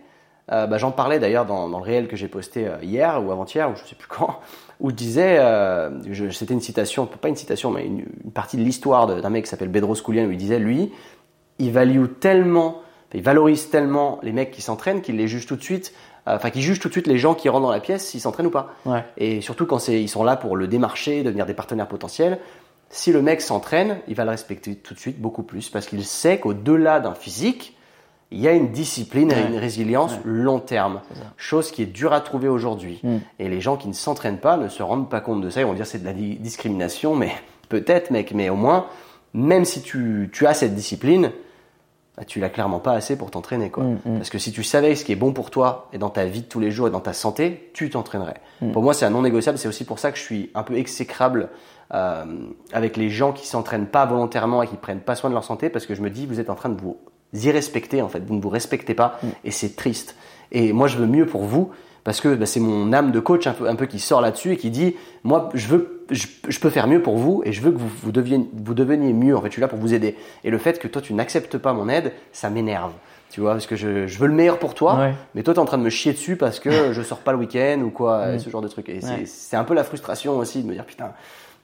[0.51, 3.70] euh, bah, j'en parlais d'ailleurs dans, dans le réel que j'ai posté hier ou avant-hier,
[3.70, 4.41] ou je sais plus quand,
[4.80, 5.91] où je disais, euh,
[6.32, 9.45] c'était une citation, pas une citation, mais une, une partie de l'histoire de- d'un mec
[9.45, 10.91] qui s'appelle Bedros Koulian, où il disait, lui,
[11.59, 12.83] il value tellement,
[13.15, 15.93] il valorise tellement les mecs qui s'entraînent qu'il les juge tout de suite,
[16.27, 18.21] euh, enfin, qu'il juge tout de suite les gens qui rentrent dans la pièce s'ils
[18.21, 18.75] s'entraînent ou pas.
[18.87, 19.05] Ouais.
[19.19, 22.39] Et surtout quand ils sont là pour le démarcher, devenir des partenaires potentiels.
[22.91, 26.05] Si le mec s'entraîne, il va le respecter tout de suite beaucoup plus parce qu'il
[26.05, 27.77] sait qu'au-delà d'un physique,
[28.31, 30.21] il y a une discipline et une résilience Ouais.
[30.25, 31.01] long terme.
[31.37, 32.99] Chose qui est dure à trouver aujourd'hui.
[33.05, 33.17] Mm.
[33.39, 35.61] Et les gens qui ne s'entraînent pas ne se rendent pas compte de ça.
[35.61, 37.33] Ils vont dire c'est de la di- discrimination, mais
[37.69, 38.33] peut-être, mec.
[38.33, 38.87] Mais au moins,
[39.35, 41.31] même si tu, tu as cette discipline,
[42.17, 43.83] bah, tu l'as clairement pas assez pour t'entraîner, quoi.
[43.83, 44.17] Mm, mm.
[44.19, 46.43] Parce que si tu savais ce qui est bon pour toi et dans ta vie
[46.43, 48.41] de tous les jours et dans ta santé, tu t'entraînerais.
[48.61, 48.73] Mm.
[48.73, 49.59] Pour moi, c'est un non négociable.
[49.59, 51.49] C'est aussi pour ça que je suis un peu exécrable
[51.93, 52.25] euh,
[52.73, 55.69] avec les gens qui s'entraînent pas volontairement et qui prennent pas soin de leur santé,
[55.71, 56.99] parce que je me dis, vous êtes en train de vous
[57.33, 58.21] irrespecter, en fait.
[58.21, 60.15] Vous ne vous respectez pas et c'est triste.
[60.53, 61.73] Et moi, je veux mieux pour vous.
[62.05, 64.53] Parce que bah, c'est mon âme de coach un peu, un peu qui sort là-dessus
[64.53, 67.63] et qui dit moi je veux je, je peux faire mieux pour vous et je
[67.63, 70.51] veux que vous, vous, deveniez mieux en fait je suis là pour vous aider et
[70.51, 72.93] le fait que toi tu n'acceptes pas mon aide ça m'énerve
[73.31, 75.15] tu vois parce que je, je veux le meilleur pour toi Ouais.
[75.35, 77.33] mais toi tu es en train de me chier dessus parce que je sors pas
[77.33, 78.39] le week-end ou quoi Mm.
[78.39, 79.23] ce genre de truc et c'est- Ouais.
[79.27, 81.13] c'est un peu la frustration aussi de me dire putain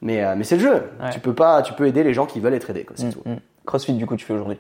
[0.01, 0.73] mais, euh, mais c'est le jeu
[1.03, 1.11] Ouais.
[1.13, 3.21] tu peux pas tu peux aider les gens qui veulent être aidés quoi, Mm, tout
[3.27, 3.35] mm.
[3.67, 4.57] Crossfit, du coup, tu fais aujourd'hui?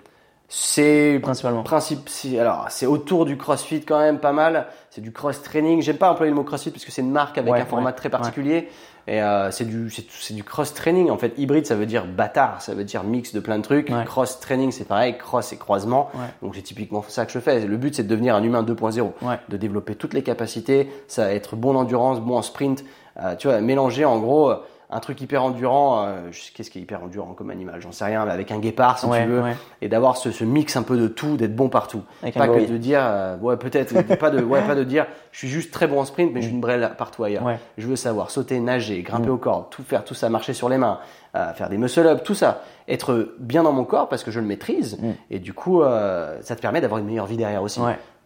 [0.53, 1.63] C'est Principalement.
[1.63, 4.67] principe alors c'est autour du crossfit quand même pas mal.
[4.91, 5.81] C'est du cross training.
[5.81, 7.91] J'aime pas employer le mot crossfit parce que c'est une marque avec Ouais, un format
[7.91, 8.69] ouais, très particulier.
[9.07, 11.09] et euh, c'est du c'est du cross training.
[11.09, 12.61] En fait hybride ça veut dire bâtard.
[12.61, 13.93] Ça veut dire mix de plein de trucs.
[14.07, 15.17] Cross training c'est pareil.
[15.17, 16.11] Cross et croisement.
[16.15, 16.27] Ouais.
[16.43, 17.61] donc c'est typiquement ça que je fais.
[17.65, 19.39] Le but c'est de devenir un humain 2.0 Ouais.
[19.49, 20.91] de développer toutes les capacités.
[21.07, 22.85] Ça va être bon en endurance bon en sprint.
[23.23, 24.57] Euh, tu vois mélanger en gros euh,
[24.93, 28.25] un truc hyper endurant euh, qu'est-ce qui est hyper endurant comme animal j'en sais rien
[28.25, 29.57] mais avec un guépard si Ouais, tu veux ouais.
[29.81, 32.03] et d'avoir ce, ce mix un peu de tout, d'être bon partout.
[32.23, 35.07] Avec un pas que de dire, euh, ouais peut-être, pas de, ouais pas de dire,
[35.33, 37.45] je suis juste très bon en sprint, mais je suis une brêle partout ailleurs.
[37.45, 37.59] Ouais.
[37.79, 39.33] Je veux savoir sauter, nager, grimper Mm.
[39.33, 40.99] au corps, tout faire, tout ça, marcher sur les mains,
[41.37, 44.47] euh, faire des muscle-up, tout ça, être bien dans mon corps parce que je le
[44.47, 44.99] maîtrise.
[45.01, 45.11] Mm.
[45.31, 47.81] Et du coup, euh, ça te permet d'avoir une meilleure vie derrière aussi.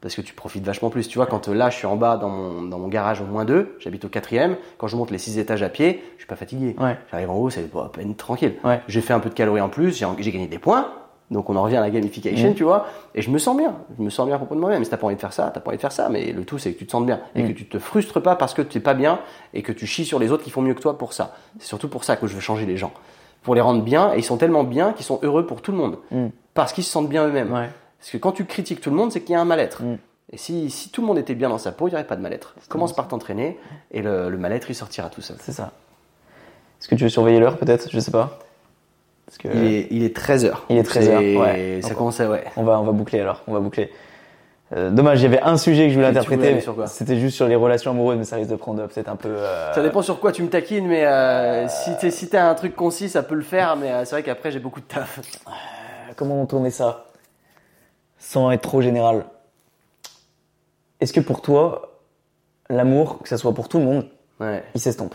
[0.05, 1.09] Parce que tu profites vachement plus.
[1.09, 3.25] Tu vois, quand euh, là, je suis en bas dans mon, dans mon garage au
[3.25, 6.29] moins 2, j'habite au quatrième, quand je monte les six étages à pied, je suis
[6.29, 6.77] pas fatigué.
[6.79, 6.99] Ouais.
[7.11, 8.55] J'arrive en haut, c'est à peine tranquille.
[8.65, 8.83] Ouais.
[8.87, 10.89] J'ai fait un peu de calories en plus, j'ai gagné des points.
[11.31, 13.75] Donc on en revient à la gamification, tu vois, et je me sens bien.
[13.99, 14.81] Je me sens bien pour moi-même.
[14.81, 16.11] Mais si t'as pas envie de faire ça, t'as pas envie de faire ça.
[16.11, 18.37] Mais le tout, c'est que tu te sentes bien et que tu te frustres pas
[18.37, 19.19] parce que tu es pas bien
[19.55, 21.35] et que tu chies sur les autres qui font mieux que toi pour ça.
[21.59, 22.93] C'est surtout pour ça que je veux changer les gens,
[23.43, 24.13] pour les rendre bien.
[24.13, 26.27] Et ils sont tellement bien qu'ils sont heureux pour tout le monde Mm.
[26.53, 27.51] parce qu'ils se sentent bien eux-mêmes.
[27.53, 27.71] Ouais.
[28.05, 29.83] Parce que quand tu critiques tout le monde, c'est qu'il y a un mal-être.
[29.83, 29.97] Mm.
[30.35, 32.17] Et si, si tout le monde était bien dans sa peau, il n'y aurait pas
[32.17, 32.55] de mal-être.
[32.69, 33.59] Commence par t'entraîner
[33.93, 35.37] et le, le mal-être, il sortira tout seul.
[35.41, 35.73] C'est ça.
[36.81, 37.89] Est-ce que tu veux surveiller l'heure peut-être?
[37.91, 38.39] Je sais pas.
[39.25, 40.53] Parce que Il est, il est 13h.
[40.69, 41.81] Il est 13h, ouais.
[41.83, 42.45] Ça commence à, ouais.
[42.57, 43.43] on va, on va boucler alors.
[43.47, 43.91] On va boucler.
[44.75, 46.59] Euh, dommage, il y avait un sujet que je voulais Et interpréter.
[46.89, 49.29] C'était juste sur les relations amoureuses, mais ça risque de prendre peut-être un peu.
[49.31, 52.55] euh, Ça dépend sur quoi tu me taquines, mais euh, si t'es si t'as un
[52.55, 55.21] truc concis, ça peut le faire, mais euh, c'est vrai qu'après j'ai beaucoup de taf.
[56.17, 57.07] Comment on tournait ça?
[58.19, 59.25] Sans être trop général.
[61.01, 62.01] Est-ce que pour toi,
[62.71, 64.07] l'amour, que ça soit pour tout le monde,
[64.41, 64.65] Ouais.
[64.75, 65.15] il s'estompe?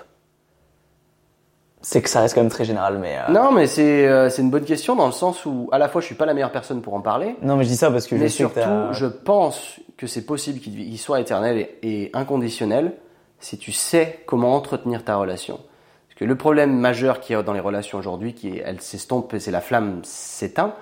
[1.82, 3.18] C'est que ça reste quand même très général, mais.
[3.18, 5.88] euh, Non, mais c'est euh, c'est une bonne question dans le sens où à la
[5.88, 7.90] fois je suis pas la meilleure personne pour en parler, Non, mais je dis ça
[7.90, 8.60] parce que je mais surtout
[8.92, 12.94] je pense que c'est possible qu'il il soit éternel et, et inconditionnel
[13.40, 15.56] si tu sais comment entretenir ta relation.
[15.56, 18.82] Parce que le problème majeur qu'il y a dans les relations aujourd'hui, qui est, elle
[18.82, 20.74] s'estompe et c'est la flamme s'éteint,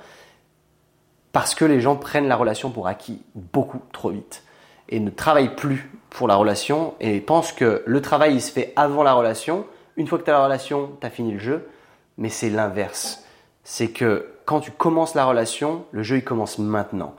[1.37, 4.41] parce que les gens prennent la relation pour acquis beaucoup trop vite
[4.89, 8.73] et ne travaillent plus pour la relation et pensent que le travail il se fait
[8.75, 9.67] avant la relation.
[9.97, 11.69] Une fois que tu as la relation, tu as fini le jeu,
[12.17, 13.23] mais c'est l'inverse.
[13.63, 17.13] C'est que quand tu commences la relation, le jeu il commence maintenant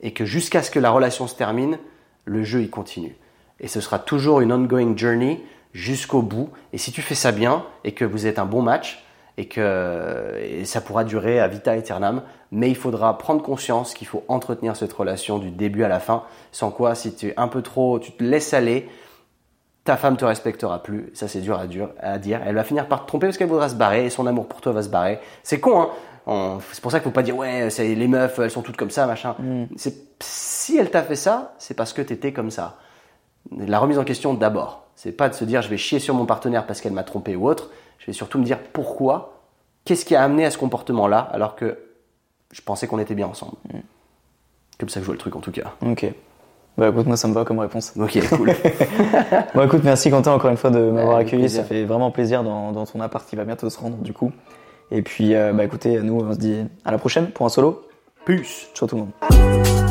[0.00, 1.80] et que jusqu'à ce que la relation se termine,
[2.26, 3.16] le jeu il continue.
[3.58, 6.48] Et ce sera toujours une ongoing journey jusqu'au bout.
[6.72, 9.04] Et si tu fais ça bien et que vous êtes un bon match
[9.36, 12.22] et que ça pourra durer à vita aeternam,
[12.54, 16.22] mais il faudra prendre conscience qu'il faut entretenir cette relation du début à la fin.
[16.52, 18.88] Sans quoi, si tu es un peu trop, tu te laisses aller,
[19.82, 21.10] ta femme te respectera plus.
[21.14, 22.40] Ça, c'est dur à, dur à dire.
[22.46, 24.60] Elle va finir par te tromper parce qu'elle voudra se barrer et son amour pour
[24.60, 25.18] toi va se barrer.
[25.42, 25.88] C'est con, hein.
[26.26, 28.78] On- C'est pour ça qu'il faut pas dire ouais, c'est les meufs, elles sont toutes
[28.78, 29.34] comme ça, machin.
[29.76, 32.78] C'est si elle t'a fait ça, c'est parce que t'étais comme ça.
[33.58, 34.86] La remise en question d'abord.
[34.94, 37.36] C'est pas de se dire je vais chier sur mon partenaire parce qu'elle m'a trompé
[37.36, 37.68] ou autre.
[37.98, 39.42] Je vais surtout me dire pourquoi,
[39.84, 41.76] qu'est-ce qui a amené à ce comportement-là alors que
[42.54, 43.56] je pensais qu'on était bien ensemble.
[44.78, 45.74] Comme ça que je vois le truc en tout cas.
[45.84, 46.06] Ok.
[46.78, 47.92] Bah écoute, moi ça me va comme réponse.
[47.98, 48.52] Ok, cool.
[49.54, 51.42] Bon écoute, merci Quentin encore une fois de m'avoir accueilli.
[51.42, 51.62] plaisir.
[51.62, 54.32] Ça fait vraiment plaisir dans, dans ton appart qui va bientôt se rendre du coup.
[54.90, 57.86] Et puis euh, bah écoutez, nous on se dit à la prochaine pour un solo.
[58.24, 58.68] Puce.
[58.74, 59.83] Ciao tout le monde.